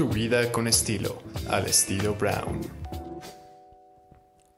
Tu 0.00 0.08
vida 0.08 0.50
con 0.50 0.66
estilo, 0.66 1.18
al 1.50 1.66
estilo 1.66 2.14
Brown. 2.14 2.62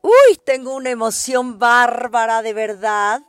Uy, 0.01 0.39
tengo 0.47 0.73
una 0.77 0.91
emoción 0.91 1.59
bárbara 1.59 2.43
de 2.43 2.53
verdad 2.53 3.23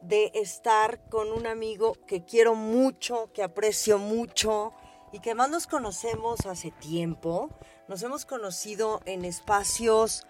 de 0.00 0.32
estar 0.32 1.06
con 1.10 1.30
un 1.30 1.46
amigo 1.46 1.94
que 2.06 2.24
quiero 2.24 2.54
mucho, 2.54 3.30
que 3.34 3.42
aprecio 3.42 3.98
mucho 3.98 4.72
y 5.12 5.20
que 5.20 5.34
más 5.34 5.50
nos 5.50 5.66
conocemos 5.66 6.46
hace 6.46 6.70
tiempo. 6.70 7.50
Nos 7.86 8.02
hemos 8.02 8.24
conocido 8.24 9.02
en 9.04 9.26
espacios 9.26 10.26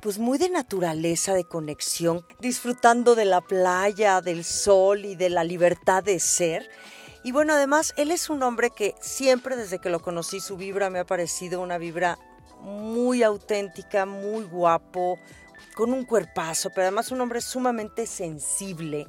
pues 0.00 0.20
muy 0.20 0.38
de 0.38 0.50
naturaleza, 0.50 1.34
de 1.34 1.42
conexión, 1.42 2.24
disfrutando 2.38 3.16
de 3.16 3.24
la 3.24 3.40
playa, 3.40 4.20
del 4.20 4.44
sol 4.44 5.04
y 5.04 5.16
de 5.16 5.30
la 5.30 5.42
libertad 5.42 6.04
de 6.04 6.20
ser. 6.20 6.70
Y 7.26 7.32
bueno, 7.32 7.54
además, 7.54 7.92
él 7.96 8.12
es 8.12 8.30
un 8.30 8.44
hombre 8.44 8.70
que 8.70 8.94
siempre 9.00 9.56
desde 9.56 9.80
que 9.80 9.90
lo 9.90 9.98
conocí, 9.98 10.38
su 10.38 10.56
vibra 10.56 10.90
me 10.90 11.00
ha 11.00 11.04
parecido 11.04 11.60
una 11.60 11.76
vibra 11.76 12.20
muy 12.60 13.24
auténtica, 13.24 14.06
muy 14.06 14.44
guapo, 14.44 15.18
con 15.74 15.92
un 15.92 16.04
cuerpazo, 16.04 16.70
pero 16.70 16.82
además 16.82 17.10
un 17.10 17.20
hombre 17.20 17.40
sumamente 17.40 18.06
sensible 18.06 19.08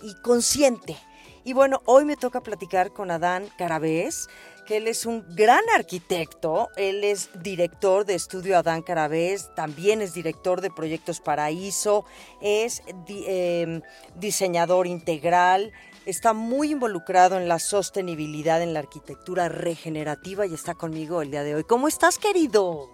y 0.00 0.14
consciente. 0.22 0.96
Y 1.44 1.52
bueno, 1.52 1.82
hoy 1.84 2.06
me 2.06 2.16
toca 2.16 2.40
platicar 2.40 2.94
con 2.94 3.10
Adán 3.10 3.46
Carabés, 3.58 4.28
que 4.64 4.78
él 4.78 4.88
es 4.88 5.04
un 5.04 5.26
gran 5.36 5.64
arquitecto, 5.76 6.70
él 6.76 7.04
es 7.04 7.28
director 7.42 8.06
de 8.06 8.14
estudio 8.14 8.56
Adán 8.56 8.80
Carabés, 8.80 9.54
también 9.54 10.00
es 10.00 10.14
director 10.14 10.62
de 10.62 10.70
proyectos 10.70 11.20
Paraíso, 11.20 12.06
es 12.40 12.82
em, 13.08 13.82
diseñador 14.14 14.86
integral, 14.86 15.72
está 16.10 16.32
muy 16.32 16.72
involucrado 16.72 17.36
en 17.36 17.48
la 17.48 17.58
sostenibilidad 17.58 18.60
en 18.62 18.74
la 18.74 18.80
arquitectura 18.80 19.48
regenerativa 19.48 20.46
y 20.46 20.54
está 20.54 20.74
conmigo 20.74 21.22
el 21.22 21.30
día 21.30 21.42
de 21.42 21.54
hoy. 21.54 21.64
¿Cómo 21.64 21.88
estás, 21.88 22.18
querido? 22.18 22.90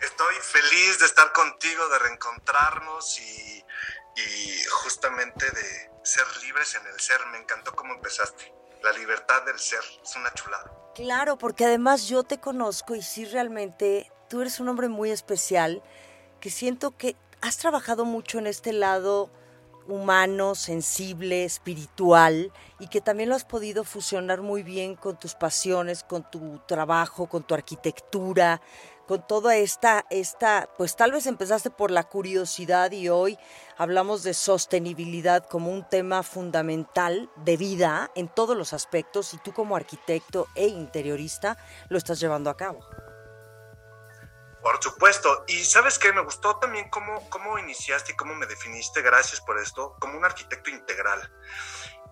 Estoy 0.00 0.34
feliz 0.42 0.98
de 0.98 1.06
estar 1.06 1.32
contigo, 1.32 1.88
de 1.88 1.98
reencontrarnos 2.00 3.18
y, 3.20 3.64
y 4.16 4.64
justamente 4.70 5.46
de 5.50 5.90
ser 6.02 6.26
libres 6.42 6.74
en 6.74 6.86
el 6.92 7.00
ser. 7.00 7.18
Me 7.32 7.38
encantó 7.38 7.74
cómo 7.74 7.94
empezaste. 7.94 8.52
La 8.82 8.92
libertad 8.92 9.42
del 9.44 9.58
ser 9.58 9.82
es 10.02 10.16
una 10.16 10.32
chulada. 10.34 10.70
Claro, 10.94 11.38
porque 11.38 11.64
además 11.64 12.08
yo 12.08 12.22
te 12.22 12.38
conozco 12.38 12.94
y 12.94 13.02
sí 13.02 13.24
realmente 13.24 14.12
tú 14.28 14.42
eres 14.42 14.60
un 14.60 14.68
hombre 14.68 14.88
muy 14.88 15.10
especial 15.10 15.82
que 16.40 16.50
siento 16.50 16.96
que 16.96 17.16
has 17.40 17.56
trabajado 17.56 18.04
mucho 18.04 18.38
en 18.38 18.46
este 18.46 18.72
lado 18.72 19.30
humano, 19.88 20.54
sensible, 20.54 21.44
espiritual 21.44 22.52
y 22.78 22.88
que 22.88 23.00
también 23.00 23.28
lo 23.28 23.34
has 23.34 23.44
podido 23.44 23.84
fusionar 23.84 24.42
muy 24.42 24.62
bien 24.62 24.96
con 24.96 25.18
tus 25.18 25.34
pasiones, 25.34 26.04
con 26.04 26.28
tu 26.30 26.60
trabajo, 26.66 27.26
con 27.26 27.42
tu 27.42 27.54
arquitectura, 27.54 28.60
con 29.06 29.26
toda 29.26 29.56
esta, 29.56 30.04
esta, 30.10 30.68
pues 30.78 30.96
tal 30.96 31.12
vez 31.12 31.26
empezaste 31.26 31.70
por 31.70 31.90
la 31.90 32.04
curiosidad 32.04 32.90
y 32.92 33.08
hoy 33.08 33.38
hablamos 33.76 34.22
de 34.22 34.34
sostenibilidad 34.34 35.44
como 35.46 35.70
un 35.70 35.86
tema 35.88 36.22
fundamental 36.22 37.30
de 37.44 37.56
vida 37.56 38.10
en 38.14 38.28
todos 38.28 38.56
los 38.56 38.72
aspectos 38.72 39.34
y 39.34 39.38
tú 39.38 39.52
como 39.52 39.76
arquitecto 39.76 40.46
e 40.54 40.68
interiorista 40.68 41.58
lo 41.88 41.98
estás 41.98 42.20
llevando 42.20 42.50
a 42.50 42.56
cabo. 42.56 42.80
Por 44.64 44.82
supuesto. 44.82 45.44
Y 45.46 45.62
sabes 45.62 45.98
qué, 45.98 46.10
me 46.14 46.22
gustó 46.22 46.56
también 46.56 46.88
cómo, 46.88 47.28
cómo 47.28 47.58
iniciaste 47.58 48.12
y 48.12 48.16
cómo 48.16 48.34
me 48.34 48.46
definiste, 48.46 49.02
gracias 49.02 49.42
por 49.42 49.58
esto, 49.58 49.94
como 50.00 50.16
un 50.16 50.24
arquitecto 50.24 50.70
integral. 50.70 51.30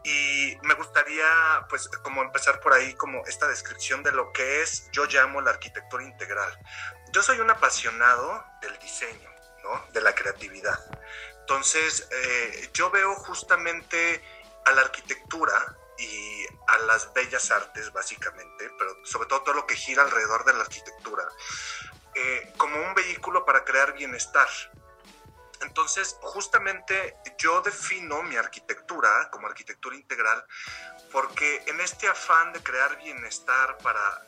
Y 0.05 0.58
me 0.62 0.75
gustaría, 0.75 1.25
pues, 1.70 1.89
como 2.03 2.20
empezar 2.20 2.61
por 2.61 2.75
ahí, 2.75 2.92
como 2.92 3.25
esta 3.25 3.48
descripción 3.48 4.03
de 4.03 4.12
lo 4.12 4.34
que 4.34 4.61
es, 4.61 4.91
yo 4.92 5.06
llamo 5.06 5.41
la 5.41 5.53
arquitectura 5.53 6.05
integral. 6.05 6.58
Yo 7.12 7.23
soy 7.23 7.41
un 7.41 7.48
apasionado 7.48 8.45
del 8.61 8.78
diseño, 8.80 9.30
¿no? 9.62 9.86
De 9.95 10.03
la 10.03 10.14
creatividad. 10.14 10.78
Entonces, 11.41 12.07
eh, 12.11 12.70
yo 12.74 12.90
veo 12.90 13.14
justamente 13.14 14.23
a 14.67 14.73
la 14.73 14.83
arquitectura 14.83 15.74
y 15.98 16.46
a 16.69 16.79
las 16.80 17.14
bellas 17.14 17.51
artes, 17.51 17.90
básicamente, 17.95 18.70
pero 18.79 18.95
sobre 19.05 19.27
todo 19.29 19.42
todo 19.42 19.55
lo 19.55 19.67
que 19.67 19.74
gira 19.74 20.02
alrededor 20.02 20.45
de 20.45 20.52
la 20.52 20.61
arquitectura, 20.61 21.27
eh, 22.14 22.52
como 22.56 22.77
un 22.77 22.95
vehículo 22.95 23.45
para 23.45 23.64
crear 23.64 23.95
bienestar. 23.95 24.48
Entonces, 25.62 26.17
justamente 26.23 27.17
yo 27.39 27.61
defino 27.61 28.23
mi 28.24 28.36
arquitectura 28.36 29.30
como 29.30 29.46
arquitectura 29.46 29.95
integral 29.95 30.45
porque 31.12 31.62
en 31.67 31.80
este 31.80 32.08
afán 32.08 32.52
de 32.52 32.62
crear 32.62 32.96
bienestar 32.98 33.78
para, 33.78 34.22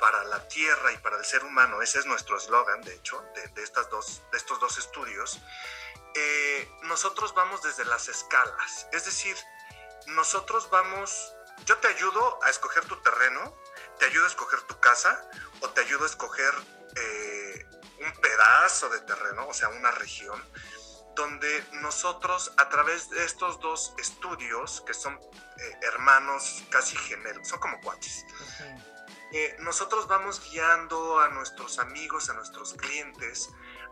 para 0.00 0.24
la 0.24 0.48
tierra 0.48 0.90
y 0.92 0.98
para 0.98 1.18
el 1.18 1.24
ser 1.24 1.44
humano, 1.44 1.82
ese 1.82 2.00
es 2.00 2.06
nuestro 2.06 2.36
eslogan, 2.36 2.80
de 2.80 2.94
hecho, 2.94 3.22
de, 3.54 3.62
estas 3.62 3.88
dos, 3.90 4.22
de 4.32 4.38
estos 4.38 4.58
dos 4.58 4.78
estudios, 4.78 5.40
eh, 6.16 6.68
nosotros 6.84 7.34
vamos 7.34 7.62
desde 7.62 7.84
las 7.84 8.08
escalas. 8.08 8.88
Es 8.92 9.04
decir, 9.04 9.36
nosotros 10.06 10.68
vamos, 10.70 11.34
yo 11.66 11.76
te 11.78 11.88
ayudo 11.88 12.42
a 12.42 12.50
escoger 12.50 12.84
tu 12.86 12.96
terreno, 13.02 13.54
te 13.98 14.06
ayudo 14.06 14.24
a 14.24 14.28
escoger 14.28 14.62
tu 14.62 14.80
casa 14.80 15.30
o 15.60 15.68
te 15.70 15.82
ayudo 15.82 16.04
a 16.04 16.06
escoger 16.06 16.54
eh, 16.96 17.29
un 18.00 18.12
pedazo 18.20 18.88
de 18.88 19.00
terreno, 19.00 19.46
o 19.46 19.54
sea, 19.54 19.68
una 19.68 19.90
región, 19.92 20.42
donde 21.14 21.64
nosotros 21.72 22.52
a 22.56 22.68
través 22.68 23.10
de 23.10 23.24
estos 23.24 23.60
dos 23.60 23.94
estudios, 23.98 24.82
que 24.86 24.94
son 24.94 25.14
eh, 25.14 25.78
hermanos 25.82 26.62
casi 26.70 26.96
gemelos, 26.96 27.48
son 27.48 27.58
como 27.58 27.80
cuates, 27.80 28.24
eh, 29.32 29.56
nosotros 29.60 30.08
vamos 30.08 30.40
guiando 30.50 31.20
a 31.20 31.28
nuestros 31.28 31.78
amigos, 31.78 32.30
a 32.30 32.34
nuestros 32.34 32.74
clientes, 32.74 33.48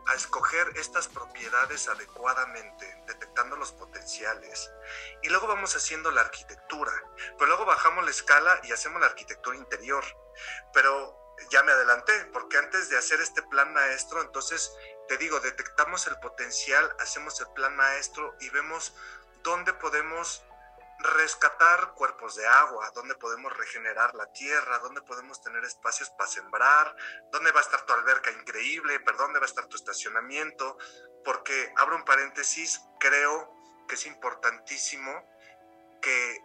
a 0.07 0.15
escoger 0.15 0.67
estas 0.77 1.07
propiedades 1.07 1.89
adecuadamente, 1.89 2.87
detectando 3.07 3.57
los 3.57 3.73
potenciales. 3.73 4.71
Y 5.23 5.29
luego 5.29 5.47
vamos 5.47 5.77
haciendo 5.77 6.11
la 6.11 6.23
arquitectura, 6.23 6.93
pero 7.37 7.47
luego 7.47 7.67
bajamos 7.67 8.05
la 8.05 8.11
escala 8.11 8.61
y 8.65 8.73
hacemos 8.73 9.01
la 9.01 9.09
arquitectura 9.09 9.57
interior. 9.57 10.03
Pero 10.73 11.28
ya 11.51 11.63
me 11.63 11.73
adelanté, 11.73 12.25
porque 12.33 12.59
antes 12.59 12.89
de 12.89 12.99
hacer 12.99 13.21
este 13.21 13.43
plan 13.43 13.73
maestro, 13.73 14.21
entonces 14.23 14.73
te 15.09 15.17
digo, 15.17 15.41
detectamos 15.41 16.07
el 16.07 16.19
potencial, 16.21 16.95
hacemos 17.01 17.41
el 17.41 17.49
plan 17.55 17.75
maestro 17.77 18.35
y 18.41 18.51
vemos 18.51 18.95
dónde 19.43 19.73
podemos 19.73 20.45
rescatar 20.99 21.95
cuerpos 21.95 22.35
de 22.35 22.47
agua, 22.47 22.91
dónde 22.95 23.15
podemos 23.15 23.57
regenerar 23.57 24.15
la 24.15 24.33
tierra, 24.33 24.81
dónde 24.81 25.01
podemos 25.03 25.41
tener 25.41 25.65
espacios 25.65 26.11
para 26.11 26.29
sembrar, 26.29 26.97
dónde 27.31 27.53
va 27.53 27.61
a 27.61 27.63
estar 27.63 27.87
tu 27.87 27.93
alberca 27.93 28.33
increíble, 28.33 28.99
perdón, 29.01 29.29
dónde 29.29 29.41
va 29.41 29.47
a 29.47 29.49
estar 29.49 29.67
tu 29.67 29.77
estacionamiento, 29.77 30.77
porque 31.25 31.73
abro 31.77 31.97
un 31.97 32.05
paréntesis, 32.05 32.81
creo 32.99 33.55
que 33.89 33.95
es 33.95 34.07
importantísimo 34.07 35.25
que 36.03 36.39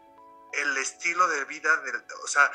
el 0.54 0.78
estilo 0.78 1.28
de 1.28 1.46
vida, 1.46 1.78
del, 1.78 2.04
o 2.24 2.28
sea, 2.28 2.52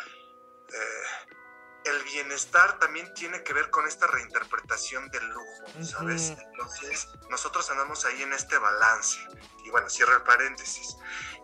eh, 0.72 1.36
el 1.84 2.02
bienestar 2.04 2.78
también 2.78 3.12
tiene 3.14 3.42
que 3.42 3.52
ver 3.52 3.70
con 3.70 3.86
esta 3.86 4.06
reinterpretación 4.06 5.08
del 5.10 5.26
lujo, 5.28 5.64
¿sabes? 5.82 6.30
Entonces, 6.30 7.08
nosotros 7.30 7.70
andamos 7.70 8.04
ahí 8.04 8.22
en 8.22 8.32
este 8.32 8.58
balance. 8.58 9.18
Y 9.64 9.70
bueno, 9.70 9.88
cierro 9.88 10.14
el 10.14 10.22
paréntesis. 10.22 10.96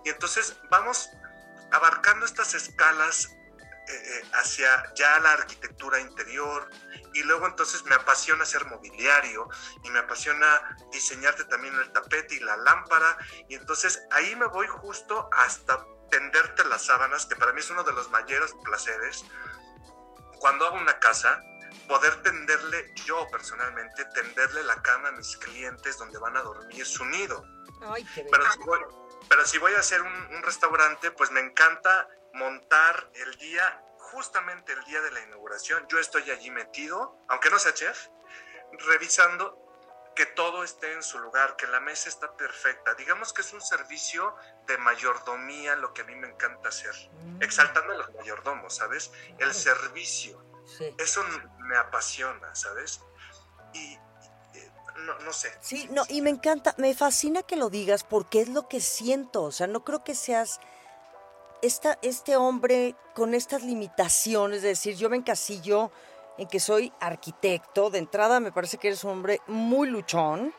Y 0.04 0.10
entonces 0.10 0.56
vamos 0.70 1.08
abarcando 1.72 2.26
estas 2.26 2.54
escalas 2.54 3.28
eh, 3.86 3.92
eh, 3.92 4.22
hacia 4.32 4.94
ya 4.94 5.18
la 5.20 5.32
arquitectura 5.32 6.00
interior 6.00 6.70
y 7.12 7.22
luego 7.22 7.46
entonces 7.46 7.84
me 7.84 7.94
apasiona 7.94 8.44
hacer 8.44 8.64
mobiliario 8.64 9.46
y 9.82 9.90
me 9.90 9.98
apasiona 9.98 10.76
diseñarte 10.90 11.44
también 11.44 11.74
el 11.74 11.92
tapete 11.92 12.36
y 12.36 12.40
la 12.40 12.56
lámpara 12.56 13.18
y 13.46 13.56
entonces 13.56 14.00
ahí 14.10 14.36
me 14.36 14.46
voy 14.46 14.66
justo 14.68 15.28
hasta 15.32 15.84
tenderte 16.10 16.64
las 16.64 16.86
sábanas 16.86 17.26
que 17.26 17.36
para 17.36 17.52
mí 17.52 17.60
es 17.60 17.68
uno 17.68 17.84
de 17.84 17.92
los 17.92 18.10
mayores 18.10 18.54
placeres 18.64 19.26
cuando 20.44 20.66
hago 20.66 20.76
una 20.76 20.98
casa, 20.98 21.42
poder 21.88 22.22
tenderle, 22.22 22.92
yo 23.06 23.26
personalmente, 23.30 24.04
tenderle 24.14 24.62
la 24.64 24.82
cama 24.82 25.08
a 25.08 25.12
mis 25.12 25.38
clientes 25.38 25.96
donde 25.96 26.18
van 26.18 26.36
a 26.36 26.42
dormir 26.42 26.84
su 26.84 27.02
nido. 27.06 27.42
pero, 28.30 28.52
si 28.52 28.58
voy, 28.58 28.78
pero 29.26 29.46
si 29.46 29.56
voy 29.56 29.72
a 29.72 29.78
hacer 29.78 30.02
un, 30.02 30.42
restaurante, 30.42 31.10
pues 31.12 31.30
me 31.30 31.40
encanta 31.40 32.06
montar 32.34 33.08
el 33.14 33.34
día, 33.36 33.82
justamente 33.96 34.74
el 34.74 34.84
día 34.84 35.00
de 35.00 35.12
la 35.12 35.22
inauguración. 35.22 35.86
Yo 35.88 35.98
estoy 35.98 36.30
allí 36.30 36.50
metido, 36.50 37.24
aunque 37.30 37.48
no 37.48 37.58
sea 37.58 37.72
chef, 37.72 38.08
revisando 38.80 39.63
que 40.14 40.26
todo 40.26 40.64
esté 40.64 40.92
en 40.92 41.02
su 41.02 41.18
lugar, 41.18 41.56
que 41.56 41.66
la 41.66 41.80
mesa 41.80 42.08
está 42.08 42.36
perfecta. 42.36 42.94
Digamos 42.94 43.32
que 43.32 43.42
es 43.42 43.52
un 43.52 43.60
servicio 43.60 44.34
de 44.66 44.78
mayordomía, 44.78 45.76
lo 45.76 45.92
que 45.92 46.02
a 46.02 46.04
mí 46.04 46.14
me 46.14 46.28
encanta 46.28 46.68
hacer, 46.68 46.94
mm. 47.12 47.42
exaltando 47.42 47.92
a 47.92 47.96
los 47.96 48.14
mayordomos, 48.14 48.76
¿sabes? 48.76 49.12
El 49.38 49.52
servicio. 49.52 50.42
Eso 50.98 51.22
me 51.58 51.76
apasiona, 51.76 52.54
¿sabes? 52.54 53.00
Y, 53.74 53.98
no, 55.04 55.18
no, 55.20 55.32
sé. 55.32 55.52
Sí, 55.60 55.88
no, 55.90 56.04
y 56.08 56.22
me 56.22 56.30
encanta, 56.30 56.74
me 56.78 56.94
fascina 56.94 57.42
que 57.42 57.56
lo 57.56 57.68
digas 57.68 58.04
porque 58.04 58.40
es 58.40 58.48
lo 58.48 58.68
que 58.68 58.80
siento, 58.80 59.42
o 59.42 59.52
sea, 59.52 59.66
no 59.66 59.84
creo 59.84 60.04
que 60.04 60.14
seas 60.14 60.60
esta, 61.62 61.98
este 62.02 62.36
hombre 62.36 62.94
con 63.14 63.34
estas 63.34 63.62
limitaciones, 63.62 64.62
de 64.62 64.68
decir, 64.68 64.96
yo 64.96 65.10
me 65.10 65.16
encasillo 65.16 65.90
en 66.38 66.48
que 66.48 66.60
soy 66.60 66.92
arquitecto. 67.00 67.90
De 67.90 67.98
entrada 67.98 68.40
me 68.40 68.52
parece 68.52 68.78
que 68.78 68.88
eres 68.88 69.04
un 69.04 69.10
hombre 69.10 69.40
muy 69.46 69.88
luchón, 69.88 70.52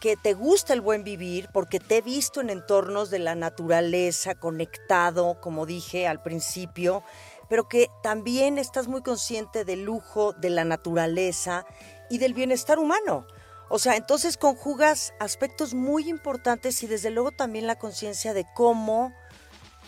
que 0.00 0.16
te 0.16 0.34
gusta 0.34 0.74
el 0.74 0.80
buen 0.80 1.02
vivir 1.02 1.48
porque 1.52 1.80
te 1.80 1.98
he 1.98 2.02
visto 2.02 2.40
en 2.40 2.50
entornos 2.50 3.10
de 3.10 3.18
la 3.18 3.34
naturaleza, 3.34 4.34
conectado, 4.36 5.40
como 5.40 5.66
dije 5.66 6.06
al 6.06 6.22
principio, 6.22 7.02
pero 7.48 7.68
que 7.68 7.88
también 8.02 8.58
estás 8.58 8.86
muy 8.86 9.02
consciente 9.02 9.64
del 9.64 9.82
lujo 9.82 10.32
de 10.34 10.50
la 10.50 10.64
naturaleza 10.64 11.64
y 12.10 12.18
del 12.18 12.34
bienestar 12.34 12.78
humano. 12.78 13.26
O 13.70 13.78
sea, 13.78 13.96
entonces 13.96 14.38
conjugas 14.38 15.12
aspectos 15.18 15.74
muy 15.74 16.08
importantes 16.08 16.82
y 16.82 16.86
desde 16.86 17.10
luego 17.10 17.32
también 17.32 17.66
la 17.66 17.78
conciencia 17.78 18.32
de 18.32 18.46
cómo 18.54 19.12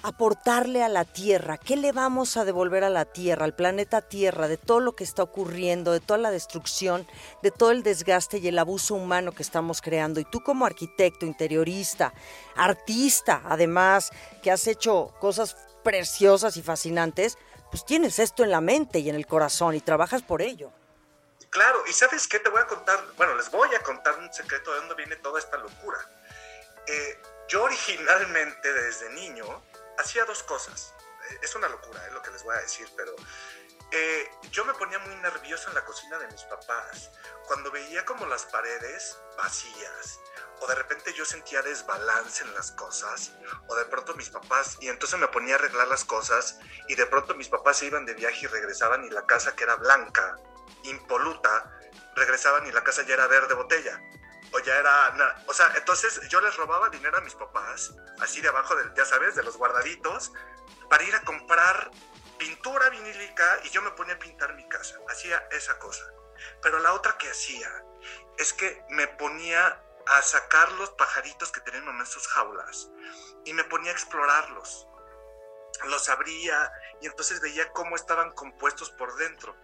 aportarle 0.03 0.83
a 0.83 0.89
la 0.89 1.05
Tierra, 1.05 1.59
qué 1.59 1.77
le 1.77 1.93
vamos 1.93 2.37
a 2.37 2.45
devolver 2.45 2.85
a 2.85 2.91
la 2.91 3.05
Tierra, 3.05 3.45
al 3.45 3.55
planeta 3.55 4.01
Tierra, 4.01 4.49
de 4.49 4.57
todo 4.57 4.81
lo 4.81 4.97
que 4.97 5.05
está 5.05 5.23
ocurriendo, 5.23 5.93
de 5.93 6.01
toda 6.01 6.19
la 6.19 6.31
destrucción, 6.31 7.07
de 7.43 7.51
todo 7.51 7.71
el 7.71 7.83
desgaste 7.83 8.39
y 8.39 8.49
el 8.49 8.59
abuso 8.59 8.95
humano 8.95 9.33
que 9.33 9.43
estamos 9.43 9.81
creando. 9.81 10.21
Y 10.21 10.25
tú 10.25 10.41
como 10.43 10.67
arquitecto, 10.67 11.27
interiorista, 11.27 12.13
artista, 12.57 13.43
además, 13.45 14.11
que 14.43 14.51
has 14.51 14.67
hecho 14.67 15.15
cosas 15.21 15.57
preciosas 15.83 16.57
y 16.57 16.63
fascinantes, 16.63 17.39
pues 17.71 17.85
tienes 17.85 18.19
esto 18.19 18.43
en 18.43 18.51
la 18.51 18.61
mente 18.61 18.99
y 18.99 19.09
en 19.09 19.17
el 19.17 19.27
corazón 19.27 19.75
y 19.75 19.81
trabajas 19.81 20.23
por 20.23 20.43
ello. 20.43 20.73
Claro, 21.51 21.83
y 21.89 21.93
sabes 21.93 22.29
qué 22.29 22.39
te 22.39 22.49
voy 22.49 22.61
a 22.61 22.67
contar, 22.67 23.01
bueno, 23.17 23.35
les 23.35 23.51
voy 23.51 23.69
a 23.75 23.83
contar 23.83 24.19
un 24.19 24.33
secreto 24.33 24.73
de 24.73 24.79
dónde 24.79 24.95
viene 24.95 25.17
toda 25.17 25.39
esta 25.39 25.57
locura. 25.57 25.99
Eh, 26.87 27.19
yo 27.49 27.65
originalmente 27.65 28.73
desde 28.73 29.11
niño 29.11 29.45
hacía 30.01 30.25
dos 30.25 30.43
cosas. 30.43 30.95
Eh, 31.31 31.39
es 31.43 31.55
una 31.55 31.69
locura 31.69 32.05
es 32.07 32.13
lo 32.13 32.23
que 32.23 32.31
les 32.31 32.43
voy 32.43 32.57
a 32.57 32.61
decir, 32.61 32.89
pero 32.97 33.15
eh, 33.93 34.31
yo 34.51 34.65
me 34.65 34.75
ponía 34.75 34.99
muy 35.01 35.15
nervioso 35.17 35.69
en 35.69 35.75
la 35.75 35.85
cocina 35.85 36.19
de 36.19 36.29
mis 36.29 36.43
papás 36.45 37.11
cuando 37.47 37.73
veía 37.73 38.05
como 38.05 38.25
las 38.27 38.45
paredes 38.47 39.19
vacías 39.37 40.21
o 40.61 40.67
de 40.69 40.77
repente 40.77 41.13
yo 41.13 41.25
sentía 41.25 41.61
desbalance 41.63 42.45
en 42.45 42.55
las 42.55 42.71
cosas 42.73 43.33
o 43.67 43.75
de 43.75 43.85
pronto 43.87 44.15
mis 44.15 44.31
papás 44.31 44.79
y 44.81 44.89
entonces 44.89 45.19
me 45.19 45.27
ponía 45.27 45.55
a 45.55 45.59
arreglar 45.59 45.89
las 45.89 46.05
cosas 46.05 46.61
y 46.87 46.95
de 46.95 47.07
pronto 47.07 47.35
mis 47.35 47.49
papás 47.49 47.79
se 47.79 47.87
iban 47.87 48.07
de 48.07 48.15
viaje 48.15 48.45
y 48.45 48.47
regresaban 48.47 49.05
y 49.05 49.11
la 49.11 49.27
casa 49.27 49.57
que 49.57 49.65
era 49.65 49.75
blanca 49.75 50.37
impoluta, 50.85 51.77
regresaban 52.15 52.67
y 52.69 52.73
la 52.73 52.85
casa 52.85 53.03
ya 53.03 53.15
era 53.15 53.27
verde 53.27 53.55
botella. 53.55 54.01
O 54.53 54.59
ya 54.59 54.77
era, 54.77 55.43
o 55.47 55.55
sea, 55.55 55.73
entonces 55.77 56.21
yo 56.29 56.41
les 56.41 56.57
robaba 56.57 56.89
dinero 56.89 57.19
a 57.19 57.21
mis 57.21 57.35
papás, 57.35 57.95
así 58.21 58.41
de 58.41 58.49
abajo, 58.49 58.75
del, 58.75 58.93
ya 58.95 59.05
sabes, 59.05 59.37
de 59.37 59.45
los 59.45 59.57
guardaditos, 59.57 60.33
para 60.89 61.05
ir 61.05 61.15
a 61.15 61.23
comprar 61.23 61.91
pintura 62.39 62.89
vinílica 62.89 63.61
y 63.65 63.71
yo 63.71 63.83
me 63.83 63.91
ponía 63.93 64.15
a 64.15 64.19
pintar 64.19 64.55
mi 64.55 64.67
casa. 64.69 64.99
Hacía 65.09 65.47
esa 65.53 65.79
cosa. 65.79 66.05
Pero 66.63 66.79
la 66.81 66.95
otra 66.95 67.17
que 67.19 67.31
hacía 67.31 67.71
es 68.39 68.53
que 68.53 68.83
me 68.89 69.07
ponía 69.07 69.83
a 70.07 70.23
sacar 70.23 70.73
los 70.73 70.91
pajaritos 70.91 71.53
que 71.53 71.61
tenían 71.61 71.87
en 71.89 72.07
sus 72.07 72.27
jaulas 72.29 72.91
y 73.45 73.53
me 73.53 73.65
ponía 73.65 73.91
a 73.91 73.95
explorarlos. 73.95 74.87
Los 75.85 76.09
abría 76.09 76.73
y 77.01 77.07
entonces 77.07 77.41
veía 77.41 77.71
cómo 77.73 77.95
estaban 77.95 78.33
compuestos 78.33 78.91
por 78.91 79.15
dentro. 79.17 79.57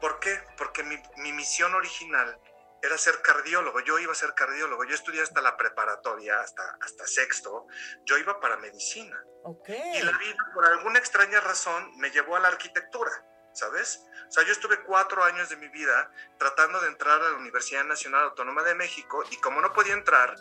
¿Por 0.00 0.20
qué? 0.20 0.42
Porque 0.56 0.82
mi, 0.82 1.32
misión 1.32 1.74
original 1.74 2.38
era 2.82 2.98
ser 2.98 3.20
cardiólogo, 3.22 3.80
yo 3.80 3.98
iba 3.98 4.12
a 4.12 4.14
ser 4.14 4.34
cardiólogo, 4.34 4.84
yo 4.84 4.94
estudié 4.94 5.22
hasta 5.22 5.40
la 5.40 5.56
preparatoria, 5.56 6.40
hasta, 6.40 6.78
hasta 6.80 7.06
sexto, 7.06 7.66
yo 8.04 8.18
iba 8.18 8.40
para 8.40 8.56
medicina. 8.56 9.22
Y 9.66 10.02
la 10.02 10.16
vida, 10.18 10.36
por 10.54 10.66
alguna 10.66 10.98
extraña 10.98 11.40
razón, 11.40 11.96
me 11.98 12.10
llevó 12.10 12.36
a 12.36 12.40
la 12.40 12.48
arquitectura, 12.48 13.10
¿sabes? 13.54 14.02
O 14.28 14.32
sea, 14.32 14.44
yo 14.44 14.52
estuve 14.52 14.82
cuatro 14.84 15.24
años 15.24 15.48
de 15.48 15.56
mi 15.56 15.68
vida 15.68 16.12
tratando 16.38 16.80
de 16.80 16.88
entrar 16.88 17.20
a 17.20 17.30
la 17.30 17.36
Universidad 17.36 17.84
Nacional 17.84 18.24
Autónoma 18.24 18.62
de 18.62 18.74
México 18.74 19.24
y 19.30 19.36
como 19.38 19.60
no 19.60 19.72
podía 19.72 19.94
entrar, 19.94 20.34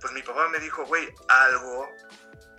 pues 0.00 0.12
mi 0.12 0.22
papá 0.22 0.48
me 0.48 0.58
dijo, 0.58 0.84
güey, 0.84 1.12
algo 1.28 1.88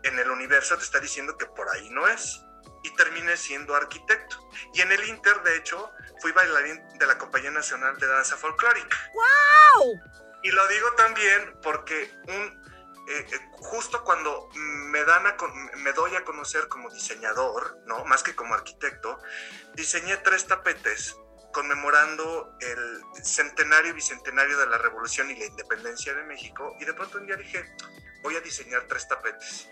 en 0.04 0.20
el 0.20 0.30
universo 0.30 0.78
te 0.78 0.84
está 0.84 1.00
diciendo 1.00 1.38
que 1.38 1.46
por 1.46 1.70
ahí 1.70 1.90
no 1.90 2.08
es. 2.08 2.42
Y 2.86 2.94
terminé 2.96 3.38
siendo 3.38 3.76
arquitecto. 3.76 4.38
Y 4.74 4.82
en 4.82 4.92
el 4.92 5.08
Inter, 5.08 5.42
de 5.44 5.56
hecho, 5.56 5.90
fui 6.24 6.32
bailarín 6.32 6.82
de 6.98 7.06
la 7.06 7.18
Compañía 7.18 7.52
Nacional 7.52 8.00
de 8.00 8.08
Danza 8.08 8.38
Folclórica. 8.38 8.98
¡Wow! 9.14 10.00
Y 10.42 10.52
lo 10.52 10.66
digo 10.70 10.94
también 10.94 11.60
porque 11.62 12.10
un, 12.30 12.64
eh, 13.10 13.28
eh, 13.30 13.40
justo 13.58 14.06
cuando 14.06 14.48
me, 14.56 15.04
dan 15.04 15.28
a, 15.28 15.36
me 15.80 15.92
doy 15.92 16.16
a 16.16 16.24
conocer 16.24 16.70
como 16.70 16.90
diseñador, 16.90 17.78
¿no? 17.88 18.06
más 18.06 18.24
que 18.24 18.34
como 18.36 18.54
arquitecto, 18.54 19.20
diseñé 19.74 20.16
tres 20.18 20.48
tapetes 20.48 21.18
conmemorando 21.52 22.56
el 22.62 23.02
centenario 23.22 23.92
y 23.92 23.96
bicentenario 23.96 24.58
de 24.58 24.68
la 24.68 24.78
Revolución 24.78 25.30
y 25.30 25.36
la 25.36 25.46
Independencia 25.46 26.14
de 26.14 26.24
México. 26.24 26.74
Y 26.80 26.86
de 26.86 26.94
pronto 26.94 27.18
un 27.18 27.28
día 27.28 27.36
dije, 27.36 27.70
voy 28.24 28.36
a 28.38 28.42
diseñar 28.42 28.88
tres 28.88 29.08
tapetes. 29.08 29.70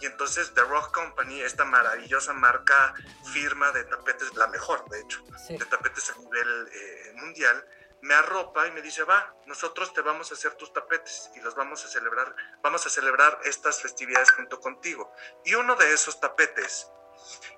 Y 0.00 0.06
entonces 0.06 0.52
The 0.54 0.62
Rock 0.62 0.94
Company, 0.94 1.40
esta 1.40 1.64
maravillosa 1.64 2.32
marca 2.34 2.94
firma 3.32 3.72
de 3.72 3.84
tapetes, 3.84 4.34
la 4.34 4.46
mejor 4.48 4.88
de 4.90 5.00
hecho, 5.00 5.22
de 5.48 5.64
tapetes 5.64 6.10
a 6.10 6.18
nivel 6.18 6.68
eh, 6.72 7.12
mundial, 7.14 7.66
me 8.02 8.14
arropa 8.14 8.66
y 8.66 8.72
me 8.72 8.82
dice, 8.82 9.02
va, 9.04 9.34
nosotros 9.46 9.94
te 9.94 10.02
vamos 10.02 10.30
a 10.30 10.34
hacer 10.34 10.54
tus 10.56 10.72
tapetes 10.72 11.30
y 11.36 11.40
los 11.40 11.54
vamos 11.54 11.84
a 11.84 11.88
celebrar, 11.88 12.36
vamos 12.62 12.84
a 12.84 12.90
celebrar 12.90 13.40
estas 13.44 13.80
festividades 13.80 14.30
junto 14.32 14.60
contigo. 14.60 15.10
Y 15.44 15.54
uno 15.54 15.74
de 15.74 15.92
esos 15.92 16.20
tapetes 16.20 16.90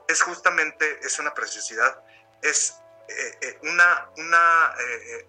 es 0.07 0.23
justamente, 0.23 1.01
es 1.03 1.19
una 1.19 1.35
preciosidad, 1.35 2.01
es 2.43 2.81
eh, 3.09 3.39
eh, 3.41 3.59
una, 3.63 4.09
una 4.17 4.75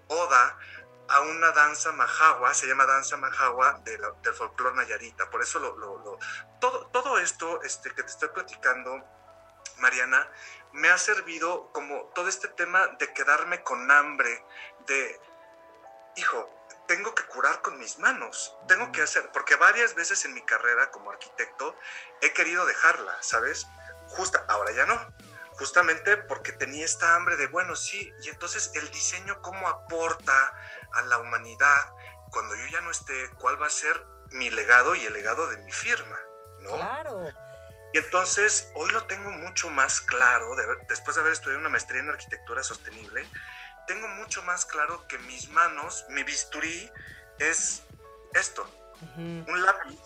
oda 0.08 0.60
a 1.10 1.22
una 1.22 1.52
danza 1.52 1.92
majagua, 1.92 2.54
se 2.54 2.68
llama 2.68 2.86
danza 2.86 3.18
majagua 3.18 3.80
de 3.84 3.98
del 4.24 4.34
folclore 4.34 4.76
nayarita. 4.76 5.30
Por 5.30 5.42
eso 5.42 5.60
lo, 5.60 6.20
todo, 6.60 6.88
todo 6.88 7.18
esto 7.18 7.62
este, 7.64 7.90
que 7.92 8.04
te 8.04 8.10
estoy 8.10 8.30
platicando, 8.30 9.04
Mariana, 9.78 10.30
me 10.74 10.90
ha 10.90 10.98
servido 10.98 11.72
como 11.72 12.12
todo 12.16 12.28
este 12.28 12.48
tema 12.50 12.88
de 13.00 13.14
quedarme 13.14 13.64
con 13.64 13.90
hambre, 13.92 14.44
de, 14.86 15.20
hijo, 16.16 16.54
tengo 16.88 17.14
que 17.14 17.26
curar 17.26 17.62
con 17.62 17.78
mis 17.78 18.00
manos, 18.00 18.56
tengo 18.68 18.92
que 18.92 19.02
hacer, 19.02 19.30
porque 19.32 19.56
varias 19.56 19.94
veces 19.96 20.24
en 20.26 20.34
mi 20.34 20.42
carrera 20.42 20.90
como 20.92 21.12
arquitecto 21.12 21.76
he 22.22 22.34
querido 22.34 22.66
dejarla, 22.66 23.18
¿sabes? 23.22 23.68
Justa, 24.08 24.46
ahora 24.48 24.72
ya 24.72 24.86
no 24.86 24.98
justamente 25.58 26.18
porque 26.18 26.52
tenía 26.52 26.86
esta 26.86 27.16
hambre 27.16 27.36
de, 27.36 27.48
bueno, 27.48 27.76
sí, 27.76 28.14
y 28.22 28.30
entonces 28.30 28.72
el 28.76 28.90
diseño, 28.92 29.42
¿cómo 29.42 29.68
aporta 29.68 30.54
a 30.94 31.02
la 31.04 31.20
humanidad 31.20 31.94
cuando 32.32 32.56
yo 32.56 32.66
ya 32.68 32.82
no 32.82 32.92
esté? 32.92 33.30
¿Cuál 33.40 33.62
va 33.62 33.68
a 33.68 33.72
ser 33.72 34.06
mi 34.32 34.50
legado 34.50 34.96
y 34.96 35.06
el 35.06 35.14
legado 35.14 35.48
de 35.48 35.58
mi 35.58 35.72
firma? 35.72 36.18
¿no? 36.62 36.76
Claro. 36.76 37.28
Y 37.94 37.98
entonces 38.00 38.70
hoy 38.76 38.92
lo 38.92 39.06
tengo 39.06 39.30
mucho 39.32 39.70
más 39.70 40.02
claro, 40.02 40.56
después 40.90 41.16
de 41.16 41.22
haber 41.22 41.34
estudiado 41.34 41.60
una 41.60 41.70
maestría 41.70 42.02
en 42.02 42.10
arquitectura 42.10 42.62
sostenible, 42.62 43.28
tengo 43.88 44.08
mucho 44.10 44.44
más 44.44 44.66
claro 44.66 45.08
que 45.08 45.18
mis 45.20 45.50
manos, 45.50 46.06
mi 46.10 46.24
bisturí 46.24 46.92
es 47.40 47.84
esto, 48.34 48.70
un 49.16 49.64
lápiz, 49.64 50.00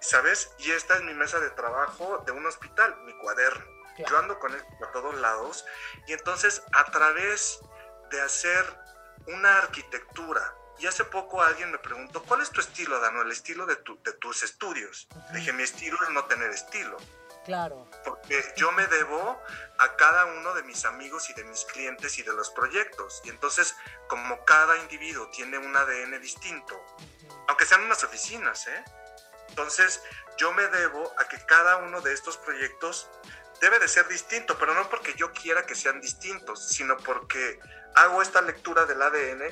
¿sabes? 0.00 0.52
Y 0.58 0.70
esta 0.72 0.96
es 0.96 1.02
mi 1.02 1.14
mesa 1.14 1.40
de 1.40 1.50
trabajo 1.50 2.22
de 2.26 2.32
un 2.32 2.44
hospital, 2.44 2.96
mi 3.04 3.16
cuaderno. 3.18 3.76
Yo 4.10 4.18
ando 4.18 4.38
con 4.38 4.52
él 4.52 4.62
a 4.86 4.92
todos 4.92 5.14
lados 5.14 5.64
y 6.06 6.12
entonces 6.12 6.62
a 6.74 6.84
través 6.84 7.60
de 8.10 8.20
hacer 8.20 8.78
una 9.28 9.58
arquitectura, 9.58 10.54
y 10.78 10.86
hace 10.86 11.04
poco 11.04 11.42
alguien 11.42 11.70
me 11.70 11.78
preguntó, 11.78 12.22
¿cuál 12.22 12.42
es 12.42 12.50
tu 12.50 12.60
estilo, 12.60 13.00
Dano? 13.00 13.22
El 13.22 13.32
estilo 13.32 13.64
de, 13.66 13.76
de 13.76 14.12
tus 14.14 14.42
estudios. 14.42 15.08
Dije, 15.32 15.52
mi 15.52 15.62
estilo 15.62 15.96
es 16.02 16.10
no 16.10 16.24
tener 16.26 16.50
estilo. 16.50 16.98
Claro. 17.46 17.88
Porque 18.04 18.44
yo 18.56 18.72
me 18.72 18.86
debo 18.88 19.40
a 19.78 19.96
cada 19.96 20.26
uno 20.26 20.52
de 20.52 20.64
mis 20.64 20.84
amigos 20.84 21.30
y 21.30 21.34
de 21.34 21.44
mis 21.44 21.64
clientes 21.64 22.18
y 22.18 22.22
de 22.22 22.32
los 22.34 22.50
proyectos. 22.50 23.22
Y 23.24 23.30
entonces, 23.30 23.74
como 24.08 24.44
cada 24.44 24.76
individuo 24.78 25.28
tiene 25.30 25.56
un 25.56 25.74
ADN 25.74 26.20
distinto, 26.20 26.84
aunque 27.46 27.64
sean 27.64 27.84
unas 27.84 28.02
oficinas, 28.02 28.66
¿eh? 28.66 28.84
Entonces, 29.48 30.02
yo 30.36 30.52
me 30.52 30.66
debo 30.66 31.14
a 31.18 31.28
que 31.28 31.38
cada 31.46 31.76
uno 31.76 32.00
de 32.00 32.12
estos 32.12 32.36
proyectos 32.36 33.08
debe 33.60 33.78
de 33.78 33.88
ser 33.88 34.08
distinto, 34.08 34.58
pero 34.58 34.74
no 34.74 34.90
porque 34.90 35.14
yo 35.14 35.32
quiera 35.32 35.64
que 35.64 35.74
sean 35.74 36.00
distintos, 36.00 36.68
sino 36.68 36.96
porque 36.98 37.58
hago 37.96 38.22
esta 38.22 38.42
lectura 38.42 38.86
del 38.86 39.02
ADN. 39.02 39.42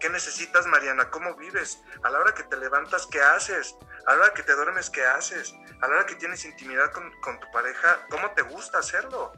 ¿Qué 0.00 0.08
necesitas, 0.10 0.66
Mariana? 0.66 1.10
¿Cómo 1.10 1.34
vives? 1.34 1.82
A 2.04 2.10
la 2.10 2.20
hora 2.20 2.32
que 2.32 2.44
te 2.44 2.56
levantas, 2.56 3.06
¿qué 3.06 3.20
haces? 3.20 3.74
A 4.06 4.14
la 4.14 4.22
hora 4.22 4.34
que 4.34 4.44
te 4.44 4.54
duermes, 4.54 4.90
¿qué 4.90 5.04
haces? 5.04 5.52
A 5.82 5.88
la 5.88 5.96
hora 5.96 6.06
que 6.06 6.14
tienes 6.14 6.44
intimidad 6.44 6.92
con, 6.92 7.40
tu 7.40 7.50
pareja, 7.52 8.06
¿cómo 8.08 8.30
te 8.30 8.42
gusta 8.42 8.78
hacerlo? 8.78 9.32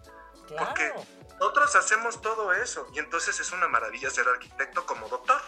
Porque 0.58 0.92
nosotros 1.38 1.74
hacemos 1.76 2.20
todo 2.20 2.52
eso 2.52 2.86
y 2.92 2.98
entonces 2.98 3.40
es 3.40 3.52
una 3.52 3.68
maravilla 3.68 4.10
ser 4.10 4.28
arquitecto 4.28 4.84
como 4.84 5.08
doctor. 5.08 5.40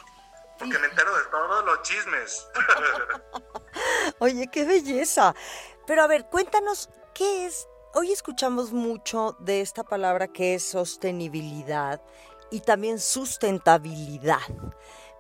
Porque 0.59 0.79
me 0.79 0.87
entero 0.87 1.17
de 1.17 1.25
todos 1.25 1.65
los 1.65 1.83
chismes. 1.83 2.47
Oye, 4.21 4.49
qué 4.51 4.65
belleza. 4.65 5.35
Pero 5.87 6.03
a 6.03 6.07
ver, 6.07 6.27
cuéntanos, 6.27 6.89
¿qué 7.15 7.47
es 7.47 7.67
Hoy 7.95 8.11
escuchamos 8.11 8.73
mucho 8.73 9.37
de 9.39 9.61
esta 9.61 9.85
palabra 9.85 10.27
que 10.27 10.55
es 10.55 10.65
sostenibilidad 10.65 12.01
y 12.53 12.61
también 12.61 13.01
sustentabilidad. 13.01 14.39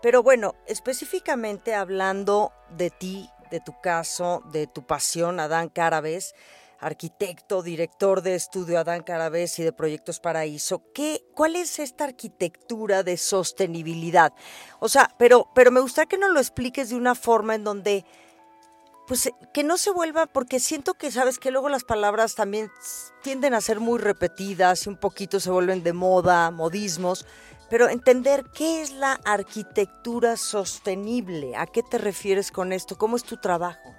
Pero 0.00 0.22
bueno, 0.22 0.54
específicamente 0.66 1.74
hablando 1.74 2.52
de 2.76 2.90
ti, 2.90 3.28
de 3.50 3.60
tu 3.60 3.80
caso, 3.80 4.42
de 4.52 4.66
tu 4.66 4.86
pasión, 4.86 5.40
Adán 5.40 5.68
Carabes, 5.68 6.34
arquitecto, 6.78 7.62
director 7.62 8.22
de 8.22 8.34
estudio 8.34 8.78
Adán 8.80 9.02
Carabes 9.02 9.58
y 9.58 9.62
de 9.62 9.72
Proyectos 9.72 10.18
Paraíso, 10.18 10.82
¿qué, 10.92 11.24
¿cuál 11.34 11.54
es 11.54 11.78
esta 11.78 12.04
arquitectura 12.04 13.04
de 13.04 13.16
sostenibilidad? 13.16 14.32
O 14.80 14.88
sea, 14.88 15.14
pero, 15.16 15.48
pero 15.54 15.70
me 15.70 15.80
gustaría 15.80 16.08
que 16.08 16.18
nos 16.18 16.32
lo 16.32 16.40
expliques 16.40 16.90
de 16.90 16.96
una 16.96 17.14
forma 17.14 17.54
en 17.54 17.64
donde, 17.64 18.04
pues, 19.06 19.30
que 19.52 19.64
no 19.64 19.76
se 19.76 19.90
vuelva, 19.90 20.26
porque 20.26 20.60
siento 20.60 20.94
que, 20.94 21.10
sabes, 21.10 21.38
que 21.38 21.50
luego 21.50 21.68
las 21.68 21.84
palabras 21.84 22.34
también 22.34 22.70
tienden 23.22 23.54
a 23.54 23.60
ser 23.60 23.80
muy 23.80 23.98
repetidas 23.98 24.86
y 24.86 24.88
un 24.88 24.96
poquito 24.96 25.40
se 25.40 25.50
vuelven 25.50 25.82
de 25.82 25.92
moda, 25.92 26.50
modismos, 26.50 27.26
pero 27.68 27.88
entender 27.88 28.44
qué 28.52 28.82
es 28.82 28.92
la 28.92 29.14
arquitectura 29.24 30.36
sostenible, 30.36 31.56
¿a 31.56 31.66
qué 31.66 31.82
te 31.82 31.98
refieres 31.98 32.50
con 32.50 32.72
esto? 32.72 32.98
¿Cómo 32.98 33.16
es 33.16 33.24
tu 33.24 33.38
trabajo? 33.38 33.94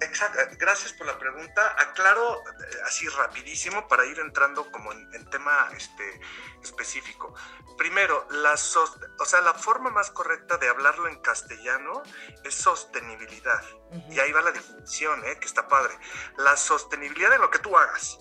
Exacto, 0.00 0.38
gracias 0.58 0.94
por 0.94 1.06
la 1.06 1.18
pregunta. 1.18 1.76
Aclaro 1.78 2.42
eh, 2.42 2.76
así 2.86 3.06
rapidísimo 3.08 3.86
para 3.86 4.06
ir 4.06 4.18
entrando 4.18 4.70
como 4.72 4.92
en, 4.92 5.30
tema 5.30 5.68
este, 5.76 6.20
específico. 6.62 7.34
Primero, 7.76 8.26
la, 8.30 8.54
o 8.54 9.24
sea, 9.24 9.40
la 9.42 9.54
forma 9.54 9.90
más 9.90 10.10
correcta 10.10 10.56
de 10.56 10.68
hablarlo 10.68 11.08
en 11.08 11.20
castellano 11.20 12.02
es 12.44 12.54
sostenibilidad. 12.54 13.62
Y 14.10 14.18
ahí 14.20 14.32
va 14.32 14.40
la 14.40 14.52
definición, 14.52 15.22
¿eh? 15.26 15.38
que 15.38 15.46
está 15.46 15.68
padre. 15.68 15.94
La 16.38 16.56
sostenibilidad 16.56 17.30
de 17.30 17.38
lo 17.38 17.50
que 17.50 17.58
tú 17.58 17.76
hagas. 17.76 18.18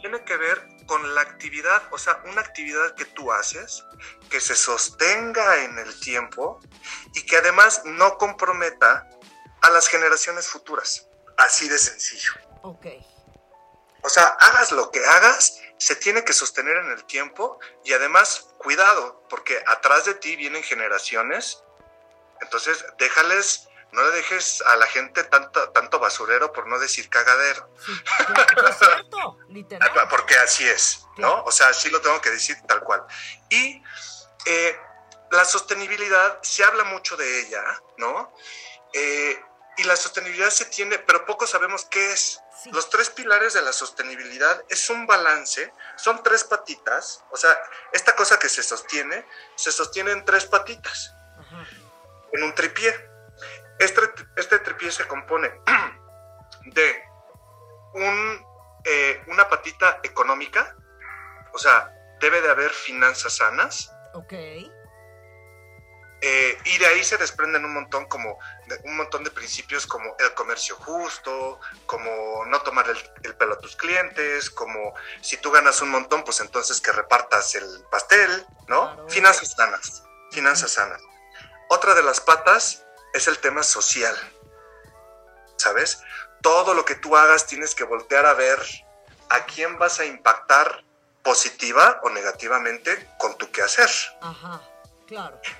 Tiene 0.00 0.24
que 0.24 0.36
ver 0.36 0.66
con 0.86 1.14
la 1.14 1.20
actividad, 1.20 1.82
o 1.90 1.98
sea, 1.98 2.22
una 2.24 2.40
actividad 2.40 2.94
que 2.94 3.04
tú 3.04 3.32
haces, 3.32 3.84
que 4.30 4.40
se 4.40 4.56
sostenga 4.56 5.64
en 5.64 5.78
el 5.78 6.00
tiempo 6.00 6.60
y 7.14 7.24
que 7.24 7.36
además 7.36 7.82
no 7.84 8.16
comprometa 8.16 9.08
a 9.62 9.70
las 9.70 9.88
generaciones 9.88 10.48
futuras. 10.48 11.06
Así 11.38 11.68
de 11.68 11.78
sencillo. 11.78 12.32
Ok. 12.62 12.86
O 14.02 14.08
sea, 14.08 14.24
hagas 14.24 14.72
lo 14.72 14.90
que 14.90 15.04
hagas, 15.04 15.60
se 15.78 15.96
tiene 15.96 16.24
que 16.24 16.32
sostener 16.32 16.76
en 16.76 16.90
el 16.90 17.04
tiempo 17.04 17.58
y 17.84 17.92
además, 17.92 18.48
cuidado, 18.58 19.26
porque 19.28 19.62
atrás 19.66 20.04
de 20.04 20.14
ti 20.14 20.36
vienen 20.36 20.62
generaciones. 20.62 21.62
Entonces, 22.40 22.84
déjales, 22.98 23.68
no 23.92 24.02
le 24.02 24.10
dejes 24.10 24.62
a 24.62 24.76
la 24.76 24.86
gente 24.86 25.22
tanto, 25.24 25.70
tanto 25.70 26.00
basurero 26.00 26.52
por 26.52 26.66
no 26.66 26.78
decir 26.78 27.08
cagadero. 27.08 27.68
Sí, 27.84 27.92
es 28.68 28.78
cierto, 28.78 29.38
literal. 29.48 30.08
Porque 30.10 30.34
así 30.34 30.68
es, 30.68 31.06
¿no? 31.18 31.44
O 31.44 31.52
sea, 31.52 31.68
así 31.68 31.88
lo 31.90 32.00
tengo 32.00 32.20
que 32.20 32.30
decir 32.30 32.56
tal 32.66 32.80
cual. 32.82 33.04
Y 33.50 33.82
eh, 34.46 34.80
la 35.30 35.44
sostenibilidad, 35.44 36.40
se 36.42 36.64
habla 36.64 36.84
mucho 36.84 37.16
de 37.16 37.40
ella, 37.40 37.62
¿no? 37.98 38.34
Eh, 38.92 39.40
y 39.76 39.84
la 39.84 39.96
sostenibilidad 39.96 40.50
se 40.50 40.66
tiene, 40.66 40.98
pero 40.98 41.24
poco 41.24 41.46
sabemos 41.46 41.86
qué 41.86 42.12
es. 42.12 42.42
Los 42.72 42.90
tres 42.90 43.10
pilares 43.10 43.54
de 43.54 43.62
la 43.62 43.72
sostenibilidad 43.72 44.62
es 44.68 44.88
un 44.90 45.06
balance, 45.06 45.72
son 45.96 46.22
tres 46.22 46.44
patitas, 46.44 47.24
o 47.30 47.36
sea, 47.36 47.50
esta 47.92 48.14
cosa 48.14 48.38
que 48.38 48.48
se 48.48 48.62
sostiene, 48.62 49.26
se 49.56 49.72
sostiene 49.72 50.12
en 50.12 50.24
tres 50.24 50.46
patitas, 50.46 51.14
en 52.32 52.42
un 52.42 52.54
tripié. 52.54 52.94
Este, 53.78 54.00
este 54.36 54.58
tripié 54.60 54.92
se 54.92 55.08
compone 55.08 55.50
de 56.66 57.02
un, 57.94 58.46
eh, 58.84 59.22
una 59.26 59.48
patita 59.48 60.00
económica, 60.02 60.76
o 61.52 61.58
sea, 61.58 61.92
debe 62.20 62.40
de 62.42 62.50
haber 62.50 62.70
finanzas 62.70 63.36
sanas. 63.36 63.90
Ok 64.14 64.34
eh, 66.24 66.56
y 66.66 66.78
de 66.78 66.86
ahí 66.86 67.02
se 67.02 67.16
desprenden 67.16 67.64
un 67.64 67.74
montón 67.74 68.06
como 68.06 68.38
un 68.84 68.96
montón 68.96 69.24
de 69.24 69.30
principios 69.32 69.88
como 69.88 70.14
el 70.20 70.32
comercio 70.34 70.76
justo, 70.76 71.58
como 71.84 72.44
no 72.46 72.60
tomar 72.62 72.86
el, 72.88 73.34
pelo 73.34 73.54
a 73.54 73.58
tus 73.58 73.74
clientes, 73.74 74.48
como 74.48 74.94
si 75.20 75.36
tú 75.38 75.50
ganas 75.50 75.82
un 75.82 75.90
montón, 75.90 76.22
pues 76.22 76.38
entonces 76.38 76.80
que 76.80 76.92
repartas 76.92 77.56
el 77.56 77.84
pastel, 77.90 78.46
¿no? 78.68 79.08
Finanzas 79.08 79.50
sanas, 79.56 80.04
finanzas 80.30 80.70
sanas. 80.70 81.02
Otra 81.68 81.92
de 81.92 82.04
las 82.04 82.20
patas 82.20 82.84
es 83.12 83.26
el 83.26 83.38
tema 83.38 83.64
social, 83.64 84.14
¿sabes? 85.56 86.04
Todo 86.40 86.72
lo 86.72 86.84
que 86.84 86.94
tú 86.94 87.16
hagas 87.16 87.48
tienes 87.48 87.74
que 87.74 87.82
voltear 87.82 88.26
a 88.26 88.34
ver 88.34 88.60
a 89.28 89.44
quién 89.46 89.76
vas 89.76 89.98
a 89.98 90.04
impactar 90.04 90.84
positiva 91.24 91.98
o 92.04 92.10
negativamente 92.10 93.10
con 93.18 93.36
tu 93.38 93.50
quehacer. 93.50 93.90
Ajá. 94.20 94.60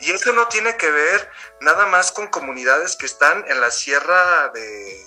Y 0.01 0.11
eso 0.11 0.33
no 0.33 0.49
tiene 0.49 0.77
que 0.77 0.91
ver 0.91 1.31
nada 1.61 1.87
más 1.87 2.13
con 2.13 2.29
comunidades 2.29 2.97
que 2.97 3.07
están 3.07 3.45
en 3.49 3.61
la 3.61 3.71
sierra 3.71 4.49
de 4.49 5.01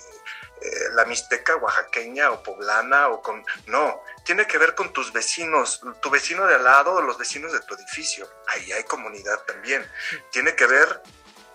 eh, 0.62 0.90
la 0.94 1.06
Mixteca 1.06 1.58
oaxaqueña 1.58 2.32
o 2.32 2.42
poblana 2.42 3.10
o 3.10 3.22
con... 3.22 3.44
No, 3.68 4.02
tiene 4.24 4.48
que 4.48 4.58
ver 4.58 4.74
con 4.74 4.94
tus 4.94 5.12
vecinos, 5.12 5.82
tu 6.02 6.10
vecino 6.10 6.48
de 6.48 6.56
al 6.56 6.64
lado 6.64 6.94
o 6.94 7.02
los 7.02 7.18
vecinos 7.18 7.52
de 7.54 7.60
tu 7.62 7.76
edificio. 7.76 8.30
Ahí 8.48 8.72
hay 8.72 8.84
comunidad 8.84 9.40
también. 9.46 9.86
Tiene 10.32 10.56
que 10.56 10.66
ver 10.66 11.02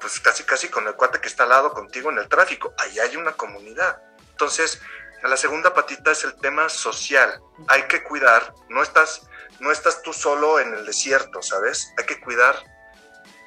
pues 0.01 0.19
casi 0.21 0.45
casi 0.45 0.69
con 0.69 0.87
el 0.87 0.95
cuate 0.95 1.21
que 1.21 1.29
está 1.29 1.43
al 1.43 1.51
lado 1.51 1.73
contigo 1.73 2.11
en 2.11 2.19
el 2.19 2.29
tráfico. 2.29 2.75
Ahí 2.79 2.99
hay 2.99 3.17
una 3.17 3.33
comunidad. 3.33 4.03
Entonces, 4.31 4.81
la 5.23 5.37
segunda 5.37 5.75
patita 5.75 6.13
es 6.13 6.25
el 6.25 6.35
tema 6.37 6.69
social. 6.69 7.41
Hay 7.69 7.83
que 7.83 8.03
cuidar, 8.03 8.55
no 8.69 8.83
estás, 8.83 9.29
no 9.61 9.71
estás 9.71 10.03
tú 10.03 10.13
solo 10.13 10.59
en 10.59 10.73
el 10.73 10.87
desierto, 10.87 11.43
¿sabes? 11.43 11.93
Hay 11.99 12.07
que 12.07 12.21
cuidar 12.21 12.57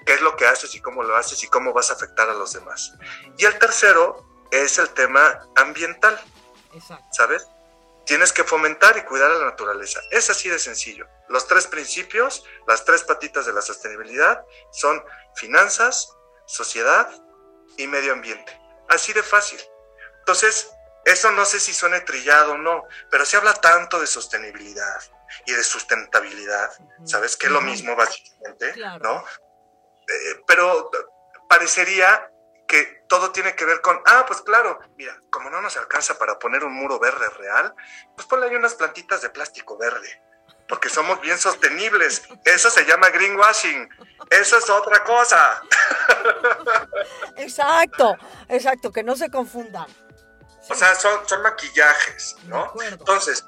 qué 0.06 0.14
es 0.14 0.22
lo 0.22 0.36
que 0.36 0.46
haces 0.46 0.74
y 0.76 0.82
cómo 0.82 1.04
lo 1.04 1.16
haces 1.16 1.44
y 1.44 1.48
cómo 1.48 1.74
vas 1.74 1.90
a 1.92 1.94
afectar 1.94 2.30
a 2.30 2.34
los 2.34 2.54
demás. 2.54 2.94
Y 3.38 3.46
el 3.46 3.58
tercero 3.60 4.26
es 4.52 4.78
el 4.78 4.90
tema 4.90 5.48
ambiental, 5.56 6.20
¿sabes? 7.12 7.48
Tienes 8.06 8.34
que 8.34 8.44
fomentar 8.44 8.98
y 8.98 9.04
cuidar 9.04 9.32
a 9.32 9.36
la 9.36 9.46
naturaleza. 9.46 10.02
Es 10.12 10.30
así 10.30 10.50
de 10.50 10.60
sencillo. 10.60 11.08
Los 11.30 11.48
tres 11.48 11.68
principios, 11.68 12.44
las 12.68 12.84
tres 12.84 13.04
patitas 13.04 13.46
de 13.46 13.54
la 13.54 13.62
sostenibilidad 13.62 14.44
son 14.72 15.04
finanzas, 15.36 16.10
sociedad 16.46 17.10
y 17.78 17.88
medio 17.88 18.14
ambiente. 18.14 18.60
Así 18.90 19.14
de 19.14 19.24
fácil. 19.24 19.60
Entonces, 20.20 20.70
eso 21.06 21.32
no 21.32 21.46
sé 21.46 21.60
si 21.60 21.74
suena 21.74 22.04
trillado 22.06 22.54
o 22.54 22.58
no, 22.58 22.86
pero 23.10 23.26
se 23.26 23.38
habla 23.38 23.54
tanto 23.54 24.00
de 24.00 24.08
sostenibilidad 24.08 25.02
y 25.46 25.54
de 25.54 25.64
sustentabilidad, 25.64 26.72
¿sabes? 27.06 27.36
Que 27.36 27.48
es 27.48 27.52
lo 27.52 27.62
mismo 27.62 27.96
básicamente, 27.96 28.74
¿no? 29.02 29.24
Eh, 30.08 30.44
pero 30.48 30.90
parecería 31.48 32.30
que 32.68 33.04
todo 33.08 33.32
tiene 33.32 33.56
que 33.56 33.66
ver 33.66 33.82
con, 33.82 34.02
ah, 34.06 34.26
pues 34.28 34.42
claro, 34.42 34.80
mira, 34.98 35.22
como 35.30 35.50
no 35.50 35.62
nos 35.62 35.78
alcanza 35.78 36.18
para 36.18 36.40
poner 36.40 36.64
un 36.64 36.74
muro 36.74 37.00
verde 37.00 37.30
real, 37.38 37.74
pues 38.16 38.28
ponle 38.28 38.48
ahí 38.48 38.56
unas 38.56 38.74
plantitas 38.76 39.22
de 39.22 39.30
plástico 39.30 39.78
verde, 39.78 40.22
porque 40.68 40.90
somos 40.90 41.22
bien 41.22 41.38
sostenibles. 41.38 42.24
Eso 42.46 42.70
se 42.70 42.86
llama 42.86 43.10
greenwashing. 43.10 43.88
Eso 44.30 44.58
es 44.58 44.70
otra 44.70 45.04
cosa. 45.04 45.62
Exacto, 47.38 48.16
exacto, 48.50 48.92
que 48.92 49.04
no 49.04 49.16
se 49.16 49.30
confundan. 49.30 49.88
O 50.70 50.76
sea, 50.76 50.96
son, 50.96 51.28
son 51.28 51.42
maquillajes, 51.42 52.38
¿no? 52.46 52.74
Entonces, 52.84 53.44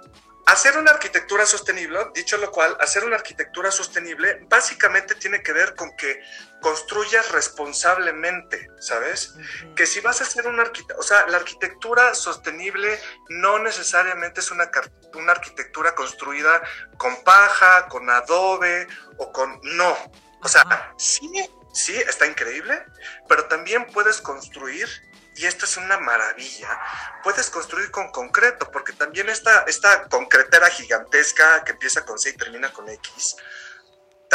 Hacer 0.46 0.78
una 0.78 0.92
arquitectura 0.92 1.44
sostenible, 1.48 1.98
dicho 2.14 2.38
lo 2.38 2.52
cual, 2.52 2.78
hacer 2.80 3.04
una 3.04 3.16
arquitectura 3.16 3.72
sostenible 3.72 4.46
básicamente 4.48 5.16
tiene 5.16 5.42
que 5.42 5.52
ver 5.54 5.74
con 5.74 5.96
que 5.96 6.22
construyas 6.62 7.32
responsablemente, 7.32 8.70
¿sabes? 8.80 9.36
Que 9.76 9.86
si 9.86 10.00
vas 10.00 10.22
a 10.22 10.24
hacer 10.24 10.48
una 10.48 10.64
arquitectura, 10.64 11.00
o 11.00 11.04
sea, 11.04 11.28
la 11.28 11.38
arquitectura 11.38 12.16
sostenible 12.16 13.00
no 13.30 13.60
necesariamente 13.60 14.40
es 14.40 14.52
una, 14.52 14.70
una 15.14 15.32
arquitectura 15.32 15.94
construida 15.94 16.62
con 16.98 17.24
paja, 17.24 17.88
con 17.88 18.10
adobe 18.10 18.88
o 19.18 19.32
con... 19.32 19.60
No, 19.64 19.96
o 20.42 20.48
sea, 20.48 20.94
sí, 20.98 21.30
sí, 21.74 21.96
está 21.96 22.26
increíble, 22.26 22.84
pero 23.28 23.46
también 23.46 23.86
puedes 23.88 24.22
construir 24.22 24.90
y 25.36 25.46
esto 25.46 25.66
es 25.66 25.76
una 25.76 26.00
maravilla, 26.00 26.80
puedes 27.22 27.50
construir 27.50 27.92
con 27.92 28.10
concreto, 28.12 28.72
porque 28.72 28.94
también 28.94 29.28
esta, 29.28 29.66
esta 29.68 30.06
concretera 30.08 30.70
gigantesca 30.70 31.64
que 31.66 31.74
empieza 31.74 32.06
con 32.06 32.18
C 32.18 32.30
y 32.30 32.38
termina 32.38 32.72
con 32.72 32.88
X, 32.88 33.36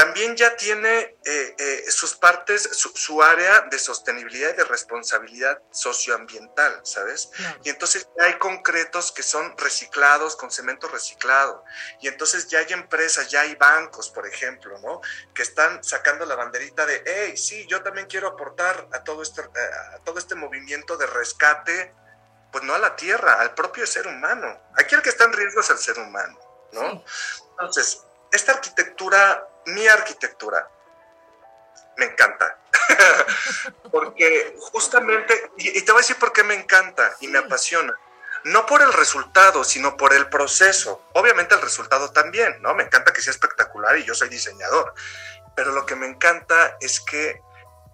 también 0.01 0.35
ya 0.35 0.57
tiene 0.57 0.99
eh, 1.25 1.55
eh, 1.59 1.85
sus 1.91 2.15
partes, 2.15 2.63
su, 2.73 3.23
área 3.23 3.61
de 3.71 3.79
sostenibilidad 3.79 4.55
y 4.55 4.57
de 4.57 4.65
responsabilidad 4.65 5.61
socioambiental, 5.71 6.81
¿sabes? 6.85 7.31
Y 7.65 7.69
entonces 7.69 8.09
ya 8.19 8.25
hay 8.25 8.39
concretos 8.39 9.13
que 9.13 9.23
son 9.23 9.55
reciclados 9.59 10.37
con 10.37 10.51
cemento 10.51 10.89
reciclado. 10.89 11.65
Y 12.01 12.09
entonces 12.09 12.49
ya 12.49 12.61
hay 12.61 12.73
empresas, 12.73 13.29
ya 13.29 13.43
hay 13.43 13.57
bancos, 13.57 14.09
por 14.09 14.27
ejemplo, 14.27 14.79
¿no? 14.79 15.03
Que 15.35 15.43
están 15.43 15.85
sacando 15.85 16.25
la 16.25 16.35
banderita 16.35 16.87
de, 16.87 17.03
hey, 17.05 17.37
sí, 17.37 17.67
yo 17.67 17.83
también 17.83 18.07
quiero 18.07 18.29
aportar 18.29 18.89
a 18.95 19.05
todo 19.05 19.23
este, 19.23 19.43
a 19.43 19.99
todo 20.03 20.19
este 20.19 20.35
movimiento 20.35 20.97
de 20.97 21.09
rescate, 21.09 21.95
pues 22.51 22.65
no 22.65 22.75
a 22.75 22.79
la 22.79 22.97
tierra, 22.97 23.35
al 23.35 23.53
propio 23.53 23.87
ser 23.87 24.07
humano. 24.07 24.63
Aquí 24.79 24.95
el 24.95 25.03
que 25.03 25.11
está 25.11 25.25
en 25.25 25.35
riesgo 25.35 25.61
es 25.61 25.69
el 25.69 25.79
ser 25.79 25.99
humano, 25.99 26.41
¿no? 26.73 27.05
Entonces, 27.51 28.01
esta 28.33 28.53
arquitectura, 28.53 29.47
mi 29.67 29.87
arquitectura, 29.87 30.69
me 31.97 32.07
encanta. 32.07 32.59
porque 33.93 34.57
justamente, 34.59 35.51
y, 35.59 35.81
te 35.83 35.93
voy 35.93 36.01
a 36.01 36.03
decir 36.03 36.17
por 36.17 36.33
qué 36.33 36.43
me 36.43 36.55
encanta 36.55 37.17
y 37.21 37.29
me 37.29 37.39
apasiona. 37.39 37.97
No 38.45 38.65
por 38.65 38.81
el 38.81 38.93
resultado, 38.93 39.65
sino 39.65 39.97
por 39.97 40.15
el 40.15 40.29
proceso. 40.29 41.03
Obviamente 41.13 41.55
el 41.55 41.61
resultado 41.61 42.11
también, 42.11 42.61
¿no? 42.63 42.75
Me 42.75 42.85
encanta 42.85 43.13
que 43.13 43.21
sea 43.21 43.33
espectacular 43.33 43.99
y 43.99 44.05
yo 44.05 44.15
soy 44.15 44.31
diseñador. 44.31 44.95
Pero 45.55 45.73
lo 45.73 45.85
que 45.85 45.95
me 45.95 46.07
encanta 46.07 46.77
es 46.81 47.01
que 47.01 47.39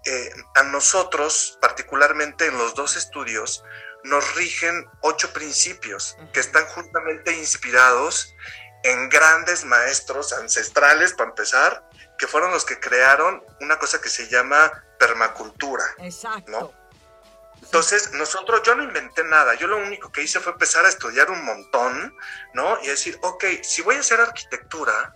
eh, 0.05 0.31
a 0.55 0.63
nosotros, 0.63 1.57
particularmente 1.59 2.45
en 2.45 2.57
los 2.57 2.75
dos 2.75 2.95
estudios, 2.95 3.65
nos 4.03 4.35
rigen 4.35 4.89
ocho 5.01 5.33
principios 5.33 6.15
que 6.31 6.39
están 6.39 6.65
justamente 6.67 7.33
inspirados 7.33 8.33
en 8.89 9.09
grandes 9.09 9.65
maestros 9.65 10.33
ancestrales, 10.33 11.13
para 11.13 11.29
empezar, 11.29 11.83
que 12.17 12.27
fueron 12.27 12.51
los 12.51 12.65
que 12.65 12.79
crearon 12.79 13.43
una 13.61 13.77
cosa 13.77 13.99
que 14.01 14.09
se 14.09 14.27
llama 14.27 14.71
permacultura. 14.97 15.83
Exacto. 15.99 16.73
Entonces, 17.61 18.11
nosotros, 18.13 18.61
yo 18.63 18.75
no 18.75 18.83
inventé 18.83 19.23
nada, 19.23 19.55
yo 19.55 19.67
lo 19.67 19.77
único 19.77 20.11
que 20.11 20.21
hice 20.21 20.39
fue 20.39 20.53
empezar 20.53 20.85
a 20.85 20.89
estudiar 20.89 21.29
un 21.29 21.43
montón, 21.43 22.15
¿no? 22.53 22.81
Y 22.81 22.87
decir, 22.87 23.19
ok, 23.21 23.43
si 23.61 23.81
voy 23.81 23.95
a 23.95 23.99
hacer 23.99 24.21
arquitectura, 24.21 25.13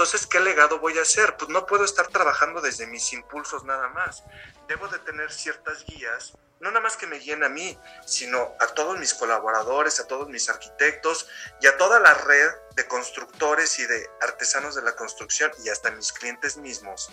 entonces, 0.00 0.26
¿qué 0.26 0.40
legado 0.40 0.78
voy 0.78 0.96
a 0.96 1.02
hacer? 1.02 1.36
Pues 1.36 1.50
no 1.50 1.66
puedo 1.66 1.84
estar 1.84 2.08
trabajando 2.08 2.62
desde 2.62 2.86
mis 2.86 3.12
impulsos 3.12 3.64
nada 3.64 3.90
más. 3.90 4.24
Debo 4.66 4.88
de 4.88 4.98
tener 5.00 5.30
ciertas 5.30 5.84
guías 5.84 6.32
no 6.60 6.70
nada 6.70 6.80
más 6.80 6.96
que 6.96 7.06
me 7.06 7.18
guíen 7.18 7.42
a 7.42 7.48
mí, 7.48 7.78
sino 8.06 8.54
a 8.60 8.66
todos 8.68 8.98
mis 8.98 9.14
colaboradores, 9.14 9.98
a 9.98 10.06
todos 10.06 10.28
mis 10.28 10.48
arquitectos 10.50 11.26
y 11.60 11.66
a 11.66 11.76
toda 11.78 11.98
la 12.00 12.12
red 12.12 12.50
de 12.76 12.86
constructores 12.86 13.78
y 13.78 13.86
de 13.86 14.10
artesanos 14.20 14.74
de 14.74 14.82
la 14.82 14.94
construcción 14.94 15.50
y 15.64 15.70
hasta 15.70 15.90
mis 15.90 16.12
clientes 16.12 16.58
mismos 16.58 17.10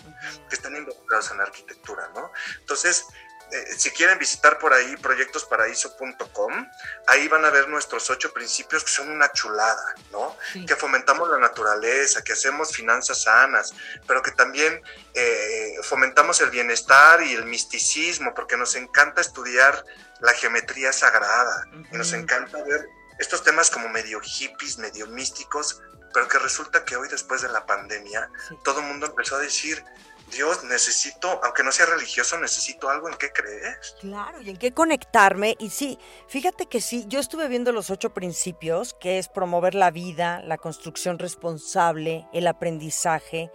que 0.50 0.54
están 0.54 0.76
involucrados 0.76 1.30
en 1.30 1.38
la 1.38 1.44
arquitectura, 1.44 2.10
¿no? 2.14 2.30
Entonces, 2.58 3.06
eh, 3.50 3.74
si 3.76 3.90
quieren 3.90 4.18
visitar 4.18 4.58
por 4.58 4.72
ahí 4.72 4.96
proyectosparaíso.com, 4.96 6.68
ahí 7.06 7.28
van 7.28 7.44
a 7.44 7.50
ver 7.50 7.68
nuestros 7.68 8.10
ocho 8.10 8.32
principios 8.32 8.84
que 8.84 8.90
son 8.90 9.10
una 9.10 9.32
chulada, 9.32 9.94
¿no? 10.12 10.36
Que 10.66 10.76
fomentamos 10.76 11.28
la 11.30 11.38
naturaleza, 11.38 12.22
que 12.22 12.34
hacemos 12.34 12.74
finanzas 12.74 13.22
sanas, 13.22 13.72
pero 14.06 14.22
que 14.22 14.32
también 14.32 14.82
eh, 15.14 15.76
fomentamos 15.82 16.40
el 16.40 16.50
bienestar 16.50 17.22
y 17.22 17.34
el 17.34 17.46
misticismo, 17.46 18.34
porque 18.34 18.56
nos 18.56 18.74
encanta 18.74 19.20
estudiar 19.20 19.84
la 20.20 20.32
geometría 20.32 20.92
sagrada 20.92 21.66
y 21.92 21.96
nos 21.96 22.12
encanta 22.12 22.62
ver 22.64 22.86
estos 23.18 23.42
temas 23.42 23.70
como 23.70 23.88
medio 23.88 24.20
hippies, 24.20 24.78
medio 24.78 25.06
místicos, 25.06 25.80
pero 26.12 26.28
que 26.28 26.38
resulta 26.38 26.84
que 26.84 26.96
hoy 26.96 27.08
después 27.08 27.42
de 27.42 27.48
la 27.48 27.66
pandemia 27.66 28.30
todo 28.64 28.80
el 28.80 28.86
mundo 28.86 29.06
empezó 29.06 29.36
a 29.36 29.40
decir, 29.40 29.84
Dios, 30.30 30.64
necesito, 30.64 31.40
aunque 31.42 31.62
no 31.62 31.72
sea 31.72 31.86
religioso, 31.86 32.38
necesito 32.38 32.88
algo 32.88 33.08
en 33.08 33.16
qué 33.16 33.30
creer. 33.30 33.78
Claro, 34.00 34.40
y 34.40 34.50
en 34.50 34.56
qué 34.56 34.72
conectarme. 34.72 35.56
Y 35.58 35.70
sí, 35.70 35.98
fíjate 36.28 36.66
que 36.66 36.80
sí, 36.80 37.04
yo 37.08 37.20
estuve 37.20 37.48
viendo 37.48 37.72
los 37.72 37.90
ocho 37.90 38.14
principios, 38.14 38.94
que 38.94 39.18
es 39.18 39.28
promover 39.28 39.74
la 39.74 39.90
vida, 39.90 40.42
la 40.42 40.58
construcción 40.58 41.18
responsable, 41.18 42.28
el 42.32 42.46
aprendizaje, 42.46 43.50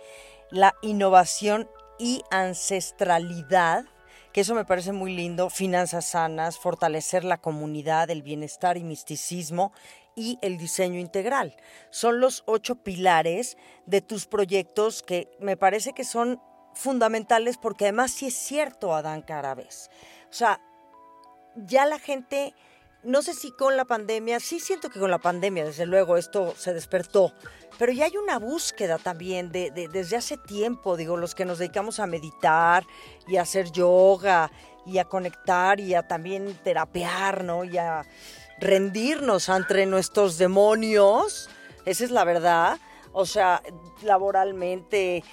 la 0.49 0.75
innovación 0.81 1.69
y 1.99 2.23
ancestralidad, 2.31 3.85
que 4.31 4.41
eso 4.41 4.55
me 4.55 4.65
parece 4.65 4.91
muy 4.91 5.15
lindo, 5.15 5.49
finanzas 5.49 6.09
sanas, 6.09 6.57
fortalecer 6.57 7.23
la 7.23 7.37
comunidad, 7.37 8.09
el 8.09 8.23
bienestar 8.23 8.77
y 8.77 8.83
misticismo 8.83 9.71
y 10.15 10.39
el 10.41 10.57
diseño 10.57 10.99
integral. 10.99 11.55
Son 11.91 12.19
los 12.19 12.43
ocho 12.45 12.75
pilares 12.75 13.57
de 13.85 14.01
tus 14.01 14.25
proyectos 14.25 15.03
que 15.03 15.29
me 15.39 15.57
parece 15.57 15.93
que 15.93 16.03
son 16.03 16.41
fundamentales 16.75 17.57
porque 17.57 17.85
además 17.85 18.11
sí 18.11 18.27
es 18.27 18.35
cierto, 18.35 18.93
Adán 18.93 19.21
Carabes. 19.21 19.89
O 20.29 20.33
sea, 20.33 20.59
ya 21.55 21.85
la 21.85 21.99
gente, 21.99 22.53
no 23.03 23.21
sé 23.21 23.33
si 23.33 23.51
con 23.51 23.77
la 23.77 23.85
pandemia, 23.85 24.39
sí 24.39 24.59
siento 24.59 24.89
que 24.89 24.99
con 24.99 25.11
la 25.11 25.19
pandemia, 25.19 25.65
desde 25.65 25.85
luego, 25.85 26.17
esto 26.17 26.53
se 26.57 26.73
despertó, 26.73 27.33
pero 27.77 27.91
ya 27.91 28.05
hay 28.05 28.17
una 28.17 28.39
búsqueda 28.39 28.97
también 28.97 29.51
de, 29.51 29.71
desde 29.71 30.15
hace 30.15 30.37
tiempo, 30.37 30.97
digo, 30.97 31.17
los 31.17 31.35
que 31.35 31.45
nos 31.45 31.59
dedicamos 31.59 31.99
a 31.99 32.07
meditar 32.07 32.85
y 33.27 33.37
a 33.37 33.41
hacer 33.41 33.71
yoga 33.71 34.51
y 34.85 34.97
a 34.97 35.05
conectar 35.05 35.79
y 35.79 35.93
a 35.95 36.07
también 36.07 36.57
terapear, 36.63 37.43
¿no? 37.43 37.63
Y 37.63 37.77
a 37.77 38.05
rendirnos 38.59 39.49
ante 39.49 39.85
nuestros 39.85 40.37
demonios, 40.37 41.49
esa 41.85 42.03
es 42.03 42.11
la 42.11 42.23
verdad, 42.23 42.79
o 43.11 43.25
sea, 43.25 43.61
laboralmente, 44.01 45.23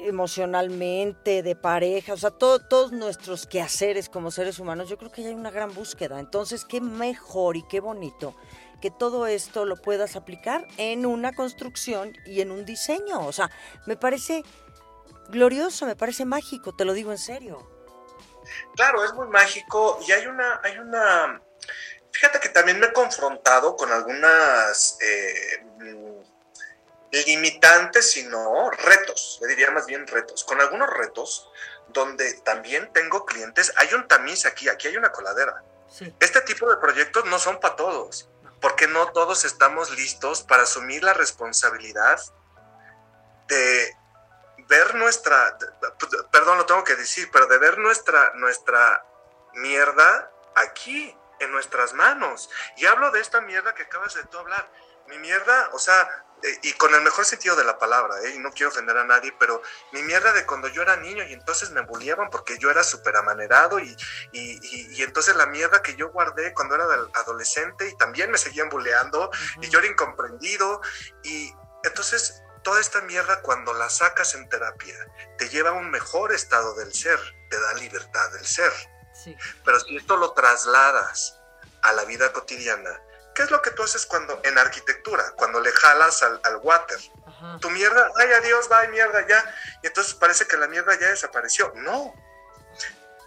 emocionalmente, 0.00 1.42
de 1.42 1.56
pareja, 1.56 2.12
o 2.12 2.16
sea, 2.16 2.30
todos 2.30 2.92
nuestros 2.92 3.46
quehaceres 3.46 4.08
como 4.08 4.30
seres 4.30 4.58
humanos, 4.58 4.88
yo 4.88 4.98
creo 4.98 5.12
que 5.12 5.26
hay 5.26 5.34
una 5.34 5.50
gran 5.50 5.72
búsqueda. 5.74 6.18
Entonces, 6.18 6.64
qué 6.64 6.80
mejor 6.80 7.56
y 7.56 7.62
qué 7.62 7.80
bonito 7.80 8.34
que 8.80 8.90
todo 8.90 9.26
esto 9.26 9.64
lo 9.64 9.76
puedas 9.76 10.16
aplicar 10.16 10.66
en 10.76 11.06
una 11.06 11.32
construcción 11.34 12.12
y 12.26 12.40
en 12.40 12.50
un 12.50 12.64
diseño. 12.64 13.26
O 13.26 13.32
sea, 13.32 13.50
me 13.86 13.96
parece 13.96 14.42
glorioso, 15.28 15.86
me 15.86 15.96
parece 15.96 16.24
mágico, 16.24 16.74
te 16.74 16.84
lo 16.84 16.92
digo 16.92 17.12
en 17.12 17.18
serio. 17.18 17.66
Claro, 18.74 19.04
es 19.04 19.12
muy 19.14 19.26
mágico 19.28 19.98
y 20.06 20.12
hay 20.12 20.26
una, 20.26 20.60
hay 20.62 20.78
una, 20.78 21.42
fíjate 22.12 22.38
que 22.38 22.48
también 22.50 22.78
me 22.78 22.86
he 22.86 22.92
confrontado 22.92 23.74
con 23.76 23.90
algunas 23.90 24.98
eh, 25.00 25.65
limitantes, 27.24 28.10
sino 28.10 28.70
retos, 28.70 29.38
le 29.42 29.48
diría 29.48 29.70
más 29.70 29.86
bien 29.86 30.06
retos, 30.06 30.44
con 30.44 30.60
algunos 30.60 30.90
retos 30.90 31.50
donde 31.88 32.34
también 32.40 32.92
tengo 32.92 33.24
clientes, 33.24 33.72
hay 33.76 33.94
un 33.94 34.06
tamiz 34.08 34.44
aquí, 34.46 34.68
aquí 34.68 34.88
hay 34.88 34.96
una 34.96 35.12
coladera. 35.12 35.62
Este 36.20 36.40
tipo 36.42 36.68
de 36.68 36.76
proyectos 36.76 37.24
no 37.26 37.38
son 37.38 37.60
para 37.60 37.76
todos, 37.76 38.28
porque 38.60 38.86
no 38.88 39.12
todos 39.12 39.44
estamos 39.44 39.90
listos 39.90 40.42
para 40.42 40.64
asumir 40.64 41.04
la 41.04 41.14
responsabilidad 41.14 42.20
de 43.46 43.96
ver 44.68 44.94
nuestra, 44.96 45.56
perdón, 46.32 46.58
lo 46.58 46.66
tengo 46.66 46.82
que 46.82 46.96
decir, 46.96 47.30
pero 47.32 47.46
de 47.46 47.58
ver 47.58 47.78
nuestra, 47.78 48.32
nuestra 48.34 49.04
mierda 49.54 50.30
aquí, 50.56 51.16
en 51.38 51.52
nuestras 51.52 51.92
manos. 51.92 52.50
Y 52.76 52.86
hablo 52.86 53.10
de 53.10 53.20
esta 53.20 53.40
mierda 53.40 53.74
que 53.74 53.84
acabas 53.84 54.14
de 54.14 54.24
tú 54.24 54.38
hablar. 54.38 54.68
Mi 55.08 55.18
mierda, 55.18 55.70
o 55.72 55.78
sea, 55.78 56.25
y 56.62 56.72
con 56.74 56.94
el 56.94 57.00
mejor 57.02 57.24
sentido 57.24 57.56
de 57.56 57.64
la 57.64 57.78
palabra, 57.78 58.20
¿eh? 58.22 58.34
y 58.34 58.38
no 58.38 58.52
quiero 58.52 58.68
ofender 58.68 58.96
a 58.96 59.04
nadie, 59.04 59.34
pero 59.38 59.62
mi 59.92 60.02
mierda 60.02 60.32
de 60.32 60.44
cuando 60.46 60.68
yo 60.68 60.82
era 60.82 60.96
niño 60.96 61.24
y 61.24 61.32
entonces 61.32 61.70
me 61.70 61.80
bulliaban 61.80 62.30
porque 62.30 62.58
yo 62.58 62.70
era 62.70 62.84
súper 62.84 63.16
amanerado 63.16 63.78
y, 63.78 63.96
y, 64.32 65.02
entonces 65.02 65.34
la 65.36 65.46
mierda 65.46 65.82
que 65.82 65.96
yo 65.96 66.10
guardé 66.10 66.52
cuando 66.52 66.74
era 66.74 66.84
adolescente 67.14 67.88
y 67.88 67.96
también 67.96 68.30
me 68.30 68.38
seguían 68.38 68.68
bulleando 68.68 69.30
y 69.60 69.68
yo 69.68 69.78
era 69.78 69.88
incomprendido 69.88 70.80
y 71.22 71.52
entonces 71.84 72.42
toda 72.62 72.80
esta 72.80 73.00
mierda 73.02 73.42
cuando 73.42 73.72
la 73.74 73.88
sacas 73.88 74.34
en 74.34 74.48
terapia 74.48 74.94
te 75.38 75.48
lleva 75.48 75.70
a 75.70 75.74
un 75.74 75.90
mejor 75.90 76.32
estado 76.32 76.74
del 76.74 76.92
ser, 76.92 77.18
te 77.48 77.60
da 77.60 77.74
libertad 77.74 78.30
del 78.32 78.46
ser. 78.46 78.72
Pero 79.64 79.80
si 79.80 79.96
esto 79.96 80.16
lo 80.16 80.32
trasladas 80.32 81.40
a 81.82 81.92
la 81.92 82.04
vida 82.04 82.32
cotidiana, 82.32 83.00
¿Qué 83.36 83.42
es 83.42 83.50
lo 83.50 83.60
que 83.60 83.70
tú 83.70 83.82
haces 83.82 84.06
cuando 84.06 84.40
en 84.44 84.56
arquitectura, 84.56 85.32
cuando 85.36 85.60
le 85.60 85.70
jalas 85.70 86.22
al, 86.22 86.56
water? 86.62 86.98
Tu 87.60 87.68
mierda, 87.68 88.10
ay 88.16 88.32
adiós, 88.32 88.66
va, 88.72 88.86
mierda 88.86 89.28
ya. 89.28 89.54
Y 89.82 89.88
entonces 89.88 90.14
parece 90.14 90.46
que 90.46 90.56
la 90.56 90.66
mierda 90.68 90.98
ya 90.98 91.08
desapareció. 91.10 91.70
No. 91.76 92.14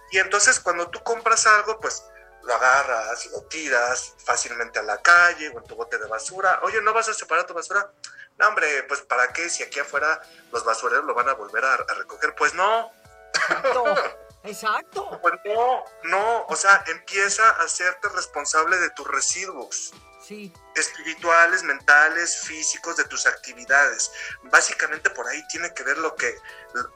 Y 0.09 0.17
entonces 0.17 0.59
cuando 0.59 0.89
tú 0.89 1.03
compras 1.03 1.45
algo, 1.45 1.79
pues 1.79 2.03
lo 2.41 2.55
agarras, 2.55 3.27
lo 3.27 3.43
tiras 3.43 4.15
fácilmente 4.25 4.79
a 4.79 4.83
la 4.83 4.99
calle 4.99 5.49
o 5.49 5.59
en 5.59 5.63
tu 5.65 5.75
bote 5.75 5.99
de 5.99 6.07
basura. 6.07 6.59
Oye, 6.63 6.81
¿no 6.81 6.91
vas 6.91 7.07
a 7.07 7.13
separar 7.13 7.45
tu 7.45 7.53
basura? 7.53 7.91
No, 8.39 8.47
hombre, 8.47 8.81
pues 8.87 9.01
¿para 9.01 9.31
qué? 9.31 9.47
Si 9.47 9.61
aquí 9.61 9.79
afuera 9.79 10.19
los 10.51 10.65
basureros 10.65 11.05
lo 11.05 11.13
van 11.13 11.29
a 11.29 11.33
volver 11.33 11.63
a, 11.63 11.75
a 11.75 11.93
recoger. 11.93 12.33
Pues 12.33 12.55
no. 12.55 12.91
Exacto. 14.43 15.19
Pues 15.21 15.33
no, 15.45 15.83
no, 16.03 16.45
o 16.47 16.55
sea, 16.55 16.83
empieza 16.87 17.43
a 17.43 17.63
hacerte 17.63 18.09
responsable 18.09 18.77
de 18.77 18.89
tus 18.91 19.07
residuos. 19.07 19.93
Sí. 20.25 20.53
Espirituales, 20.75 21.63
mentales, 21.63 22.41
físicos, 22.41 22.97
de 22.97 23.05
tus 23.05 23.25
actividades. 23.25 24.11
Básicamente 24.43 25.09
por 25.09 25.27
ahí 25.27 25.41
tiene 25.47 25.73
que 25.73 25.83
ver 25.83 25.97
lo 25.97 26.15
que, 26.15 26.35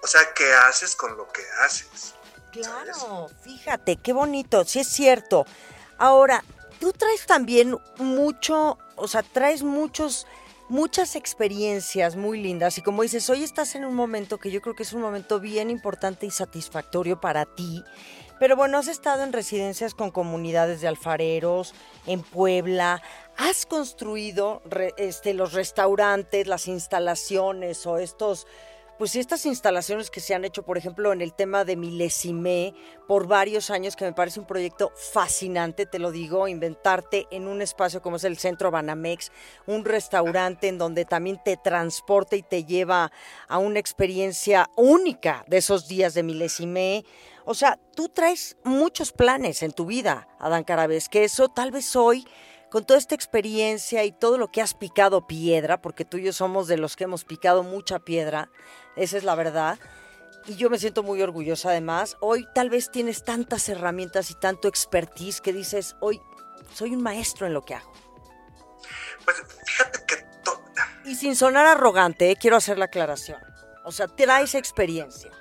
o 0.01 0.07
sea, 0.07 0.33
qué 0.33 0.53
haces 0.53 0.95
con 0.95 1.17
lo 1.17 1.27
que 1.29 1.41
haces. 1.65 2.13
Claro, 2.51 3.29
fíjate, 3.43 3.97
qué 3.97 4.13
bonito, 4.13 4.63
sí 4.65 4.79
es 4.79 4.87
cierto. 4.87 5.45
Ahora, 5.97 6.43
tú 6.79 6.93
traes 6.93 7.25
también 7.25 7.79
mucho, 7.97 8.77
o 8.95 9.07
sea, 9.07 9.23
traes 9.23 9.63
muchos 9.63 10.27
muchas 10.73 11.15
experiencias 11.15 12.15
muy 12.15 12.41
lindas 12.41 12.79
y 12.79 12.81
como 12.81 13.03
dices, 13.03 13.29
hoy 13.29 13.43
estás 13.43 13.75
en 13.75 13.85
un 13.85 13.93
momento 13.93 14.39
que 14.39 14.49
yo 14.49 14.59
creo 14.59 14.73
que 14.73 14.81
es 14.81 14.91
un 14.93 15.01
momento 15.01 15.39
bien 15.39 15.69
importante 15.69 16.25
y 16.25 16.31
satisfactorio 16.31 17.21
para 17.21 17.45
ti. 17.45 17.83
Pero 18.39 18.55
bueno, 18.55 18.79
has 18.79 18.87
estado 18.87 19.21
en 19.23 19.33
residencias 19.33 19.93
con 19.93 20.09
comunidades 20.09 20.81
de 20.81 20.87
alfareros, 20.87 21.75
en 22.07 22.23
Puebla, 22.23 23.03
has 23.37 23.67
construido 23.67 24.63
este, 24.97 25.35
los 25.35 25.53
restaurantes, 25.53 26.47
las 26.47 26.67
instalaciones 26.67 27.85
o 27.85 27.99
estos 27.99 28.47
pues 28.97 29.15
estas 29.15 29.45
instalaciones 29.45 30.09
que 30.09 30.19
se 30.19 30.35
han 30.35 30.45
hecho, 30.45 30.63
por 30.63 30.77
ejemplo, 30.77 31.11
en 31.11 31.21
el 31.21 31.33
tema 31.33 31.65
de 31.65 31.75
Milesimé 31.75 32.73
por 33.07 33.27
varios 33.27 33.69
años, 33.69 33.95
que 33.95 34.05
me 34.05 34.13
parece 34.13 34.39
un 34.39 34.45
proyecto 34.45 34.91
fascinante, 34.95 35.85
te 35.85 35.99
lo 35.99 36.11
digo, 36.11 36.47
inventarte 36.47 37.27
en 37.31 37.47
un 37.47 37.61
espacio 37.61 38.01
como 38.01 38.17
es 38.17 38.23
el 38.23 38.37
Centro 38.37 38.71
Banamex, 38.71 39.31
un 39.65 39.83
restaurante 39.83 40.67
en 40.67 40.77
donde 40.77 41.05
también 41.05 41.41
te 41.43 41.57
transporta 41.57 42.35
y 42.35 42.43
te 42.43 42.65
lleva 42.65 43.11
a 43.47 43.57
una 43.57 43.79
experiencia 43.79 44.69
única 44.75 45.43
de 45.47 45.57
esos 45.57 45.87
días 45.87 46.13
de 46.13 46.23
Milesimé. 46.23 47.03
O 47.45 47.55
sea, 47.55 47.79
tú 47.95 48.09
traes 48.09 48.57
muchos 48.63 49.11
planes 49.11 49.63
en 49.63 49.73
tu 49.73 49.85
vida, 49.85 50.27
Adán 50.39 50.63
Carabes, 50.63 51.09
que 51.09 51.23
eso 51.23 51.49
tal 51.49 51.71
vez 51.71 51.95
hoy 51.95 52.25
con 52.73 52.85
toda 52.85 52.97
esta 52.97 53.13
experiencia 53.13 54.03
y 54.03 54.11
todo 54.11 54.39
lo 54.39 54.49
que 54.49 54.59
has 54.59 54.73
picado 54.73 55.27
piedra, 55.27 55.79
porque 55.79 56.05
tú 56.05 56.17
y 56.17 56.23
yo 56.23 56.33
somos 56.33 56.67
de 56.67 56.77
los 56.77 56.95
que 56.95 57.03
hemos 57.03 57.23
picado 57.23 57.61
mucha 57.61 57.99
piedra, 57.99 58.49
esa 58.95 59.17
es 59.17 59.23
la 59.23 59.35
verdad. 59.35 59.79
Y 60.45 60.55
yo 60.55 60.69
me 60.69 60.77
siento 60.77 61.03
muy 61.03 61.21
orgullosa 61.21 61.69
además. 61.69 62.17
Hoy 62.19 62.47
tal 62.53 62.69
vez 62.69 62.91
tienes 62.91 63.23
tantas 63.23 63.69
herramientas 63.69 64.29
y 64.31 64.35
tanto 64.35 64.67
expertise 64.67 65.39
que 65.41 65.53
dices, 65.53 65.95
hoy 65.99 66.21
soy 66.73 66.93
un 66.95 67.01
maestro 67.01 67.47
en 67.47 67.53
lo 67.53 67.63
que 67.63 67.75
hago. 67.75 67.93
Pues 69.23 69.37
fíjate 69.65 70.05
que... 70.05 70.33
Y 71.05 71.15
sin 71.15 71.35
sonar 71.35 71.65
arrogante, 71.65 72.31
eh, 72.31 72.37
quiero 72.39 72.55
hacer 72.57 72.77
la 72.77 72.85
aclaración. 72.85 73.39
O 73.83 73.91
sea, 73.91 74.07
traes 74.07 74.55
experiencia. 74.55 75.31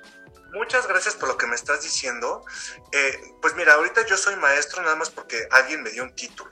Muchas 0.53 0.87
gracias 0.87 1.15
por 1.15 1.29
lo 1.29 1.37
que 1.37 1.47
me 1.47 1.55
estás 1.55 1.81
diciendo. 1.81 2.45
Eh, 2.91 3.33
pues 3.41 3.55
mira, 3.55 3.73
ahorita 3.73 4.05
yo 4.05 4.17
soy 4.17 4.35
maestro 4.35 4.83
nada 4.83 4.95
más 4.95 5.09
porque 5.09 5.47
alguien 5.51 5.81
me 5.81 5.89
dio 5.89 6.03
un 6.03 6.13
título. 6.15 6.51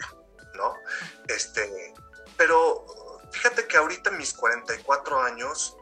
Este, 1.27 1.93
pero 2.37 2.85
fíjate 3.31 3.67
que 3.67 3.77
ahorita 3.77 4.11
mis 4.11 4.33
44 4.33 5.21
años, 5.21 5.77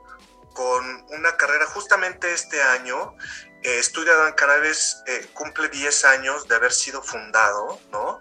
con 0.59 1.05
una 1.11 1.37
carrera 1.37 1.65
justamente 1.67 2.33
este 2.33 2.61
año, 2.61 3.15
eh, 3.63 3.79
Estudio 3.79 4.11
Adán 4.11 4.33
Carabes 4.33 5.01
eh, 5.07 5.29
cumple 5.33 5.69
10 5.69 6.03
años 6.03 6.49
de 6.49 6.55
haber 6.55 6.73
sido 6.73 7.01
fundado, 7.01 7.79
¿no? 7.93 8.19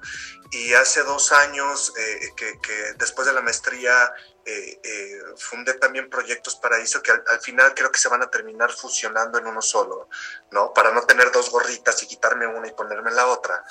Y 0.53 0.73
hace 0.75 1.03
dos 1.03 1.33
años 1.33 1.93
eh, 1.99 2.31
que, 2.37 2.95
después 2.97 3.27
de 3.27 3.35
la 3.35 3.41
maestría 3.41 4.15
eh, 4.45 5.21
fundé 5.37 5.75
también 5.75 6.09
Proyectos 6.09 6.55
Paraíso 6.55 7.03
que 7.03 7.11
al, 7.11 7.41
final 7.41 7.75
creo 7.75 7.91
que 7.91 7.99
se 7.99 8.09
van 8.09 8.23
a 8.23 8.31
terminar 8.31 8.71
fusionando 8.71 9.41
en 9.41 9.47
uno 9.49 9.61
solo, 9.61 10.09
¿no? 10.53 10.73
Para 10.73 10.93
no 10.93 11.03
tener 11.03 11.33
dos 11.33 11.51
gorritas 11.51 12.01
y 12.05 12.07
quitarme 12.07 12.47
una 12.47 12.69
y 12.69 12.73
ponerme 12.73 13.11
la 13.11 13.27
otra. 13.27 13.65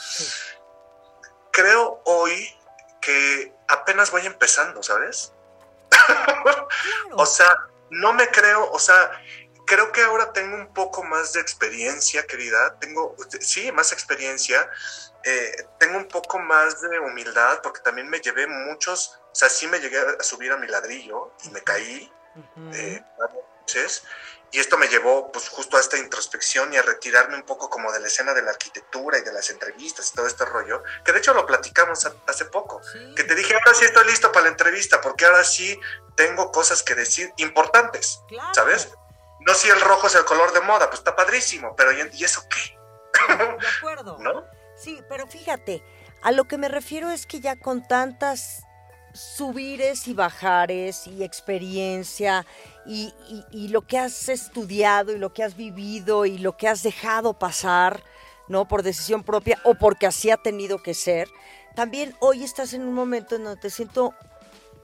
Creo 1.53 2.01
hoy 2.03 2.53
que 2.99 3.55
apenas 3.69 4.11
voy 4.11 4.25
empezando, 4.25 4.83
¿sabes? 4.83 5.31
o 7.13 7.25
sea, 7.25 7.69
no 7.89 8.13
me 8.13 8.27
creo, 8.29 8.69
o 8.71 8.79
sea, 8.79 9.11
creo 9.65 9.91
que 9.91 10.01
ahora 10.01 10.33
tengo 10.33 10.55
un 10.55 10.73
poco 10.73 11.03
más 11.03 11.33
de 11.33 11.41
experiencia, 11.41 12.25
querida. 12.25 12.79
Tengo, 12.79 13.15
sí, 13.39 13.71
más 13.71 13.91
experiencia. 13.91 14.67
Eh, 15.23 15.67
tengo 15.77 15.97
un 15.97 16.07
poco 16.07 16.39
más 16.39 16.81
de 16.81 16.99
humildad 16.99 17.59
porque 17.61 17.81
también 17.81 18.09
me 18.09 18.19
llevé 18.21 18.47
muchos, 18.47 19.19
o 19.31 19.35
sea, 19.35 19.49
sí 19.49 19.67
me 19.67 19.79
llegué 19.79 19.99
a 19.99 20.23
subir 20.23 20.51
a 20.51 20.57
mi 20.57 20.67
ladrillo 20.67 21.33
y 21.43 21.49
me 21.49 21.61
caí. 21.61 22.11
Uh 22.55 22.71
y 24.51 24.59
esto 24.59 24.77
me 24.77 24.87
llevó 24.87 25.31
pues 25.31 25.49
justo 25.49 25.77
a 25.77 25.79
esta 25.79 25.97
introspección 25.97 26.73
y 26.73 26.77
a 26.77 26.81
retirarme 26.81 27.35
un 27.35 27.43
poco 27.43 27.69
como 27.69 27.91
de 27.91 27.99
la 27.99 28.07
escena 28.07 28.33
de 28.33 28.41
la 28.41 28.51
arquitectura 28.51 29.17
y 29.17 29.21
de 29.21 29.33
las 29.33 29.49
entrevistas 29.49 30.09
y 30.09 30.15
todo 30.15 30.27
este 30.27 30.45
rollo, 30.45 30.83
que 31.03 31.11
de 31.11 31.19
hecho 31.19 31.33
lo 31.33 31.45
platicamos 31.45 32.07
hace 32.25 32.45
poco, 32.45 32.81
que 33.15 33.23
te 33.23 33.35
dije, 33.35 33.53
ahora 33.53 33.73
sí 33.73 33.85
estoy 33.85 34.05
listo 34.07 34.31
para 34.31 34.45
la 34.45 34.51
entrevista, 34.51 35.01
porque 35.01 35.25
ahora 35.25 35.43
sí 35.43 35.79
tengo 36.15 36.51
cosas 36.51 36.81
que 36.83 36.95
decir 36.95 37.31
importantes, 37.37 38.21
¿sabes? 38.53 38.89
No 39.41 39.53
si 39.53 39.69
el 39.69 39.79
rojo 39.81 40.07
es 40.07 40.15
el 40.15 40.25
color 40.25 40.51
de 40.53 40.61
moda, 40.61 40.87
pues 40.87 40.99
está 40.99 41.15
padrísimo, 41.15 41.75
pero 41.75 41.91
¿y 41.91 42.23
eso 42.23 42.41
qué? 42.49 42.77
De 43.27 43.67
acuerdo. 43.77 44.17
¿No? 44.19 44.45
Sí, 44.75 45.01
pero 45.09 45.27
fíjate, 45.27 45.83
a 46.21 46.31
lo 46.31 46.45
que 46.45 46.57
me 46.57 46.69
refiero 46.69 47.09
es 47.09 47.25
que 47.25 47.39
ya 47.39 47.55
con 47.55 47.87
tantas 47.87 48.63
subires 49.13 50.07
y 50.07 50.13
bajares 50.13 51.07
y 51.07 51.23
experiencia 51.23 52.45
y, 52.87 53.67
lo 53.67 53.81
que 53.81 53.97
has 53.97 54.29
estudiado 54.29 55.11
y 55.11 55.17
lo 55.17 55.33
que 55.33 55.43
has 55.43 55.57
vivido 55.57 56.25
y 56.25 56.37
lo 56.37 56.55
que 56.55 56.67
has 56.67 56.83
dejado 56.83 57.33
pasar, 57.33 58.01
¿no? 58.47 58.67
Por 58.67 58.83
decisión 58.83 59.23
propia 59.23 59.59
o 59.65 59.75
porque 59.75 60.07
así 60.07 60.29
ha 60.29 60.37
tenido 60.37 60.81
que 60.81 60.93
ser. 60.93 61.29
También 61.75 62.15
hoy 62.19 62.43
estás 62.43 62.73
en 62.73 62.83
un 62.83 62.93
momento 62.93 63.35
en 63.35 63.43
donde 63.43 63.61
te 63.61 63.69
siento, 63.69 64.13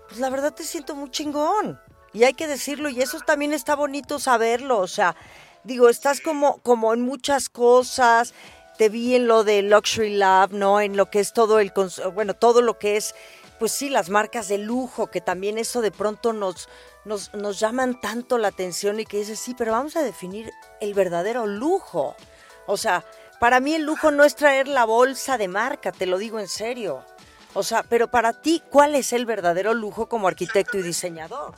pues 0.08 0.20
la 0.20 0.30
verdad 0.30 0.54
te 0.54 0.63
siento 0.63 0.96
muy 0.96 1.10
chingón. 1.10 1.80
Y 2.12 2.26
hay 2.26 2.34
que 2.34 2.48
decirlo, 2.48 2.89
y 2.89 3.02
eso 3.02 3.20
también 3.22 3.54
está 3.54 3.76
bonito 3.76 4.20
saberlo. 4.20 4.80
O 4.80 4.88
sea, 4.88 5.16
digo, 5.63 5.89
estás 5.89 6.22
como, 6.22 6.58
como 6.58 6.94
en 6.94 7.02
muchas 7.02 7.50
cosas. 7.50 8.34
Te 8.78 8.89
vi 8.89 9.16
en 9.16 9.28
lo 9.28 9.44
de 9.44 9.62
Luxury 9.62 10.16
Lab, 10.16 10.52
¿no? 10.52 10.82
En 10.82 10.98
lo 10.98 11.10
que 11.10 11.20
es 11.20 11.34
todo 11.34 11.60
el, 11.60 11.72
bueno, 12.13 12.34
todo 12.34 12.62
lo 12.62 12.78
que 12.78 12.98
es 12.98 13.16
pues 13.63 13.71
sí, 13.71 13.88
las 13.88 14.10
marcas 14.10 14.49
de 14.49 14.58
lujo, 14.58 15.08
que 15.08 15.21
también 15.21 15.58
eso 15.58 15.80
de 15.80 15.89
pronto 15.89 16.34
nos, 16.34 16.67
nos, 17.06 17.34
nos 17.34 17.62
llaman 17.62 18.02
tanto 18.02 18.38
la 18.38 18.49
atención 18.49 18.99
y 18.99 19.06
que 19.06 19.19
dices, 19.19 19.39
sí, 19.39 19.56
pero 19.58 19.71
vamos 19.71 19.95
a 19.95 20.02
definir 20.02 20.52
el 20.82 20.93
verdadero 20.93 21.47
lujo. 21.47 22.17
O 22.65 22.76
sea, 22.76 23.06
para 23.39 23.62
mí 23.62 23.73
el 23.73 23.84
lujo 23.84 24.12
no 24.12 24.26
es 24.26 24.36
traer 24.36 24.67
la 24.67 24.84
bolsa 24.84 25.38
de 25.38 25.47
marca, 25.47 25.93
te 25.93 26.08
lo 26.08 26.17
digo 26.17 26.41
en 26.41 26.49
serio. 26.49 27.06
O 27.54 27.63
sea, 27.63 27.84
pero 27.84 28.10
para 28.10 28.34
ti, 28.34 28.62
¿cuál 28.69 28.95
es 28.95 29.13
el 29.13 29.26
verdadero 29.26 29.73
lujo 29.73 30.10
como 30.10 30.28
arquitecto 30.28 30.78
y 30.78 30.82
diseñador? 30.82 31.56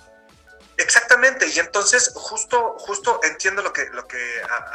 Exactamente, 0.78 1.48
y 1.48 1.58
entonces 1.58 2.12
justo, 2.14 2.76
justo 2.78 3.20
entiendo 3.24 3.64
lo 3.64 3.74
que, 3.74 3.86
lo 3.94 4.08
que 4.08 4.20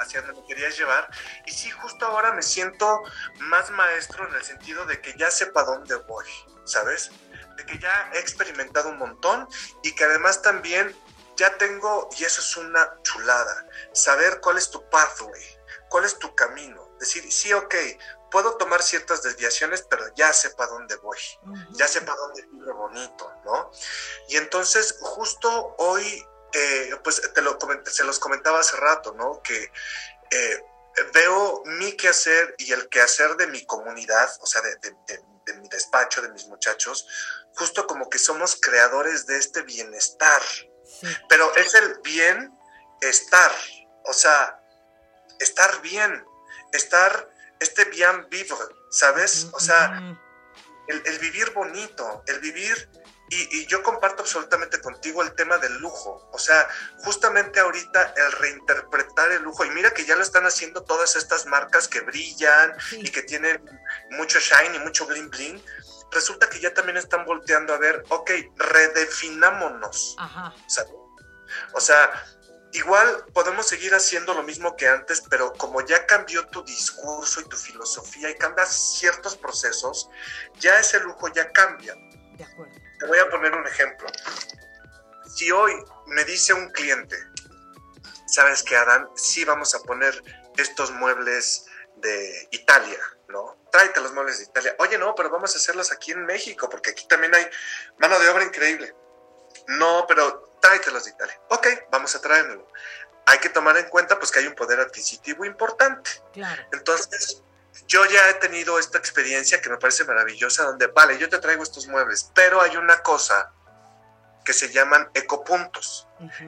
hacia 0.00 0.22
donde 0.22 0.42
querías 0.48 0.76
llevar, 0.76 1.08
y 1.46 1.52
sí, 1.52 1.70
justo 1.70 2.06
ahora 2.06 2.32
me 2.32 2.42
siento 2.42 3.02
más 3.38 3.70
maestro 3.70 4.26
en 4.26 4.34
el 4.34 4.42
sentido 4.42 4.84
de 4.86 5.00
que 5.00 5.14
ya 5.16 5.30
sepa 5.30 5.62
dónde 5.62 5.94
voy, 5.94 6.26
¿sabes? 6.64 7.10
De 7.56 7.66
que 7.66 7.78
ya 7.78 8.10
he 8.14 8.18
experimentado 8.18 8.90
un 8.90 8.98
montón 8.98 9.48
y 9.82 9.92
que 9.92 10.04
además 10.04 10.42
también 10.42 10.94
ya 11.36 11.56
tengo, 11.56 12.08
y 12.18 12.24
eso 12.24 12.40
es 12.40 12.56
una 12.56 13.00
chulada, 13.02 13.66
saber 13.92 14.40
cuál 14.40 14.58
es 14.58 14.70
tu 14.70 14.88
pathway, 14.90 15.42
cuál 15.88 16.04
es 16.04 16.18
tu 16.18 16.34
camino, 16.34 16.90
decir, 16.98 17.30
sí, 17.32 17.52
ok, 17.52 17.74
puedo 18.30 18.56
tomar 18.56 18.82
ciertas 18.82 19.22
desviaciones, 19.22 19.82
pero 19.88 20.04
ya 20.14 20.32
sé 20.32 20.50
para 20.50 20.70
dónde 20.70 20.96
voy, 20.96 21.18
ya 21.72 21.88
sé 21.88 22.02
para 22.02 22.18
dónde 22.18 22.46
vive 22.52 22.72
bonito, 22.72 23.32
¿no? 23.44 23.70
Y 24.28 24.36
entonces, 24.36 24.98
justo 25.00 25.74
hoy, 25.78 26.26
eh, 26.52 26.90
pues 27.02 27.20
te 27.32 27.42
lo 27.42 27.58
se 27.86 28.04
los 28.04 28.18
comentaba 28.18 28.60
hace 28.60 28.76
rato, 28.76 29.14
¿no? 29.14 29.42
Que 29.42 29.72
eh, 30.30 30.64
veo 31.12 31.62
mi 31.64 31.92
quehacer 31.92 32.54
y 32.58 32.72
el 32.72 32.88
quehacer 32.88 33.36
de 33.36 33.46
mi 33.46 33.64
comunidad, 33.64 34.30
o 34.40 34.46
sea, 34.46 34.60
de, 34.62 34.78
mi 35.28 35.29
despacho, 35.70 36.22
de 36.22 36.30
mis 36.30 36.46
muchachos, 36.46 37.06
justo 37.54 37.86
como 37.86 38.08
que 38.08 38.18
somos 38.18 38.56
creadores 38.60 39.26
de 39.26 39.38
este 39.38 39.62
bienestar, 39.62 40.42
pero 41.28 41.54
es 41.56 41.74
el 41.74 42.00
bienestar, 42.02 43.52
o 44.04 44.12
sea, 44.12 44.60
estar 45.38 45.80
bien, 45.80 46.24
estar 46.72 47.30
este 47.58 47.84
bien 47.86 48.28
vivre, 48.30 48.56
¿sabes? 48.90 49.48
O 49.52 49.60
sea, 49.60 50.18
el, 50.88 51.18
vivir 51.18 51.50
bonito, 51.52 52.22
el 52.26 52.40
vivir, 52.40 52.90
y, 53.30 53.66
yo 53.66 53.82
comparto 53.82 54.22
absolutamente 54.22 54.80
contigo 54.80 55.22
el 55.22 55.34
tema 55.34 55.56
del 55.58 55.78
lujo, 55.78 56.28
o 56.32 56.38
sea, 56.38 56.68
justamente 56.98 57.60
ahorita 57.60 58.14
el 58.16 58.32
reinterpretar 58.32 59.30
el 59.30 59.42
lujo, 59.42 59.64
y 59.64 59.70
mira 59.70 59.92
que 59.92 60.04
ya 60.04 60.16
lo 60.16 60.22
están 60.22 60.46
haciendo 60.46 60.82
todas 60.82 61.14
estas 61.14 61.46
marcas 61.46 61.86
que 61.86 62.00
brillan 62.00 62.74
y 62.92 63.08
que 63.10 63.22
tienen 63.22 63.64
mucho 64.10 64.40
shine 64.40 64.76
y 64.76 64.78
mucho 64.80 65.06
bling 65.06 65.30
bling, 65.30 65.62
resulta 66.10 66.50
que 66.50 66.58
ya 66.58 66.74
también 66.74 66.96
están 66.96 67.24
volteando 67.24 67.72
a 67.72 67.78
ver, 67.78 68.02
ok, 68.08 68.30
redefinámonos, 68.56 70.16
¿sabes? 70.66 70.92
O 71.72 71.80
sea, 71.80 72.10
igual 72.72 73.26
podemos 73.32 73.66
seguir 73.66 73.94
haciendo 73.94 74.34
lo 74.34 74.42
mismo 74.42 74.74
que 74.74 74.88
antes, 74.88 75.22
pero 75.30 75.52
como 75.52 75.86
ya 75.86 76.04
cambió 76.06 76.48
tu 76.48 76.64
discurso 76.64 77.40
y 77.40 77.44
tu 77.48 77.56
filosofía 77.56 78.28
y 78.30 78.34
cambias 78.34 78.98
ciertos 78.98 79.36
procesos, 79.36 80.08
ya 80.58 80.80
ese 80.80 80.98
lujo 80.98 81.28
ya 81.28 81.52
cambia. 81.52 81.94
De 82.36 82.44
acuerdo. 82.44 82.79
Te 83.00 83.06
voy 83.06 83.18
a 83.18 83.30
poner 83.30 83.54
un 83.54 83.66
ejemplo. 83.66 84.06
Si 85.26 85.50
hoy 85.50 85.72
me 86.06 86.22
dice 86.24 86.52
un 86.52 86.68
cliente, 86.70 87.16
sabes 88.26 88.62
que 88.62 88.76
Adán, 88.76 89.08
sí 89.16 89.44
vamos 89.44 89.74
a 89.74 89.80
poner 89.80 90.22
estos 90.58 90.90
muebles 90.92 91.64
de 91.96 92.48
Italia, 92.50 92.98
¿no? 93.28 93.56
Tráete 93.72 94.00
los 94.00 94.12
muebles 94.12 94.38
de 94.38 94.44
Italia. 94.44 94.74
Oye, 94.78 94.98
no, 94.98 95.14
pero 95.14 95.30
vamos 95.30 95.54
a 95.54 95.58
hacerlos 95.58 95.90
aquí 95.92 96.12
en 96.12 96.26
México, 96.26 96.68
porque 96.68 96.90
aquí 96.90 97.06
también 97.08 97.34
hay 97.34 97.48
mano 97.98 98.18
de 98.18 98.28
obra 98.28 98.44
increíble. 98.44 98.94
No, 99.68 100.04
pero 100.06 100.56
tráetelos 100.60 101.04
de 101.04 101.12
Italia. 101.12 101.40
Ok, 101.48 101.66
vamos 101.90 102.14
a 102.14 102.20
traérmelo. 102.20 102.68
Hay 103.26 103.38
que 103.38 103.48
tomar 103.48 103.76
en 103.78 103.88
cuenta 103.88 104.18
pues 104.18 104.30
que 104.30 104.40
hay 104.40 104.46
un 104.46 104.54
poder 104.54 104.80
adquisitivo 104.80 105.44
importante. 105.44 106.10
Claro. 106.32 106.62
Entonces, 106.72 107.42
yo 107.86 108.04
ya 108.06 108.30
he 108.30 108.34
tenido 108.34 108.78
esta 108.78 108.98
experiencia 108.98 109.60
que 109.60 109.70
me 109.70 109.76
parece 109.76 110.04
maravillosa, 110.04 110.64
donde, 110.64 110.86
vale, 110.88 111.18
yo 111.18 111.28
te 111.28 111.38
traigo 111.38 111.62
estos 111.62 111.86
muebles, 111.86 112.30
pero 112.34 112.60
hay 112.60 112.76
una 112.76 113.02
cosa 113.02 113.52
que 114.44 114.52
se 114.52 114.70
llaman 114.70 115.10
ecopuntos. 115.14 116.06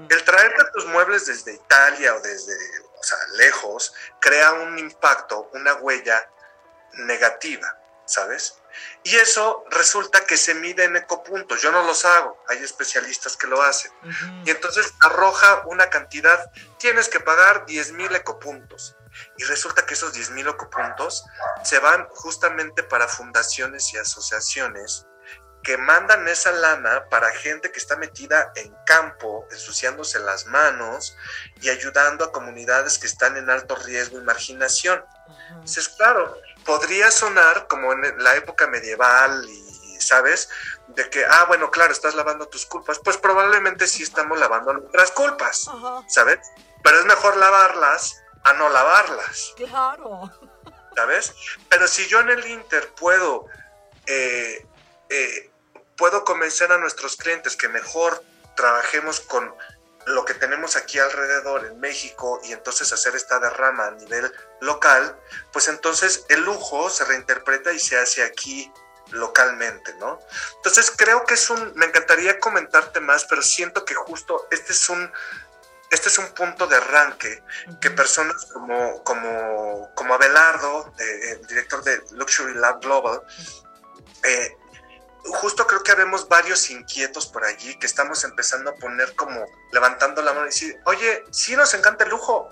El 0.08 0.24
traerte 0.24 0.64
tus 0.74 0.86
muebles 0.86 1.26
desde 1.26 1.54
Italia 1.54 2.14
o 2.14 2.20
desde, 2.20 2.54
o 2.98 3.02
sea, 3.02 3.18
lejos, 3.34 3.94
crea 4.20 4.52
un 4.52 4.78
impacto, 4.78 5.50
una 5.52 5.74
huella 5.74 6.28
negativa, 6.94 7.78
¿sabes? 8.06 8.61
Y 9.04 9.16
eso 9.16 9.64
resulta 9.70 10.24
que 10.26 10.36
se 10.36 10.54
mide 10.54 10.84
en 10.84 10.96
ecopuntos. 10.96 11.60
Yo 11.60 11.72
no 11.72 11.82
los 11.84 12.04
hago, 12.04 12.42
hay 12.48 12.58
especialistas 12.58 13.36
que 13.36 13.46
lo 13.46 13.62
hacen. 13.62 13.92
Y 14.44 14.50
entonces 14.50 14.92
arroja 15.00 15.62
una 15.66 15.90
cantidad, 15.90 16.50
tienes 16.78 17.08
que 17.08 17.20
pagar 17.20 17.66
10 17.66 17.92
mil 17.92 18.14
ecopuntos. 18.14 18.96
Y 19.36 19.44
resulta 19.44 19.84
que 19.84 19.94
esos 19.94 20.12
10 20.12 20.30
mil 20.30 20.48
ecopuntos 20.48 21.24
se 21.64 21.78
van 21.78 22.06
justamente 22.08 22.82
para 22.82 23.08
fundaciones 23.08 23.92
y 23.92 23.98
asociaciones 23.98 25.06
que 25.62 25.76
mandan 25.76 26.26
esa 26.28 26.50
lana 26.50 27.08
para 27.08 27.30
gente 27.30 27.70
que 27.70 27.78
está 27.78 27.96
metida 27.96 28.52
en 28.56 28.74
campo, 28.84 29.46
ensuciándose 29.50 30.18
las 30.18 30.46
manos 30.46 31.16
y 31.60 31.70
ayudando 31.70 32.24
a 32.24 32.32
comunidades 32.32 32.98
que 32.98 33.06
están 33.06 33.36
en 33.36 33.48
alto 33.48 33.76
riesgo 33.76 34.18
y 34.18 34.22
marginación. 34.22 35.04
Entonces, 35.50 35.88
claro, 35.90 36.36
podría 36.64 37.10
sonar 37.10 37.66
como 37.68 37.92
en 37.92 38.22
la 38.22 38.36
época 38.36 38.66
medieval 38.66 39.48
y, 39.48 40.00
¿sabes? 40.00 40.48
De 40.88 41.08
que, 41.10 41.24
ah, 41.24 41.44
bueno, 41.48 41.70
claro, 41.70 41.92
estás 41.92 42.14
lavando 42.14 42.48
tus 42.48 42.66
culpas. 42.66 42.98
Pues 42.98 43.16
probablemente 43.16 43.86
sí 43.86 44.02
estamos 44.02 44.38
lavando 44.38 44.72
nuestras 44.74 45.10
culpas, 45.12 45.70
¿sabes? 46.08 46.38
Pero 46.82 46.98
es 46.98 47.06
mejor 47.06 47.36
lavarlas 47.36 48.22
a 48.44 48.52
no 48.54 48.68
lavarlas. 48.68 49.54
Claro. 49.56 50.30
¿Sabes? 50.94 51.32
Pero 51.68 51.88
si 51.88 52.06
yo 52.06 52.20
en 52.20 52.30
el 52.30 52.46
Inter 52.46 52.92
puedo 52.94 53.46
eh, 54.06 54.66
eh, 55.08 55.50
puedo 55.96 56.24
convencer 56.24 56.72
a 56.72 56.78
nuestros 56.78 57.16
clientes 57.16 57.56
que 57.56 57.68
mejor 57.68 58.22
trabajemos 58.56 59.20
con 59.20 59.54
lo 60.06 60.24
que 60.24 60.34
tenemos 60.34 60.74
aquí 60.74 60.98
alrededor 60.98 61.64
en 61.64 61.78
México 61.78 62.40
y 62.42 62.52
entonces 62.52 62.92
hacer 62.92 63.14
esta 63.14 63.38
derrama 63.38 63.86
a 63.86 63.90
nivel 63.92 64.32
local, 64.62 65.18
pues 65.52 65.68
entonces 65.68 66.24
el 66.28 66.44
lujo 66.44 66.88
se 66.88 67.04
reinterpreta 67.04 67.72
y 67.72 67.78
se 67.78 67.98
hace 67.98 68.22
aquí 68.22 68.72
localmente, 69.10 69.92
¿no? 69.94 70.20
Entonces 70.56 70.90
creo 70.96 71.24
que 71.24 71.34
es 71.34 71.50
un, 71.50 71.72
me 71.74 71.86
encantaría 71.86 72.38
comentarte 72.38 73.00
más, 73.00 73.24
pero 73.24 73.42
siento 73.42 73.84
que 73.84 73.94
justo 73.94 74.46
este 74.50 74.72
es 74.72 74.88
un, 74.88 75.12
este 75.90 76.08
es 76.08 76.18
un 76.18 76.28
punto 76.28 76.66
de 76.66 76.76
arranque 76.76 77.42
que 77.80 77.90
personas 77.90 78.46
como, 78.52 79.02
como, 79.02 79.92
como 79.94 80.14
Abelardo, 80.14 80.94
el 80.98 81.46
director 81.46 81.82
de 81.82 82.00
Luxury 82.12 82.54
Lab 82.54 82.80
Global, 82.80 83.20
eh, 84.22 84.56
justo 85.24 85.66
creo 85.66 85.82
que 85.82 85.92
habemos 85.92 86.28
varios 86.28 86.70
inquietos 86.70 87.26
por 87.26 87.44
allí 87.44 87.76
que 87.78 87.86
estamos 87.86 88.24
empezando 88.24 88.70
a 88.70 88.74
poner 88.74 89.14
como 89.16 89.44
levantando 89.72 90.22
la 90.22 90.32
mano 90.32 90.46
y 90.46 90.50
decir, 90.50 90.80
oye, 90.84 91.24
sí 91.30 91.56
nos 91.56 91.74
encanta 91.74 92.04
el 92.04 92.10
lujo, 92.10 92.50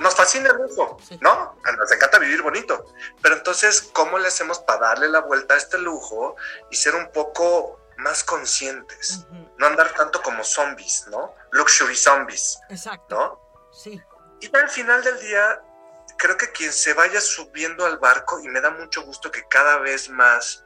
nos 0.00 0.14
fascina 0.14 0.50
el 0.50 0.56
lujo, 0.56 0.98
¿no? 1.20 1.56
Nos 1.78 1.92
encanta 1.92 2.18
vivir 2.18 2.42
bonito, 2.42 2.86
pero 3.22 3.36
entonces, 3.36 3.82
¿cómo 3.92 4.18
le 4.18 4.28
hacemos 4.28 4.58
para 4.60 4.88
darle 4.88 5.08
la 5.08 5.20
vuelta 5.20 5.54
a 5.54 5.56
este 5.56 5.78
lujo 5.78 6.36
y 6.70 6.76
ser 6.76 6.94
un 6.94 7.10
poco 7.12 7.80
más 7.98 8.24
conscientes? 8.24 9.26
No 9.58 9.66
andar 9.66 9.92
tanto 9.94 10.22
como 10.22 10.42
zombies, 10.42 11.06
¿no? 11.08 11.34
Luxury 11.52 11.96
zombies. 11.96 12.58
Exacto. 12.70 13.16
¿No? 13.16 13.70
Sí. 13.72 14.00
Y 14.40 14.56
al 14.56 14.68
final 14.68 15.02
del 15.02 15.20
día, 15.20 15.62
creo 16.18 16.36
que 16.36 16.50
quien 16.52 16.72
se 16.72 16.94
vaya 16.94 17.20
subiendo 17.20 17.86
al 17.86 17.98
barco, 17.98 18.40
y 18.40 18.48
me 18.48 18.60
da 18.60 18.70
mucho 18.70 19.02
gusto 19.02 19.30
que 19.30 19.46
cada 19.48 19.78
vez 19.78 20.08
más 20.08 20.63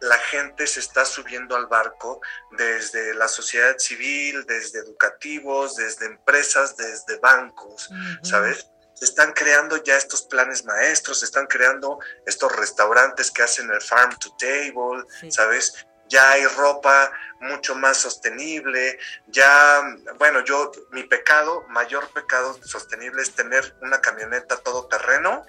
la 0.00 0.18
gente 0.18 0.66
se 0.66 0.80
está 0.80 1.04
subiendo 1.04 1.56
al 1.56 1.66
barco 1.66 2.20
desde 2.52 3.14
la 3.14 3.28
sociedad 3.28 3.76
civil, 3.78 4.44
desde 4.46 4.80
educativos, 4.80 5.76
desde 5.76 6.06
empresas, 6.06 6.76
desde 6.76 7.18
bancos, 7.18 7.90
¿sabes? 8.22 8.66
Se 8.94 9.04
están 9.04 9.32
creando 9.32 9.82
ya 9.82 9.96
estos 9.96 10.22
planes 10.22 10.64
maestros, 10.64 11.20
se 11.20 11.26
están 11.26 11.46
creando 11.46 11.98
estos 12.26 12.54
restaurantes 12.56 13.30
que 13.30 13.42
hacen 13.42 13.70
el 13.70 13.80
farm 13.80 14.14
to 14.18 14.34
table, 14.38 15.04
¿sabes? 15.30 15.86
Ya 16.08 16.32
hay 16.32 16.44
ropa 16.44 17.12
mucho 17.40 17.74
más 17.74 17.98
sostenible, 17.98 18.98
ya, 19.28 19.82
bueno, 20.18 20.44
yo, 20.44 20.72
mi 20.90 21.04
pecado, 21.04 21.64
mayor 21.68 22.08
pecado 22.12 22.58
sostenible 22.64 23.22
es 23.22 23.34
tener 23.34 23.76
una 23.80 24.00
camioneta 24.00 24.56
todoterreno 24.56 25.46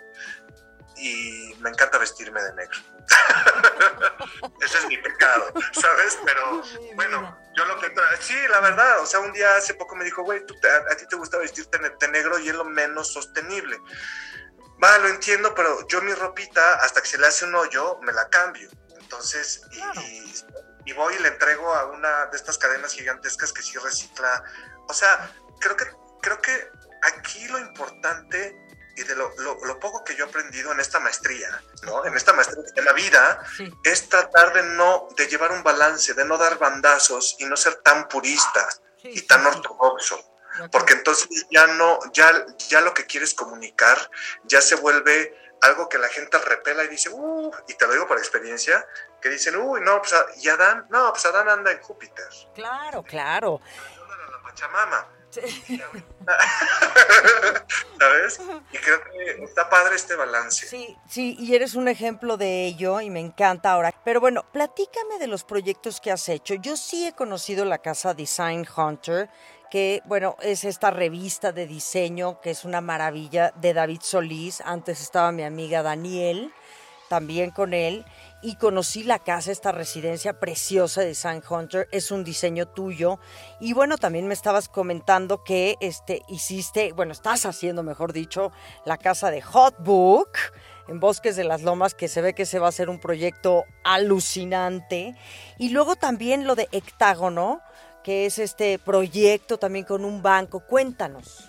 y 1.01 1.55
me 1.59 1.71
encanta 1.71 1.97
vestirme 1.97 2.41
de 2.41 2.53
negro. 2.53 2.79
Ese 4.61 4.77
es 4.77 4.87
mi 4.87 4.97
pecado, 4.97 5.51
¿sabes? 5.73 6.19
Pero 6.23 6.61
bueno, 6.95 7.37
yo 7.55 7.65
lo 7.65 7.79
que... 7.79 7.91
Sí, 8.19 8.35
la 8.49 8.59
verdad, 8.59 8.99
o 8.99 9.05
sea, 9.05 9.19
un 9.19 9.33
día 9.33 9.55
hace 9.55 9.73
poco 9.73 9.95
me 9.95 10.05
dijo, 10.05 10.21
güey, 10.21 10.39
a, 10.39 10.95
ti 10.95 11.07
te 11.07 11.15
gusta 11.15 11.39
vestirte 11.39 11.79
de 11.79 12.07
negro 12.09 12.37
y 12.39 12.49
es 12.49 12.55
lo 12.55 12.65
menos 12.65 13.11
sostenible. 13.11 13.79
Va, 14.83 14.97
lo 14.99 15.07
entiendo, 15.07 15.55
pero 15.55 15.87
yo 15.87 16.01
mi 16.01 16.13
ropita, 16.13 16.75
hasta 16.75 17.01
que 17.01 17.07
se 17.07 17.17
le 17.17 17.27
hace 17.27 17.45
un 17.45 17.55
hoyo, 17.55 17.99
me 18.01 18.13
la 18.13 18.29
cambio. 18.29 18.69
Entonces, 18.99 19.61
y, 19.71 20.89
y 20.89 20.93
voy 20.93 21.15
y 21.15 21.19
le 21.19 21.29
entrego 21.29 21.73
a 21.73 21.87
una 21.87 22.27
de 22.27 22.37
estas 22.37 22.57
cadenas 22.59 22.93
gigantescas 22.93 23.51
que 23.51 23.63
sí 23.63 23.77
recicla. 23.79 24.43
O 24.87 24.93
sea, 24.93 25.31
creo 25.59 25.75
que, 25.75 25.85
creo 26.21 26.39
que 26.41 26.69
aquí 27.01 27.47
lo 27.47 27.59
importante 27.59 28.55
y 28.95 29.03
de 29.03 29.15
lo, 29.15 29.33
lo, 29.37 29.79
poco 29.79 30.03
que 30.03 30.15
yo 30.15 30.25
he 30.25 30.29
aprendido 30.29 30.71
en 30.71 30.79
esta 30.79 30.99
maestría, 30.99 31.61
¿no? 31.83 32.05
En 32.05 32.15
esta 32.15 32.33
maestría 32.33 32.63
de 32.75 32.81
la 32.83 32.93
vida, 32.93 33.43
es 33.83 34.09
tratar 34.09 34.53
de 34.53 34.63
no, 34.63 35.07
de 35.15 35.27
llevar 35.27 35.51
un 35.51 35.63
balance, 35.63 36.13
de 36.13 36.25
no 36.25 36.37
dar 36.37 36.57
bandazos 36.57 37.35
y 37.39 37.45
no 37.45 37.55
ser 37.55 37.75
tan 37.75 38.07
purista 38.07 38.67
y 39.03 39.21
tan 39.21 39.45
ortodoxo. 39.45 40.19
Porque 40.71 40.93
entonces 40.93 41.27
ya 41.49 41.67
no, 41.67 41.99
ya, 42.11 42.45
ya 42.69 42.81
lo 42.81 42.93
que 42.93 43.05
quieres 43.05 43.33
comunicar 43.33 43.97
ya 44.43 44.61
se 44.61 44.75
vuelve 44.75 45.33
algo 45.61 45.87
que 45.87 45.97
la 45.97 46.09
gente 46.09 46.37
repela 46.39 46.83
y 46.83 46.87
dice, 46.87 47.09
uh, 47.09 47.51
y 47.67 47.75
te 47.75 47.85
lo 47.85 47.93
digo 47.93 48.07
por 48.07 48.17
experiencia, 48.17 48.85
que 49.21 49.29
dicen, 49.29 49.55
uy, 49.55 49.79
no, 49.81 50.01
pues, 50.01 50.13
y 50.41 50.49
Adán, 50.49 50.87
no, 50.89 51.11
pues 51.11 51.25
Adán 51.25 51.47
anda 51.49 51.71
en 51.71 51.81
Júpiter. 51.81 52.27
Claro, 52.55 53.03
claro. 53.03 53.61
La 54.31 54.41
Pachamama. 54.41 55.07
¿Sabes? 57.99 58.41
Y 58.73 58.77
creo 58.77 59.03
que 59.03 59.43
está 59.43 59.69
padre 59.69 59.95
este 59.95 60.15
balance. 60.15 60.67
Sí, 60.67 60.97
sí, 61.07 61.35
y 61.39 61.55
eres 61.55 61.75
un 61.75 61.87
ejemplo 61.87 62.37
de 62.37 62.65
ello 62.65 63.01
y 63.01 63.09
me 63.09 63.19
encanta 63.19 63.71
ahora. 63.71 63.93
Pero 64.03 64.19
bueno, 64.19 64.45
platícame 64.51 65.19
de 65.19 65.27
los 65.27 65.43
proyectos 65.43 66.01
que 66.01 66.11
has 66.11 66.27
hecho. 66.29 66.55
Yo 66.55 66.75
sí 66.75 67.05
he 67.05 67.13
conocido 67.13 67.65
la 67.65 67.77
casa 67.77 68.13
Design 68.13 68.67
Hunter, 68.75 69.29
que 69.69 70.01
bueno, 70.05 70.35
es 70.41 70.65
esta 70.65 70.91
revista 70.91 71.51
de 71.51 71.67
diseño 71.67 72.41
que 72.41 72.51
es 72.51 72.65
una 72.65 72.81
maravilla 72.81 73.53
de 73.55 73.73
David 73.73 74.01
Solís. 74.01 74.61
Antes 74.61 75.01
estaba 75.01 75.31
mi 75.31 75.43
amiga 75.43 75.81
Daniel, 75.81 76.53
también 77.07 77.51
con 77.51 77.73
él 77.73 78.05
y 78.41 78.55
conocí 78.55 79.03
la 79.03 79.19
casa, 79.19 79.51
esta 79.51 79.71
residencia 79.71 80.39
preciosa 80.39 81.01
de 81.01 81.15
San 81.15 81.43
Hunter, 81.47 81.87
es 81.91 82.11
un 82.11 82.23
diseño 82.23 82.67
tuyo. 82.67 83.19
Y 83.59 83.73
bueno, 83.73 83.97
también 83.97 84.27
me 84.27 84.33
estabas 84.33 84.67
comentando 84.67 85.43
que 85.43 85.77
este, 85.79 86.23
hiciste, 86.27 86.91
bueno, 86.93 87.11
estás 87.11 87.45
haciendo, 87.45 87.83
mejor 87.83 88.13
dicho, 88.13 88.51
la 88.85 88.97
casa 88.97 89.29
de 89.31 89.41
Hot 89.41 89.75
Book 89.79 90.31
en 90.87 90.99
Bosques 90.99 91.35
de 91.35 91.43
las 91.43 91.61
Lomas, 91.61 91.93
que 91.93 92.07
se 92.07 92.21
ve 92.21 92.33
que 92.33 92.45
se 92.45 92.59
va 92.59 92.65
a 92.65 92.69
hacer 92.69 92.89
un 92.89 92.99
proyecto 92.99 93.65
alucinante. 93.83 95.15
Y 95.57 95.69
luego 95.69 95.95
también 95.95 96.47
lo 96.47 96.55
de 96.55 96.67
Hectágono, 96.71 97.61
que 98.03 98.25
es 98.25 98.39
este 98.39 98.79
proyecto 98.79 99.57
también 99.57 99.85
con 99.85 100.03
un 100.03 100.21
banco. 100.21 100.61
Cuéntanos. 100.61 101.47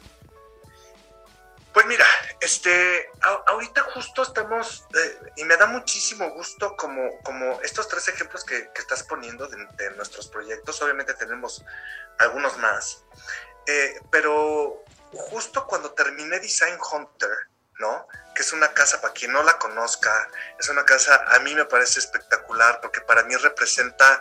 Pues 1.72 1.86
mira, 1.86 2.04
este, 2.42 3.08
ahorita 3.46 3.82
justo 3.94 4.24
estamos, 4.24 4.84
eh, 4.96 5.32
y 5.36 5.44
me 5.44 5.56
da 5.56 5.66
muchísimo 5.66 6.28
gusto 6.30 6.76
como, 6.76 7.20
como 7.22 7.60
estos 7.62 7.86
tres 7.86 8.08
ejemplos 8.08 8.42
que, 8.42 8.68
estás 8.74 9.04
poniendo 9.04 9.46
de, 9.46 9.90
nuestros 9.92 10.26
proyectos, 10.26 10.82
obviamente 10.82 11.14
tenemos 11.14 11.64
algunos 12.18 12.58
más, 12.58 13.04
eh, 13.68 13.94
pero 14.10 14.82
justo 15.12 15.68
cuando 15.68 15.92
terminé 15.92 16.40
Design 16.40 16.76
Hunter, 16.92 17.30
¿no? 17.78 18.08
Que 18.34 18.42
es 18.42 18.52
una 18.52 18.74
casa, 18.74 19.00
para 19.00 19.14
quien 19.14 19.32
no 19.32 19.44
la 19.44 19.56
conozca, 19.58 20.28
es 20.58 20.68
una 20.68 20.84
casa, 20.84 21.24
a 21.28 21.38
mí 21.38 21.54
me 21.54 21.66
parece 21.66 22.00
espectacular 22.00 22.80
porque 22.80 23.02
para 23.02 23.22
mí 23.22 23.36
representa 23.36 24.20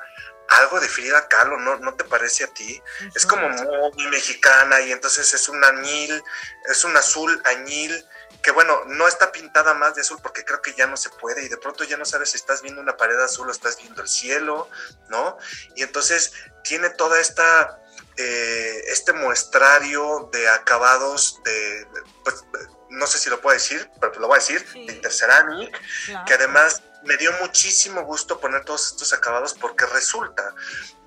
algo 0.51 0.79
de 0.79 0.87
Frida 0.87 1.27
Kahlo, 1.27 1.57
¿no, 1.57 1.77
¿no 1.77 1.93
te 1.95 2.03
parece 2.03 2.43
a 2.43 2.47
ti? 2.47 2.81
Es 3.15 3.25
como 3.25 3.47
muy 3.49 4.07
mexicana 4.07 4.81
y 4.81 4.91
entonces 4.91 5.33
es 5.33 5.47
un 5.49 5.63
añil, 5.63 6.21
es 6.69 6.83
un 6.83 6.95
azul 6.97 7.41
añil 7.45 8.05
que 8.41 8.51
bueno, 8.51 8.83
no 8.87 9.07
está 9.07 9.31
pintada 9.31 9.73
más 9.73 9.95
de 9.95 10.01
azul 10.01 10.19
porque 10.21 10.43
creo 10.43 10.61
que 10.61 10.73
ya 10.73 10.87
no 10.87 10.97
se 10.97 11.09
puede 11.09 11.43
y 11.43 11.47
de 11.47 11.57
pronto 11.57 11.83
ya 11.83 11.95
no 11.97 12.05
sabes 12.05 12.31
si 12.31 12.37
estás 12.37 12.61
viendo 12.61 12.81
una 12.81 12.97
pared 12.97 13.19
azul 13.19 13.47
o 13.47 13.51
estás 13.51 13.77
viendo 13.77 14.01
el 14.01 14.07
cielo, 14.07 14.69
¿no? 15.09 15.37
Y 15.75 15.83
entonces 15.83 16.33
tiene 16.63 16.89
toda 16.89 17.19
esta 17.19 17.79
eh, 18.17 18.83
este 18.87 19.13
muestrario 19.13 20.29
de 20.33 20.49
acabados 20.49 21.39
de, 21.43 21.87
pues, 22.23 22.43
no 22.89 23.07
sé 23.07 23.19
si 23.19 23.29
lo 23.29 23.39
puedo 23.39 23.53
decir, 23.53 23.89
pero 24.01 24.19
lo 24.19 24.27
voy 24.27 24.35
a 24.35 24.39
decir, 24.39 24.65
de 24.73 24.93
Interceramic, 24.93 25.79
que 26.25 26.33
además 26.33 26.81
me 27.03 27.17
dio 27.17 27.31
muchísimo 27.33 28.03
gusto 28.03 28.39
poner 28.39 28.63
todos 28.63 28.87
estos 28.87 29.13
acabados 29.13 29.53
porque 29.53 29.85
resulta 29.85 30.53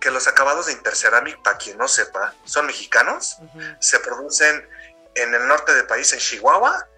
que 0.00 0.10
los 0.10 0.26
acabados 0.26 0.66
de 0.66 0.72
Interceramic, 0.72 1.42
para 1.42 1.56
quien 1.56 1.78
no 1.78 1.88
sepa, 1.88 2.34
son 2.44 2.66
mexicanos, 2.66 3.36
se 3.80 3.98
producen 4.00 4.68
en 5.14 5.34
el 5.34 5.46
norte 5.46 5.74
del 5.74 5.86
país, 5.86 6.12
en 6.12 6.18
Chihuahua, 6.18 6.88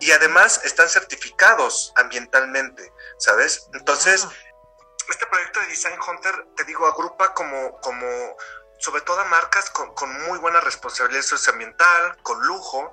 y 0.00 0.10
además 0.12 0.60
están 0.64 0.88
certificados 0.88 1.92
ambientalmente, 1.96 2.92
¿sabes? 3.18 3.68
Entonces, 3.72 4.26
este 5.08 5.26
proyecto 5.26 5.60
de 5.60 5.66
Design 5.66 5.98
Hunter, 6.06 6.46
te 6.56 6.64
digo, 6.64 6.86
agrupa 6.86 7.32
como, 7.34 7.80
como 7.80 8.36
sobre 8.78 9.00
todo 9.02 9.24
marcas 9.26 9.70
con, 9.70 9.94
con 9.94 10.12
muy 10.24 10.38
buena 10.38 10.60
responsabilidad 10.60 11.22
socioambiental, 11.22 12.16
con 12.22 12.40
lujo, 12.44 12.92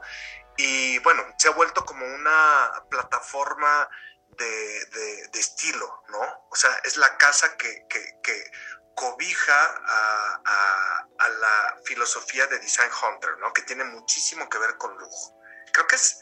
y 0.57 0.99
bueno, 0.99 1.23
se 1.37 1.47
ha 1.47 1.51
vuelto 1.51 1.85
como 1.85 2.05
una 2.05 2.83
plataforma 2.89 3.89
de, 4.37 4.85
de, 4.85 5.39
estilo, 5.39 6.03
¿no? 6.09 6.47
O 6.49 6.55
sea, 6.55 6.71
es 6.83 6.97
la 6.97 7.17
casa 7.17 7.57
que, 7.57 7.85
que, 7.89 8.19
que 8.23 8.51
cobija 8.95 9.75
a, 9.85 10.41
a, 10.45 11.07
a, 11.19 11.29
la 11.29 11.77
filosofía 11.85 12.47
de 12.47 12.59
Design 12.59 12.91
Hunter, 12.91 13.37
¿no? 13.39 13.53
Que 13.53 13.63
tiene 13.63 13.83
muchísimo 13.83 14.49
que 14.49 14.57
ver 14.57 14.77
con 14.77 14.95
lujo. 14.97 15.39
Creo 15.73 15.87
que 15.87 15.95
es, 15.95 16.21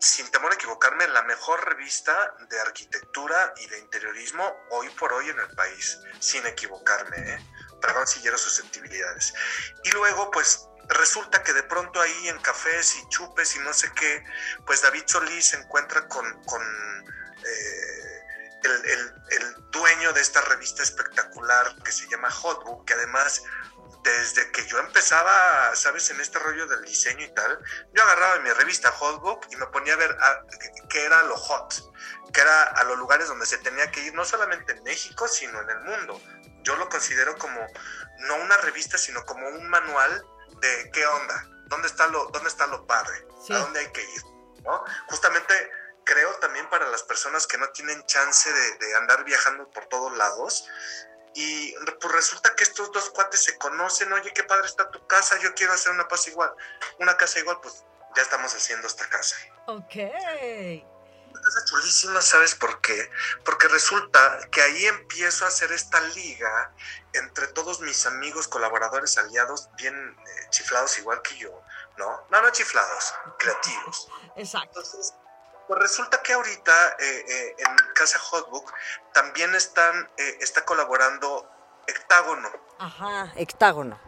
sin 0.00 0.30
temor 0.30 0.52
a 0.52 0.54
equivocarme, 0.54 1.06
la 1.08 1.22
mejor 1.22 1.64
revista 1.66 2.34
de 2.48 2.60
arquitectura 2.60 3.54
y 3.58 3.66
de 3.68 3.78
interiorismo 3.78 4.56
hoy 4.70 4.88
por 4.90 5.12
hoy 5.12 5.28
en 5.28 5.38
el 5.38 5.48
país, 5.54 5.98
sin 6.20 6.46
equivocarme, 6.46 7.16
¿eh? 7.16 7.38
Perdón 7.80 8.06
si 8.06 8.20
quiero 8.20 8.38
susceptibilidades. 8.38 9.34
Y 9.84 9.90
luego, 9.90 10.30
pues, 10.30 10.68
resulta 10.88 11.42
que 11.42 11.52
de 11.52 11.62
pronto 11.64 12.00
ahí 12.00 12.28
en 12.28 12.38
cafés 12.40 12.96
y 12.96 13.08
chupes 13.08 13.56
y 13.56 13.58
no 13.60 13.72
sé 13.72 13.90
qué, 13.94 14.24
pues 14.64 14.82
David 14.82 15.04
Solís 15.06 15.48
se 15.48 15.56
encuentra 15.56 16.06
con, 16.08 16.44
con 16.44 16.62
eh, 16.62 18.22
el, 18.62 19.14
el, 19.30 19.70
dueño 19.70 20.12
de 20.14 20.22
esta 20.22 20.40
revista 20.40 20.82
espectacular 20.82 21.76
que 21.82 21.92
se 21.92 22.08
llama 22.08 22.30
Hotbook, 22.30 22.86
que 22.86 22.94
además 22.94 23.42
desde 24.02 24.50
que 24.52 24.64
yo 24.66 24.78
empezaba, 24.78 25.74
sabes, 25.74 26.08
en 26.10 26.20
este 26.20 26.38
rollo 26.38 26.66
del 26.66 26.82
diseño 26.82 27.24
y 27.24 27.34
tal, 27.34 27.58
yo 27.92 28.02
agarraba 28.04 28.38
mi 28.38 28.50
revista 28.50 28.90
Hotbook 28.92 29.46
y 29.50 29.56
me 29.56 29.66
ponía 29.66 29.94
a 29.94 29.96
ver 29.96 30.16
qué 30.88 31.04
era 31.04 31.22
lo 31.24 31.36
hot, 31.36 31.74
que 32.32 32.40
era 32.40 32.62
a 32.62 32.84
los 32.84 32.96
lugares 32.98 33.28
donde 33.28 33.46
se 33.46 33.58
tenía 33.58 33.90
que 33.90 34.00
ir, 34.04 34.14
no 34.14 34.24
solamente 34.24 34.72
en 34.72 34.82
México, 34.84 35.26
sino 35.28 35.60
en 35.60 35.70
el 35.70 35.80
mundo. 35.80 36.20
Yo 36.62 36.76
lo 36.76 36.88
considero 36.88 37.36
como 37.36 37.60
no 38.20 38.36
una 38.36 38.56
revista, 38.58 38.96
sino 38.96 39.24
como 39.26 39.48
un 39.48 39.68
manual 39.68 40.24
de 40.60 40.90
qué 40.92 41.06
onda, 41.06 41.48
dónde 41.66 41.88
está 41.88 42.06
lo, 42.06 42.26
dónde 42.26 42.48
está 42.48 42.66
lo 42.66 42.86
padre, 42.86 43.26
a 43.50 43.58
dónde 43.58 43.80
hay 43.80 43.92
que 43.92 44.02
ir, 44.02 44.22
¿no? 44.62 44.84
Justamente 45.08 45.70
creo 46.06 46.32
también 46.36 46.70
para 46.70 46.88
las 46.88 47.02
personas 47.02 47.46
que 47.46 47.58
no 47.58 47.68
tienen 47.70 48.04
chance 48.06 48.50
de, 48.50 48.94
andar 48.94 49.24
viajando 49.24 49.68
por 49.70 49.86
todos 49.86 50.16
lados. 50.16 50.66
Y 51.34 51.74
pues 52.00 52.14
resulta 52.14 52.54
que 52.54 52.64
estos 52.64 52.90
dos 52.92 53.10
cuates 53.10 53.42
se 53.42 53.58
conocen, 53.58 54.10
oye, 54.12 54.32
qué 54.32 54.44
padre 54.44 54.66
está 54.66 54.90
tu 54.90 55.06
casa, 55.06 55.38
yo 55.40 55.52
quiero 55.54 55.74
hacer 55.74 55.92
una 55.92 56.08
casa 56.08 56.30
igual. 56.30 56.54
Una 56.98 57.16
casa 57.18 57.40
igual, 57.40 57.58
pues 57.60 57.84
ya 58.14 58.22
estamos 58.22 58.54
haciendo 58.54 58.86
esta 58.86 59.06
casa. 59.10 59.36
Ok. 59.66 59.96
Una 61.36 61.42
casa 61.42 61.64
chulísima, 61.66 62.22
¿sabes 62.22 62.54
por 62.54 62.80
qué? 62.80 63.10
Porque 63.44 63.68
resulta 63.68 64.48
que 64.50 64.62
ahí 64.62 64.86
empiezo 64.86 65.44
a 65.44 65.48
hacer 65.48 65.70
esta 65.70 66.00
liga 66.00 66.72
entre 67.12 67.48
todos 67.48 67.80
mis 67.80 68.06
amigos, 68.06 68.48
colaboradores, 68.48 69.18
aliados, 69.18 69.68
bien 69.76 69.94
eh, 69.94 70.46
chiflados 70.50 70.98
igual 70.98 71.20
que 71.20 71.36
yo, 71.36 71.50
¿no? 71.98 72.26
No, 72.30 72.40
no 72.40 72.50
chiflados, 72.50 73.14
creativos. 73.38 74.08
Exacto. 74.36 74.80
Entonces, 74.80 75.14
pues 75.68 75.80
resulta 75.80 76.22
que 76.22 76.32
ahorita 76.32 76.96
eh, 77.00 77.24
eh, 77.28 77.56
en 77.58 77.76
Casa 77.94 78.18
Hotbook 78.18 78.72
también 79.12 79.54
están, 79.54 80.10
está 80.16 80.64
colaborando 80.64 81.50
Hectágono. 81.86 82.50
Ajá, 82.78 83.32
Hectágono. 83.36 84.00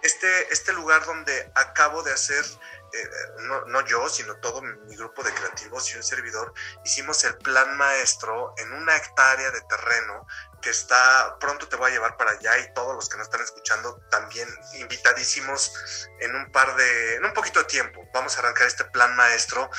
Este, 0.00 0.52
este 0.52 0.72
lugar 0.72 1.04
donde 1.04 1.52
acabo 1.54 2.02
de 2.02 2.14
hacer 2.14 2.44
eh, 2.92 3.10
no, 3.40 3.64
no, 3.66 3.86
yo, 3.86 4.08
sino 4.08 4.36
todo 4.36 4.62
mi 4.62 4.96
grupo 4.96 5.22
de 5.22 5.32
creativos 5.32 5.92
y 5.92 5.96
un 5.96 6.02
servidor, 6.02 6.52
hicimos 6.84 7.22
el 7.24 7.36
plan 7.38 7.76
maestro 7.76 8.54
en 8.58 8.72
una 8.72 8.96
hectárea 8.96 9.50
de 9.50 9.60
terreno 9.62 10.26
que 10.60 10.70
está, 10.70 11.36
pronto 11.40 11.68
te 11.68 11.76
voy 11.76 11.90
a 11.90 11.94
llevar 11.94 12.16
para 12.16 12.32
allá 12.32 12.58
y 12.58 12.72
todos 12.74 12.94
los 12.94 13.08
que 13.08 13.16
nos 13.16 13.26
están 13.26 13.40
escuchando 13.40 14.00
también 14.10 14.48
invitadísimos 14.74 15.72
en 16.20 16.34
un 16.34 16.50
par 16.52 16.76
de, 16.76 17.16
en 17.16 17.24
un 17.24 17.32
poquito 17.32 17.60
de 17.60 17.64
tiempo. 17.66 18.06
Vamos 18.12 18.36
a 18.36 18.40
arrancar 18.40 18.66
este 18.66 18.84
plan 18.84 19.16
maestro 19.16 19.70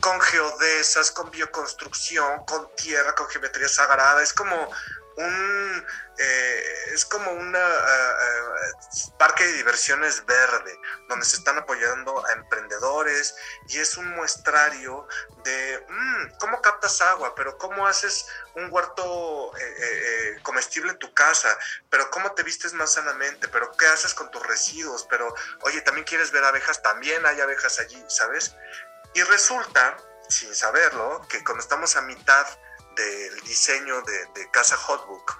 con 0.00 0.20
geodesas, 0.20 1.10
con 1.10 1.30
bioconstrucción, 1.30 2.44
con 2.44 2.74
tierra, 2.76 3.14
con 3.14 3.28
geometría 3.28 3.68
sagrada. 3.68 4.22
Es 4.22 4.34
como 4.34 4.70
un 5.16 5.86
eh, 6.18 6.62
es 6.94 7.04
como 7.04 7.30
un 7.30 7.54
uh, 7.54 9.16
parque 9.18 9.44
de 9.44 9.52
diversiones 9.52 10.24
verde, 10.24 10.80
donde 11.08 11.26
se 11.26 11.36
están 11.36 11.58
apoyando 11.58 12.26
a 12.26 12.32
emprendedores 12.32 13.36
y 13.68 13.78
es 13.78 13.98
un 13.98 14.08
muestrario 14.16 15.06
de 15.44 15.84
mm, 15.86 16.38
cómo 16.38 16.62
captas 16.62 17.02
agua, 17.02 17.34
pero 17.34 17.58
cómo 17.58 17.86
haces 17.86 18.26
un 18.54 18.72
huerto 18.72 19.52
comestible 20.42 20.92
en 20.92 20.98
tu 20.98 21.12
casa, 21.12 21.56
pero 21.90 22.10
cómo 22.10 22.32
te 22.32 22.42
vistes 22.42 22.72
más 22.72 22.94
sanamente, 22.94 23.48
pero 23.48 23.70
qué 23.72 23.86
haces 23.86 24.14
con 24.14 24.30
tus 24.30 24.44
residuos, 24.46 25.06
pero 25.10 25.34
oye, 25.62 25.82
también 25.82 26.06
quieres 26.06 26.30
ver 26.30 26.44
abejas, 26.44 26.82
también 26.82 27.26
hay 27.26 27.40
abejas 27.40 27.78
allí, 27.78 28.02
¿sabes? 28.08 28.54
Y 29.14 29.22
resulta, 29.22 29.96
sin 30.28 30.54
saberlo, 30.54 31.20
que 31.28 31.44
cuando 31.44 31.62
estamos 31.62 31.96
a 31.96 32.02
mitad 32.02 32.46
del 32.96 33.40
diseño 33.42 34.02
de, 34.02 34.50
Casa 34.50 34.76
Hotbook, 34.76 35.38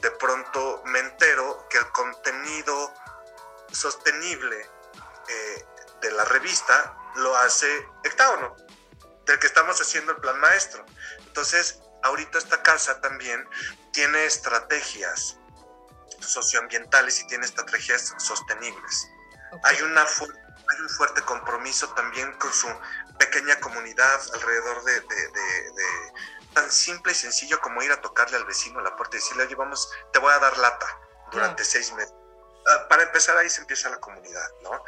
de 0.00 0.10
pronto 0.12 0.82
me 0.86 0.98
entero 0.98 1.66
que 1.70 1.78
el 1.78 1.88
contenido 1.92 2.92
sostenible 3.72 4.68
eh, 5.28 5.64
de 6.00 6.10
la 6.12 6.24
revista 6.24 6.96
lo 7.16 7.36
hace 7.36 7.66
Hectágono, 8.04 8.56
del 9.26 9.38
que 9.38 9.46
estamos 9.46 9.80
haciendo 9.80 10.12
el 10.12 10.18
plan 10.18 10.38
maestro. 10.40 10.84
Entonces, 11.26 11.80
ahorita 12.02 12.38
esta 12.38 12.62
casa 12.62 13.00
también 13.00 13.48
tiene 13.92 14.24
estrategias 14.24 15.36
socioambientales 16.20 17.20
y 17.20 17.26
tiene 17.28 17.46
estrategias 17.46 18.14
sostenibles. 18.18 19.08
Hay, 19.62 19.82
una 19.82 20.02
hay 20.02 20.80
un 20.80 20.88
fuerte 20.90 21.22
compromiso 21.22 21.88
también 21.94 22.32
con 22.34 22.52
su 22.52 22.68
pequeña 23.18 23.58
comunidad 23.60 24.20
alrededor 24.34 24.84
de 24.84 25.02
tan 26.58 26.72
simple 26.72 27.12
y 27.12 27.14
sencillo 27.14 27.60
como 27.60 27.82
ir 27.82 27.92
a 27.92 28.00
tocarle 28.00 28.36
al 28.36 28.44
vecino 28.44 28.80
a 28.80 28.82
la 28.82 28.96
puerta 28.96 29.16
y 29.16 29.20
decirle, 29.20 29.44
oye, 29.44 29.54
vamos, 29.54 29.88
te 30.12 30.18
voy 30.18 30.32
a 30.32 30.40
dar 30.40 30.58
lata 30.58 30.86
durante 31.30 31.64
seis 31.64 31.92
meses. 31.92 32.12
Ah, 32.66 32.88
para 32.88 33.04
empezar 33.04 33.36
ahí 33.36 33.48
se 33.48 33.60
empieza 33.60 33.88
la 33.88 34.00
comunidad, 34.00 34.50
¿no? 34.62 34.84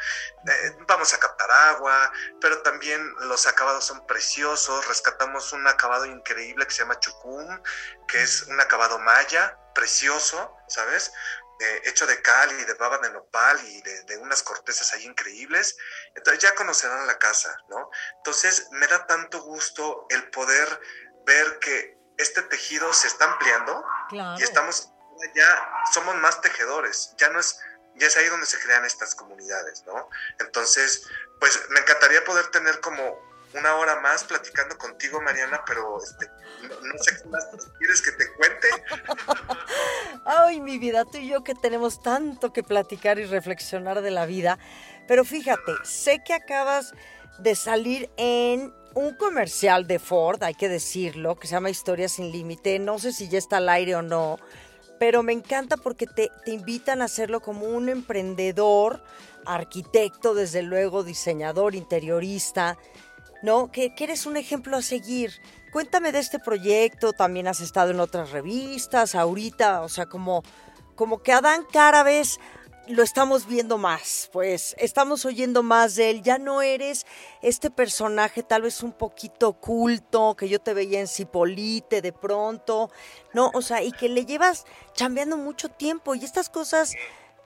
Eh, 0.53 0.77
vamos 0.89 1.15
a 1.15 1.21
captar 1.21 1.49
agua, 1.49 2.13
pero 2.41 2.61
también 2.63 3.01
los 3.21 3.47
acabados 3.47 3.85
son 3.85 4.05
preciosos. 4.07 4.89
Rescatamos 4.89 5.53
un 5.53 5.65
acabado 5.69 6.07
increíble 6.07 6.67
que 6.67 6.73
se 6.73 6.83
llama 6.83 6.99
chucum, 6.99 7.63
que 8.09 8.21
es 8.21 8.43
un 8.49 8.61
acabado 8.61 8.99
maya, 8.99 9.57
precioso, 9.73 10.57
¿sabes? 10.67 11.13
Eh, 11.61 11.83
hecho 11.85 12.07
de 12.07 12.21
cal 12.21 12.51
y 12.59 12.65
de 12.65 12.75
baba 12.75 12.99
de 12.99 13.11
nopal 13.11 13.61
y 13.65 13.83
de, 13.83 14.03
de, 14.05 14.17
unas 14.17 14.43
cortezas 14.43 14.93
ahí 14.93 15.07
increíbles. 15.07 15.77
Entonces 16.17 16.43
ya 16.43 16.55
conocerán 16.57 17.07
la 17.07 17.19
casa, 17.19 17.57
¿no? 17.69 17.91
Entonces 18.17 18.67
me 18.73 18.89
da 18.89 19.07
tanto 19.07 19.41
gusto 19.43 20.07
el 20.11 20.31
poder 20.31 20.81
ver 21.27 21.59
que 21.61 21.99
este 22.19 22.43
tejido 22.43 22.93
se 22.93 23.09
está 23.09 23.33
ampliando 23.33 23.85
y 24.39 24.43
estamos 24.43 24.93
ya 25.35 25.71
somos 25.93 26.17
más 26.17 26.41
tejedores, 26.41 27.15
ya 27.19 27.29
no 27.31 27.41
es 27.41 27.61
ya 27.97 28.07
es 28.07 28.17
ahí 28.17 28.27
donde 28.29 28.47
se 28.47 28.59
crean 28.61 28.85
estas 28.85 29.15
comunidades, 29.15 29.85
¿no? 29.87 30.09
Entonces, 30.39 31.07
pues 31.39 31.61
me 31.71 31.81
encantaría 31.81 32.25
poder 32.25 32.47
tener 32.47 32.81
como 32.81 33.19
una 33.53 33.75
hora 33.75 34.01
más 34.01 34.25
platicando 34.25 34.79
contigo, 34.79 35.21
Mariana, 35.21 35.63
pero 35.67 35.99
este, 36.03 36.27
no, 36.63 36.99
sé 36.99 37.17
qué 37.17 37.29
más 37.29 37.47
quieres 37.79 38.01
que 38.01 38.13
te 38.13 38.33
cuente. 38.35 38.69
Ay, 40.25 40.61
mi 40.61 40.79
vida, 40.79 41.05
tú 41.05 41.18
y 41.18 41.29
yo 41.29 41.43
que 41.43 41.55
tenemos 41.55 42.01
tanto 42.03 42.53
que 42.53 42.62
platicar 42.62 43.18
y 43.18 43.25
reflexionar 43.25 44.03
de 44.03 44.12
la 44.12 44.25
vida, 44.27 44.59
pero 45.09 45.25
fíjate, 45.25 45.73
sé 45.83 46.23
que 46.25 46.33
acabas 46.33 46.93
de 47.39 47.55
salir 47.55 48.11
en 48.16 48.72
un 48.95 49.14
comercial 49.14 49.87
de 49.87 49.99
Ford, 49.99 50.43
hay 50.43 50.55
que 50.55 50.68
decirlo, 50.68 51.37
que 51.37 51.47
se 51.47 51.53
llama 51.53 51.70
Historia 51.70 52.09
sin 52.09 52.33
Límite. 52.33 52.78
No 52.78 52.99
sé 52.99 53.12
si 53.12 53.28
ya 53.28 53.39
está 53.39 53.59
al 53.59 53.68
aire 53.68 53.95
o 53.95 54.03
no, 54.03 54.39
pero 54.99 55.22
me 55.22 55.33
encanta 55.33 55.76
porque 55.76 56.07
te, 56.07 56.31
invitan 56.47 57.01
a 57.01 57.07
hacerlo 57.07 57.41
como 57.41 57.66
un 57.66 57.89
emprendedor, 57.89 59.03
arquitecto, 59.47 60.35
desde 60.35 60.62
luego, 60.62 61.03
diseñador, 61.03 61.74
interiorista, 61.74 62.76
¿no? 63.43 63.70
Que, 63.70 63.95
eres 63.99 64.26
un 64.26 64.37
ejemplo 64.37 64.76
a 64.76 64.83
seguir. 64.83 65.33
Cuéntame 65.72 66.12
de 66.12 66.18
este 66.18 66.39
proyecto, 66.39 67.12
también 67.12 67.47
has 67.49 67.61
estado 67.61 67.93
en 67.93 68.01
otras 68.01 68.31
revistas, 68.31 69.14
ahorita, 69.14 69.83
o 69.83 69.89
sea, 69.89 70.07
como, 70.07 70.43
como 70.97 71.22
que 71.22 71.33
Adán 71.33 71.64
Carabes 71.72 72.41
lo 72.91 73.03
estamos 73.03 73.47
viendo 73.47 73.78
más, 73.78 74.28
pues 74.32 74.74
estamos 74.78 75.24
oyendo 75.24 75.62
más 75.62 75.95
de 75.95 76.11
él. 76.11 76.22
Ya 76.22 76.38
no 76.38 76.62
eres 76.62 77.07
este 77.43 77.70
personaje 77.70 78.43
tal 78.43 78.62
vez 78.62 78.82
un 78.82 78.93
poquito 78.93 79.49
oculto 79.49 80.34
que 80.36 80.49
yo 80.49 80.61
te 80.61 80.74
veía 80.74 81.01
en 81.01 81.09
Cipolite 81.09 82.03
de 82.03 82.12
pronto, 82.12 82.91
¿no? 83.32 83.51
O 83.55 83.62
sea, 83.62 83.82
y 83.82 83.93
que 83.93 84.09
le 84.09 84.26
llevas 84.26 84.64
chambeando 84.95 85.36
mucho 85.36 85.68
tiempo 85.68 86.14
y 86.14 86.24
estas 86.24 86.49
cosas, 86.49 86.95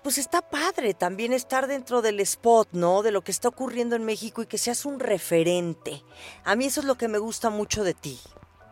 pues 0.02 0.18
está 0.18 0.42
padre 0.42 0.94
también 0.94 1.32
estar 1.32 1.66
dentro 1.66 2.02
del 2.02 2.20
spot, 2.20 2.68
¿no? 2.72 3.02
De 3.02 3.10
lo 3.10 3.22
que 3.22 3.32
está 3.32 3.48
ocurriendo 3.48 3.96
en 3.96 4.04
México 4.04 4.42
y 4.42 4.46
que 4.46 4.58
seas 4.58 4.84
un 4.84 5.00
referente. 5.00 6.02
A 6.44 6.56
mí 6.56 6.66
eso 6.66 6.80
es 6.80 6.86
lo 6.86 6.96
que 6.96 7.08
me 7.08 7.18
gusta 7.18 7.50
mucho 7.50 7.84
de 7.84 7.94
ti. 7.94 8.18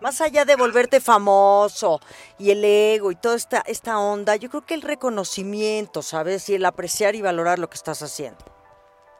Más 0.02 0.20
allá 0.20 0.44
de 0.44 0.56
volverte 0.56 1.00
famoso 1.00 2.00
y 2.36 2.50
el 2.50 2.64
ego 2.64 3.12
y 3.12 3.14
toda 3.14 3.36
esta, 3.36 3.62
esta 3.64 4.00
onda, 4.00 4.34
yo 4.34 4.50
creo 4.50 4.66
que 4.66 4.74
el 4.74 4.82
reconocimiento, 4.82 6.02
¿sabes? 6.02 6.48
Y 6.48 6.56
el 6.56 6.64
apreciar 6.64 7.14
y 7.14 7.22
valorar 7.22 7.60
lo 7.60 7.70
que 7.70 7.76
estás 7.76 8.02
haciendo. 8.02 8.44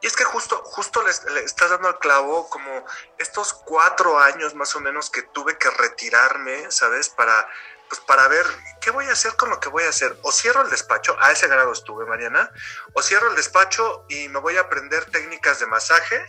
Y 0.01 0.07
es 0.07 0.17
que 0.17 0.25
justo, 0.25 0.61
justo 0.65 1.01
le, 1.01 1.39
estás 1.45 1.69
dando 1.69 1.87
al 1.87 1.99
clavo 1.99 2.49
como 2.49 2.83
estos 3.17 3.53
cuatro 3.53 4.19
años 4.19 4.55
más 4.55 4.75
o 4.75 4.81
menos 4.81 5.09
que 5.09 5.21
tuve 5.21 5.57
que 5.57 5.69
retirarme, 5.69 6.69
¿sabes? 6.69 7.07
Para, 7.07 7.47
pues 7.87 8.01
para 8.01 8.27
ver 8.27 8.45
qué 8.81 8.91
voy 8.91 9.05
a 9.05 9.13
hacer 9.13 9.37
con 9.37 9.51
lo 9.51 9.61
que 9.61 9.69
voy 9.69 9.83
a 9.83 9.89
hacer. 9.89 10.19
O 10.23 10.33
cierro 10.33 10.63
el 10.63 10.69
despacho, 10.69 11.15
a 11.21 11.31
ese 11.31 11.47
grado 11.47 11.71
estuve, 11.71 12.05
Mariana, 12.05 12.51
o 12.91 13.01
cierro 13.01 13.29
el 13.29 13.37
despacho 13.37 14.03
y 14.09 14.27
me 14.27 14.41
voy 14.41 14.57
a 14.57 14.61
aprender 14.63 15.05
técnicas 15.05 15.61
de 15.61 15.65
masaje 15.65 16.25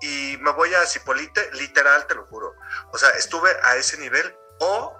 y 0.00 0.36
me 0.38 0.52
voy 0.52 0.74
a 0.74 0.86
Cipolite, 0.86 1.50
literal, 1.52 2.06
te 2.06 2.14
lo 2.14 2.26
juro. 2.26 2.54
O 2.92 2.98
sea, 2.98 3.10
estuve 3.10 3.50
a 3.62 3.76
ese 3.76 3.98
nivel 3.98 4.36
o 4.60 4.96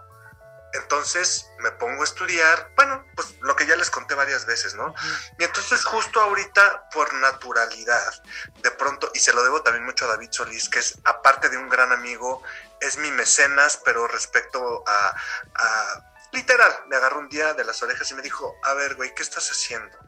entonces 0.72 1.46
me 1.59 1.72
pongo 1.72 2.03
a 2.03 2.05
estudiar, 2.05 2.72
bueno, 2.76 3.05
pues 3.16 3.34
lo 3.40 3.57
que 3.57 3.66
ya 3.66 3.74
les 3.76 3.90
conté 3.90 4.14
varias 4.14 4.46
veces, 4.46 4.74
¿no? 4.74 4.94
Y 5.38 5.44
entonces 5.44 5.84
justo 5.84 6.20
ahorita, 6.20 6.88
por 6.90 7.12
naturalidad, 7.14 8.22
de 8.62 8.70
pronto, 8.70 9.11
y 9.12 9.18
se 9.18 9.32
lo 9.32 9.42
debo 9.42 9.62
también 9.62 9.84
mucho 9.84 10.05
a 10.05 10.09
David 10.09 10.30
Solís, 10.30 10.68
que 10.68 10.78
es, 10.78 10.98
aparte 11.05 11.48
de 11.48 11.57
un 11.57 11.68
gran 11.68 11.90
amigo, 11.92 12.42
es 12.80 12.98
mi 12.98 13.11
mecenas, 13.11 13.80
pero 13.84 14.07
respecto 14.07 14.84
a, 14.86 15.14
a 15.55 16.05
literal, 16.32 16.84
me 16.86 16.96
agarró 16.96 17.18
un 17.18 17.28
día 17.28 17.53
de 17.55 17.64
las 17.64 17.82
orejas 17.82 18.09
y 18.12 18.14
me 18.14 18.22
dijo, 18.22 18.55
a 18.62 18.74
ver, 18.74 18.94
güey, 18.94 19.12
¿qué 19.14 19.22
estás 19.22 19.51
haciendo? 19.51 19.98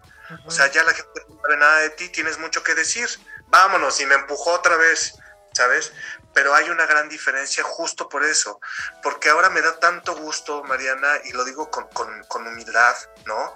O 0.47 0.51
sea, 0.51 0.71
ya 0.71 0.83
la 0.85 0.95
gente 0.95 1.25
no 1.29 1.41
sabe 1.43 1.57
nada 1.57 1.79
de 1.81 1.91
ti, 1.91 2.09
tienes 2.09 2.39
mucho 2.39 2.63
que 2.63 2.75
decir 2.75 3.09
vámonos, 3.53 4.01
y 4.01 4.07
me 4.07 4.15
empujó 4.15 4.53
otra 4.55 4.77
vez, 4.77 5.15
¿sabes? 5.53 5.93
Pero 6.33 6.55
hay 6.55 6.71
una 6.71 6.87
gran 6.87 7.09
diferencia 7.11 7.63
justo 7.63 8.09
por 8.09 8.25
eso, 8.25 8.59
porque 9.03 9.29
ahora 9.29 9.51
me 9.51 9.61
da 9.61 9.79
tanto 9.79 10.17
gusto, 10.17 10.65
Mariana, 10.65 11.21
y 11.25 11.33
lo 11.33 11.45
digo 11.45 11.71
con, 11.71 11.87
con, 11.89 12.47
humildad, 12.47 12.97
¿no? 13.27 13.55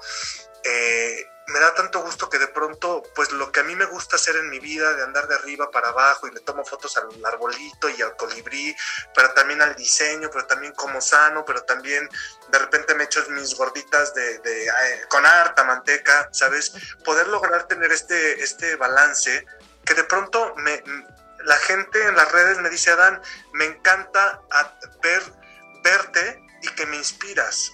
Eh, 0.62 1.26
me 1.46 1.60
da 1.60 1.74
tanto 1.74 2.02
gusto 2.02 2.28
que 2.28 2.38
de 2.38 2.48
pronto, 2.48 3.04
pues 3.14 3.30
lo 3.30 3.50
que 3.52 3.60
a 3.60 3.62
mí 3.62 3.74
me 3.74 3.86
gusta 3.86 4.16
hacer 4.16 4.36
en 4.36 4.50
mi 4.50 4.58
vida, 4.58 4.92
de 4.94 5.04
andar 5.04 5.28
de 5.28 5.36
arriba 5.36 5.70
para 5.70 5.88
abajo 5.88 6.26
y 6.26 6.32
le 6.32 6.40
tomo 6.40 6.64
fotos 6.64 6.96
al 6.98 7.08
arbolito 7.24 7.88
y 7.88 8.02
al 8.02 8.16
colibrí, 8.16 8.76
pero 9.14 9.32
también 9.32 9.62
al 9.62 9.76
diseño, 9.76 10.28
pero 10.30 10.44
también 10.46 10.74
como 10.74 11.00
sano, 11.00 11.44
pero 11.44 11.62
también 11.62 12.06
de 12.48 12.58
repente 12.58 12.94
me 12.96 13.04
echo 13.04 13.24
mis 13.30 13.54
gorditas 13.54 14.12
de, 14.12 14.40
de 14.40 14.66
eh, 14.66 15.06
con 15.08 15.24
harta 15.24 15.62
manteca, 15.64 16.28
¿sabes? 16.32 16.72
Poder 17.04 17.28
lograr 17.28 17.68
tener 17.68 17.92
este, 17.92 18.42
este 18.42 18.74
balance 18.74 19.46
que 19.86 19.94
de 19.94 20.04
pronto 20.04 20.54
me, 20.56 20.82
la 21.44 21.56
gente 21.56 22.02
en 22.08 22.16
las 22.16 22.30
redes 22.32 22.58
me 22.58 22.68
dice, 22.68 22.90
Adán, 22.90 23.22
me 23.52 23.64
encanta 23.64 24.42
ver, 25.02 25.22
verte 25.82 26.42
y 26.62 26.68
que 26.68 26.84
me 26.86 26.96
inspiras. 26.96 27.72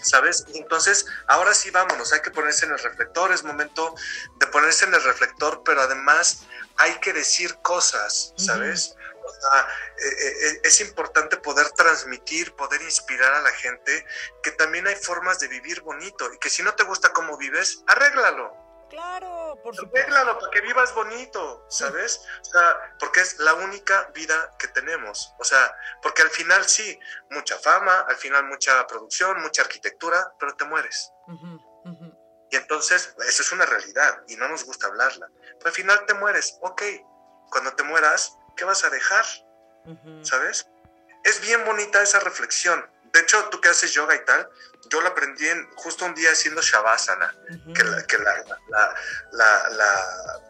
¿Sabes? 0.00 0.44
Entonces, 0.54 1.06
ahora 1.28 1.54
sí 1.54 1.70
vámonos, 1.70 2.12
hay 2.12 2.20
que 2.20 2.30
ponerse 2.30 2.66
en 2.66 2.72
el 2.72 2.78
reflector, 2.78 3.32
es 3.32 3.42
momento 3.42 3.94
de 4.36 4.46
ponerse 4.48 4.84
en 4.84 4.94
el 4.94 5.02
reflector, 5.02 5.62
pero 5.64 5.80
además 5.80 6.42
hay 6.76 6.94
que 7.00 7.12
decir 7.12 7.56
cosas, 7.62 8.34
¿sabes? 8.36 8.94
O 9.24 9.32
sea, 9.32 9.68
eh, 9.96 10.08
eh, 10.08 10.48
eh, 10.48 10.60
es 10.64 10.80
importante 10.82 11.38
poder 11.38 11.70
transmitir, 11.70 12.54
poder 12.54 12.82
inspirar 12.82 13.32
a 13.32 13.40
la 13.40 13.50
gente 13.52 14.04
que 14.42 14.50
también 14.50 14.86
hay 14.86 14.96
formas 14.96 15.38
de 15.38 15.48
vivir 15.48 15.80
bonito 15.80 16.30
y 16.32 16.38
que 16.38 16.50
si 16.50 16.62
no 16.62 16.74
te 16.74 16.84
gusta 16.84 17.12
cómo 17.14 17.38
vives, 17.38 17.82
arréglalo. 17.86 18.52
Claro, 18.90 19.33
por 19.64 19.74
supuesto. 19.74 20.06
Arréglalo 20.06 20.38
para 20.38 20.50
que 20.50 20.60
vivas 20.60 20.94
bonito, 20.94 21.66
¿sabes? 21.70 22.20
O 22.42 22.44
sea, 22.44 22.96
porque 23.00 23.22
es 23.22 23.38
la 23.38 23.54
única 23.54 24.10
vida 24.14 24.54
que 24.58 24.68
tenemos. 24.68 25.34
O 25.38 25.44
sea, 25.44 25.74
porque 26.02 26.22
al 26.22 26.28
final 26.28 26.64
sí, 26.66 26.98
mucha 27.30 27.58
fama, 27.58 28.00
al 28.00 28.16
final 28.16 28.44
mucha 28.44 28.86
producción, 28.86 29.40
mucha 29.40 29.62
arquitectura, 29.62 30.34
pero 30.38 30.54
te 30.54 30.66
mueres. 30.66 31.10
Y 32.50 32.56
entonces, 32.56 33.14
eso 33.26 33.42
es 33.42 33.52
una 33.52 33.64
realidad 33.64 34.22
y 34.28 34.36
no 34.36 34.48
nos 34.48 34.64
gusta 34.64 34.86
hablarla. 34.86 35.28
Pero 35.58 35.66
al 35.66 35.72
final 35.72 36.06
te 36.06 36.14
mueres. 36.14 36.58
Ok, 36.60 36.82
cuando 37.50 37.74
te 37.74 37.82
mueras, 37.82 38.36
¿qué 38.56 38.64
vas 38.64 38.84
a 38.84 38.90
dejar? 38.90 39.24
¿Sabes? 40.22 40.68
Es 41.24 41.40
bien 41.40 41.64
bonita 41.64 42.02
esa 42.02 42.20
reflexión. 42.20 42.93
De 43.14 43.20
hecho, 43.20 43.48
tú 43.48 43.60
que 43.60 43.68
haces 43.68 43.92
yoga 43.92 44.14
y 44.14 44.24
tal, 44.24 44.50
yo 44.90 45.00
lo 45.00 45.08
aprendí 45.08 45.48
en, 45.48 45.70
justo 45.76 46.04
un 46.04 46.14
día 46.14 46.32
haciendo 46.32 46.60
Shavasana, 46.60 47.34
que, 47.74 47.84
la, 47.84 48.06
que 48.06 48.18
la, 48.18 48.44
la, 49.32 49.68
la, 49.70 50.40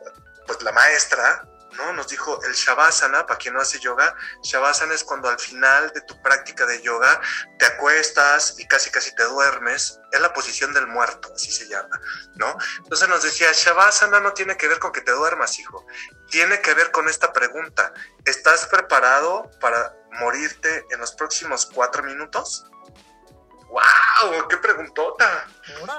pues 0.47 0.63
la 0.63 0.73
maestra 0.73 1.47
¿no? 1.77 1.93
Nos 1.93 2.09
dijo 2.09 2.43
el 2.45 2.53
Shavasana, 2.53 3.27
para 3.27 3.39
quien 3.39 3.55
no 3.55 3.61
hace 3.61 3.79
yoga, 3.79 4.15
Shavasana 4.43 4.95
es 4.95 5.05
cuando 5.05 5.29
al 5.29 5.39
final 5.39 5.91
de 5.93 6.01
tu 6.03 6.21
práctica 6.23 6.67
de 6.67 6.81
yoga 6.83 7.21
te 7.59 7.67
acuestas 7.67 8.57
y 8.59 8.67
casi 8.67 8.91
casi 8.91 9.15
te 9.15 9.25
duermes, 9.25 10.01
es 10.13 10.21
la 10.21 10.33
posición 10.33 10.73
del 10.73 10.87
muerto, 10.87 11.33
así 11.35 11.51
se 11.51 11.69
llama, 11.69 12.01
¿no? 12.37 12.57
Entonces 12.79 13.09
nos 13.09 13.23
decía, 13.23 13.49
Shavasana 13.53 14.21
no 14.21 14.33
tiene 14.33 14.57
que 14.57 14.69
ver 14.69 14.79
con 14.79 14.93
que 14.93 15.01
te 15.01 15.13
duermas, 15.13 15.59
hijo, 15.59 15.87
tiene 16.31 16.61
que 16.61 16.75
ver 16.75 16.91
con 16.91 17.09
esta 17.09 17.33
pregunta, 17.33 17.93
¿estás 18.25 18.67
preparado 18.67 19.51
para 19.61 19.95
morirte 20.21 20.87
en 20.91 21.01
los 21.01 21.13
próximos 21.13 21.67
cuatro 21.67 22.03
minuos? 22.03 22.67
¡Wow! 23.69 24.49
¡Qué 24.49 24.57
preguntota! 24.59 25.47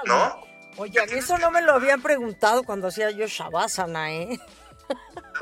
¿No? 0.06 0.46
Oye, 0.78 1.00
a 1.00 1.06
mí 1.06 1.12
eso 1.14 1.38
no 1.38 1.50
me 1.50 1.62
lo 1.62 1.74
habían 1.74 2.02
preguntado 2.02 2.62
cuando 2.64 2.88
hacía 2.88 3.10
yo 3.10 3.26
Shavasana, 3.26 4.12
¿eh? 4.12 4.40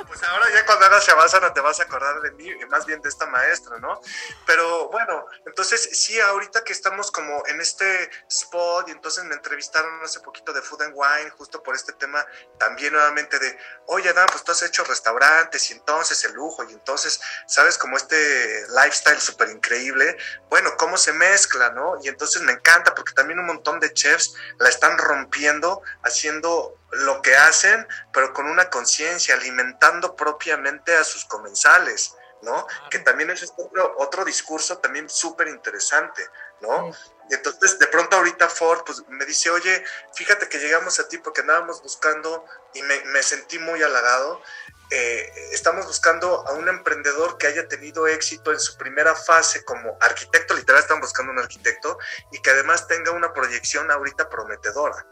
Pues 0.07 0.23
ahora 0.23 0.47
ya 0.53 0.67
cuando 0.67 0.87
hagas 0.87 1.07
Shavasana 1.07 1.53
te 1.53 1.61
vas 1.61 1.81
a 1.81 1.85
acordar 1.85 2.21
de 2.21 2.31
mí, 2.33 2.51
más 2.69 2.87
bien 2.87 3.01
de 3.01 3.09
esta 3.09 3.27
maestra, 3.27 3.79
¿no? 3.79 4.01
Pero 4.47 4.89
bueno, 4.91 5.27
entonces 5.47 5.91
sí, 5.93 6.21
ahorita 6.21 6.65
que 6.65 6.73
estamos 6.73 7.11
como 7.11 7.43
en 7.47 7.61
este 7.61 8.11
spot 8.29 8.89
y 8.89 8.93
entonces 8.93 9.25
me 9.25 9.35
entrevistaron 9.35 10.03
hace 10.03 10.21
poquito 10.21 10.53
de 10.53 10.63
Food 10.63 10.83
and 10.83 10.95
Wine, 10.95 11.31
justo 11.31 11.63
por 11.63 11.75
este 11.75 11.93
tema 11.93 12.25
también 12.59 12.93
nuevamente 12.93 13.39
de, 13.39 13.59
oye 13.87 14.13
Dan, 14.13 14.27
pues 14.31 14.45
tú 14.45 14.53
has 14.53 14.63
hecho 14.63 14.85
restaurantes 14.85 15.71
y 15.71 15.75
entonces 15.75 16.25
el 16.25 16.33
lujo 16.33 16.65
y 16.65 16.73
entonces, 16.73 17.21
¿sabes? 17.47 17.79
Como 17.79 17.97
este 17.97 18.67
lifestyle 18.69 19.21
súper 19.21 19.51
increíble. 19.51 20.17
Bueno, 20.49 20.77
cómo 20.77 20.97
se 20.97 21.13
mezcla, 21.13 21.71
¿no? 21.71 21.99
Y 22.03 22.09
entonces 22.09 22.43
me 22.43 22.53
encanta 22.53 22.95
porque 22.95 23.13
también 23.13 23.39
un 23.39 23.47
montón 23.47 23.81
de 23.81 23.93
chefs 23.93 24.35
la 24.59 24.69
están 24.69 24.99
rompiendo, 24.99 25.83
haciendo 26.03 26.79
lo 26.95 27.23
que 27.23 27.35
hacen, 27.35 27.87
pero 28.13 28.33
con 28.33 28.47
una 28.47 28.71
conciencia, 28.71 29.35
propiamente 30.17 30.97
a 30.97 31.05
sus 31.05 31.25
comensales, 31.25 32.15
¿no? 32.43 32.67
Que 32.91 32.99
también 32.99 33.31
es 33.31 33.53
otro, 33.57 33.95
otro 33.99 34.25
discurso 34.25 34.79
también 34.79 35.09
súper 35.09 35.49
interesante, 35.49 36.27
¿no? 36.61 36.91
Entonces 37.31 37.79
de 37.79 37.87
pronto 37.87 38.17
ahorita 38.17 38.49
Ford 38.49 38.85
pues, 38.85 39.03
me 39.09 39.25
dice, 39.25 39.51
oye, 39.51 39.85
fíjate 40.15 40.49
que 40.49 40.59
llegamos 40.59 41.01
a 41.01 41.09
ti 41.09 41.19
porque 41.19 41.41
andábamos 41.41 41.83
buscando 41.83 42.45
y 42.75 42.83
me, 42.83 43.23
sentí 43.23 43.59
muy 43.59 43.83
halagado. 43.83 44.43
Eh, 44.91 45.33
estamos 45.53 45.87
buscando 45.87 46.47
a 46.47 46.53
un 46.53 46.69
emprendedor 46.69 47.39
que 47.39 47.47
haya 47.47 47.67
tenido 47.69 48.07
éxito 48.07 48.53
en 48.53 48.61
su 48.61 48.77
primera 48.77 49.15
fase 49.15 49.65
como 49.65 49.97
arquitecto, 50.01 50.55
literal 50.55 50.83
están 50.83 51.01
buscando 51.01 51.33
un 51.33 51.39
arquitecto 51.39 51.99
y 52.31 52.41
que 52.43 52.51
además 52.51 52.87
tenga 52.87 53.11
una 53.13 53.33
proyección 53.33 53.91
ahorita 53.91 54.29
prometedora 54.29 55.07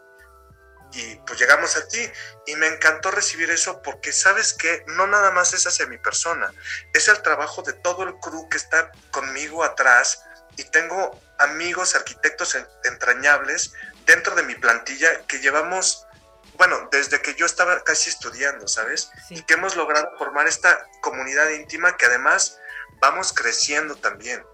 y 0.93 1.17
pues 1.27 1.39
llegamos 1.39 1.77
a 1.77 1.87
ti. 1.89 2.11
Y 2.47 2.57
me 2.57 2.67
encantó 2.67 3.11
recibir 3.11 3.51
eso 3.51 3.83
porque 3.83 4.13
sabes 4.13 4.53
que 4.53 4.85
no 4.89 5.07
nada 5.07 5.31
más 5.31 5.55
es 5.55 5.67
hacia 5.67 5.87
mi 5.87 5.99
persona, 5.99 6.53
es 6.93 7.09
el 7.09 7.21
trabajo 7.23 7.63
de 7.63 7.73
todo 7.73 8.05
el 8.05 8.15
crew 8.17 8.49
que 8.49 8.57
está 8.57 8.91
conmigo 9.11 9.65
atrás 9.65 10.25
y 10.57 10.65
tengo 10.65 11.19
amigos 11.39 11.95
arquitectos 11.95 12.57
entrañables 12.85 13.73
dentro 14.05 14.35
de 14.35 14.43
mi 14.43 14.55
plantilla 14.55 15.23
que 15.27 15.39
llevamos, 15.39 16.07
bueno, 16.55 16.89
desde 16.93 17.23
que 17.23 17.35
yo 17.35 17.47
estaba 17.47 17.83
casi 17.85 18.11
estudiando, 18.11 18.69
¿sabes? 18.69 19.11
Y 19.31 19.43
que 19.43 19.55
hemos 19.55 19.77
logrado 19.77 20.11
formar 20.19 20.47
esta 20.47 20.87
comunidad 21.01 21.49
íntima 21.51 21.97
que 21.97 22.07
además 22.07 22.59
vamos 23.01 23.33
creciendo 23.33 23.97
también 23.97 24.45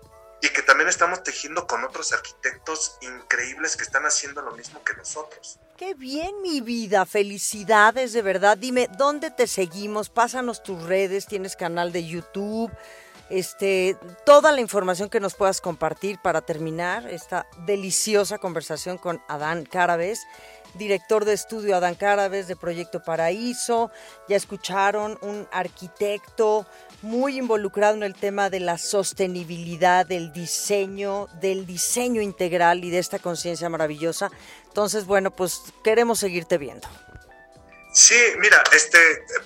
y 0.42 0.48
que 0.50 0.62
también 0.62 0.88
estamos 0.88 1.22
tejiendo 1.22 1.66
con 1.66 1.84
otros 1.84 2.12
arquitectos 2.12 2.98
increíbles 3.00 3.76
que 3.76 3.82
están 3.82 4.04
haciendo 4.04 4.42
lo 4.42 4.52
mismo 4.52 4.82
que 4.84 4.94
nosotros. 4.94 5.58
Qué 5.76 5.94
bien, 5.94 6.42
mi 6.42 6.60
vida. 6.60 7.06
Felicidades, 7.06 8.12
de 8.12 8.22
verdad. 8.22 8.56
Dime, 8.56 8.88
¿dónde 8.98 9.30
te 9.30 9.46
seguimos? 9.46 10.08
Pásanos 10.08 10.62
tus 10.62 10.82
redes, 10.82 11.26
tienes 11.26 11.56
canal 11.56 11.92
de 11.92 12.06
YouTube, 12.06 12.72
este, 13.30 13.96
toda 14.24 14.52
la 14.52 14.60
información 14.60 15.08
que 15.08 15.20
nos 15.20 15.34
puedas 15.34 15.60
compartir 15.60 16.18
para 16.22 16.40
terminar 16.40 17.06
esta 17.08 17.46
deliciosa 17.66 18.38
conversación 18.38 18.98
con 18.98 19.22
Adán 19.28 19.64
Carabes. 19.64 20.26
Director 20.74 21.24
de 21.24 21.32
estudio 21.32 21.76
Adán 21.76 21.94
Carabes 21.94 22.48
de 22.48 22.56
Proyecto 22.56 23.02
Paraíso, 23.02 23.90
ya 24.28 24.36
escucharon 24.36 25.18
un 25.22 25.48
arquitecto 25.52 26.66
muy 27.02 27.38
involucrado 27.38 27.94
en 27.94 28.02
el 28.02 28.14
tema 28.14 28.50
de 28.50 28.60
la 28.60 28.78
sostenibilidad, 28.78 30.06
del 30.06 30.32
diseño, 30.32 31.28
del 31.40 31.66
diseño 31.66 32.20
integral 32.20 32.84
y 32.84 32.90
de 32.90 32.98
esta 32.98 33.18
conciencia 33.18 33.68
maravillosa. 33.68 34.30
Entonces, 34.66 35.06
bueno, 35.06 35.30
pues 35.30 35.62
queremos 35.82 36.18
seguirte 36.18 36.58
viendo. 36.58 36.88
Sí, 37.92 38.20
mira, 38.38 38.62
este, 38.72 38.98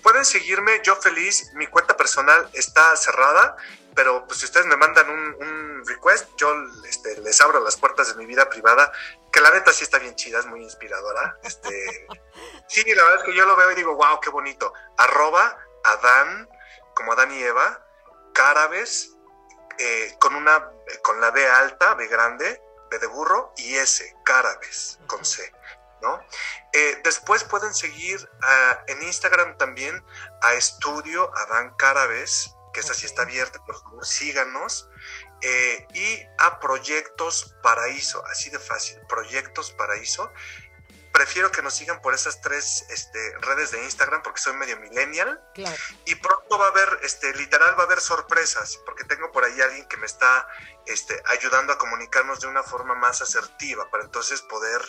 pueden 0.03 0.25
seguirme, 0.25 0.81
yo 0.83 0.97
feliz, 0.97 1.51
mi 1.55 1.67
cuenta 1.69 1.97
personal 1.97 2.51
está 2.53 2.95
cerrada, 2.97 3.57
pero 3.95 4.27
pues 4.27 4.41
si 4.41 4.47
ustedes 4.47 4.67
me 4.67 4.77
mandan 4.77 5.09
un, 5.09 5.85
request, 5.85 6.29
yo 6.37 6.53
este, 6.89 7.21
les 7.21 7.41
abro 7.41 7.63
las 7.65 7.77
puertas 7.77 8.09
de 8.09 8.15
mi 8.15 8.27
vida 8.27 8.49
privada, 8.49 8.93
que 9.33 9.41
la 9.41 9.51
neta 9.51 9.73
sí 9.73 9.85
está 9.85 9.99
bien 9.99 10.15
chida, 10.15 10.39
es 10.39 10.47
muy 10.47 10.63
inspiradora. 10.63 11.39
Este, 11.43 12.07
sí, 12.69 12.85
la 12.95 13.03
verdad 13.03 13.21
es 13.21 13.25
que 13.25 13.35
yo 13.35 13.47
lo 13.47 13.57
veo 13.57 13.73
y 13.73 13.75
digo, 13.75 13.97
wow, 13.97 14.21
qué 14.21 14.31
bonito. 14.31 14.73
Arroba 14.99 15.59
Adán, 15.85 16.49
como 16.95 17.13
Adán 17.15 17.33
y 17.33 17.43
Eva, 17.43 17.85
Carabes, 18.35 19.17
eh, 19.79 20.15
con 20.21 20.35
una, 20.35 20.71
con 21.03 21.21
la 21.21 21.31
B 21.31 21.47
alta, 21.49 21.95
B 21.95 22.07
grande, 22.09 22.63
B 22.91 22.99
de 22.99 23.07
burro, 23.07 23.53
y 23.57 23.77
S, 23.77 24.15
Carabes, 24.25 24.99
con 25.07 25.25
C. 25.25 25.51
¿No? 26.03 26.21
Eh, 26.73 27.01
después 27.05 27.45
pueden 27.45 27.73
seguir 27.73 28.29
ah, 28.43 28.85
en 28.89 29.03
Instagram 29.05 29.57
también 29.57 30.05
a 30.43 30.55
Estudio 30.55 31.31
Adán 31.37 31.77
Carabes, 31.77 32.57
que 32.73 32.81
esa 32.81 32.93
sí 32.93 33.07
está 33.07 33.23
abierta, 33.23 33.65
por 33.65 33.81
favor, 33.81 34.05
síganos. 34.05 34.89
Eh, 35.43 35.87
y 35.95 36.23
a 36.39 36.61
Proyectos 36.61 37.57
Paraíso, 37.63 38.25
así 38.27 38.49
de 38.51 38.59
fácil, 38.59 39.01
Proyectos 39.09 39.73
Paraíso. 39.73 40.33
Prefiero 41.13 41.51
que 41.51 41.61
nos 41.63 41.75
sigan 41.75 42.01
por 42.01 42.15
esas 42.15 42.41
tres 42.41 42.87
este, 42.89 43.37
redes 43.41 43.73
de 43.73 43.85
Instagram 43.85 44.23
porque 44.23 44.41
soy 44.41 44.55
medio 44.55 44.79
millennial. 44.79 45.43
Y 46.07 46.15
pronto 46.15 46.59
va 46.59 46.67
a 46.67 46.69
haber, 46.69 47.01
este, 47.03 47.35
literal, 47.35 47.77
va 47.77 47.83
a 47.83 47.87
haber 47.87 48.01
sorpresas, 48.01 48.79
porque 48.87 49.05
tengo 49.05 49.31
por 49.31 49.45
ahí 49.45 49.61
alguien 49.61 49.87
que 49.89 49.99
me 49.99 50.07
está 50.07 50.47
este, 50.87 51.21
ayudando 51.27 51.73
a 51.73 51.79
comunicarnos 51.79 52.41
de 52.41 52.47
una 52.47 52.63
forma 52.63 52.95
más 52.95 53.21
asertiva 53.21 53.91
para 53.91 54.05
entonces 54.05 54.41
poder 54.43 54.81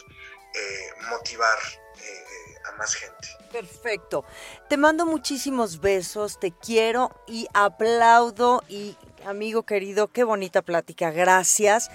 eh, 0.54 0.94
motivar 1.10 1.58
eh, 1.98 2.60
a 2.66 2.72
más 2.74 2.94
gente. 2.96 3.28
Perfecto. 3.52 4.24
Te 4.70 4.78
mando 4.78 5.06
muchísimos 5.06 5.82
besos, 5.82 6.40
te 6.40 6.52
quiero 6.52 7.12
y 7.28 7.48
aplaudo 7.54 8.64
y 8.68 8.98
amigo 9.26 9.64
querido, 9.64 10.08
qué 10.08 10.24
bonita 10.24 10.62
plática, 10.62 11.12
gracias. 11.12 11.90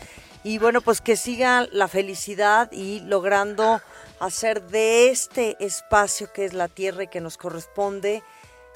Y 0.44 0.58
bueno, 0.58 0.80
pues 0.80 1.00
que 1.00 1.16
siga 1.16 1.66
la 1.72 1.88
felicidad 1.88 2.70
y 2.72 3.00
logrando 3.00 3.80
hacer 4.20 4.66
de 4.68 5.10
este 5.10 5.56
espacio 5.64 6.32
que 6.32 6.44
es 6.44 6.52
la 6.52 6.68
tierra 6.68 7.04
y 7.04 7.08
que 7.08 7.20
nos 7.20 7.36
corresponde, 7.36 8.22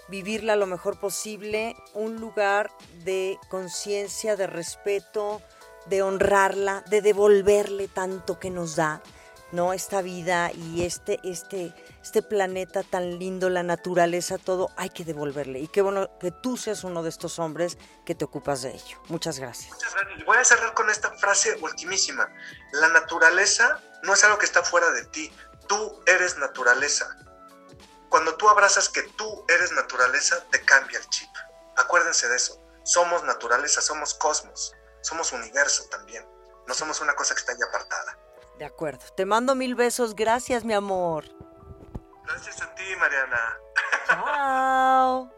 vivirla 0.08 0.56
lo 0.56 0.66
mejor 0.66 0.98
posible, 0.98 1.76
un 1.94 2.20
lugar 2.20 2.70
de 3.04 3.38
conciencia, 3.48 4.36
de 4.36 4.46
respeto, 4.46 5.40
de 5.86 6.02
honrarla, 6.02 6.84
de 6.88 7.00
devolverle 7.00 7.88
tanto 7.88 8.38
que 8.38 8.50
nos 8.50 8.76
da 8.76 9.02
¿no? 9.52 9.72
Esta 9.72 10.02
vida 10.02 10.50
y 10.52 10.84
este, 10.84 11.20
este, 11.22 11.74
este 12.02 12.22
planeta 12.22 12.82
tan 12.82 13.18
lindo, 13.18 13.48
la 13.50 13.62
naturaleza, 13.62 14.38
todo, 14.38 14.70
hay 14.76 14.90
que 14.90 15.04
devolverle. 15.04 15.60
Y 15.60 15.68
qué 15.68 15.82
bueno 15.82 16.10
que 16.18 16.30
tú 16.30 16.56
seas 16.56 16.84
uno 16.84 17.02
de 17.02 17.10
estos 17.10 17.38
hombres 17.38 17.78
que 18.04 18.14
te 18.14 18.24
ocupas 18.24 18.62
de 18.62 18.74
ello. 18.74 19.00
Muchas 19.08 19.38
gracias. 19.38 19.70
Muchas 19.70 19.94
gracias. 19.94 20.26
Voy 20.26 20.38
a 20.38 20.44
cerrar 20.44 20.74
con 20.74 20.90
esta 20.90 21.10
frase 21.12 21.56
ultimísima. 21.60 22.28
La 22.72 22.88
naturaleza 22.88 23.80
no 24.02 24.14
es 24.14 24.24
algo 24.24 24.38
que 24.38 24.46
está 24.46 24.62
fuera 24.62 24.90
de 24.90 25.04
ti. 25.06 25.32
Tú 25.68 26.02
eres 26.06 26.38
naturaleza. 26.38 27.16
Cuando 28.08 28.34
tú 28.36 28.48
abrazas 28.48 28.88
que 28.88 29.02
tú 29.02 29.44
eres 29.48 29.72
naturaleza, 29.72 30.44
te 30.50 30.62
cambia 30.64 30.98
el 30.98 31.08
chip. 31.08 31.30
Acuérdense 31.76 32.28
de 32.28 32.36
eso. 32.36 32.60
Somos 32.84 33.22
naturaleza, 33.24 33.80
somos 33.80 34.14
cosmos, 34.14 34.74
somos 35.02 35.32
universo 35.32 35.84
también. 35.88 36.26
No 36.66 36.74
somos 36.74 37.00
una 37.00 37.14
cosa 37.14 37.34
que 37.34 37.40
está 37.40 37.52
ahí 37.52 37.58
apartada. 37.66 38.18
De 38.62 38.66
acuerdo. 38.66 39.04
Te 39.16 39.26
mando 39.26 39.56
mil 39.56 39.74
besos. 39.74 40.14
Gracias, 40.14 40.64
mi 40.64 40.72
amor. 40.72 41.24
Gracias 42.24 42.62
a 42.62 42.72
ti, 42.76 42.84
Mariana. 42.96 43.58
Chao. 44.06 45.32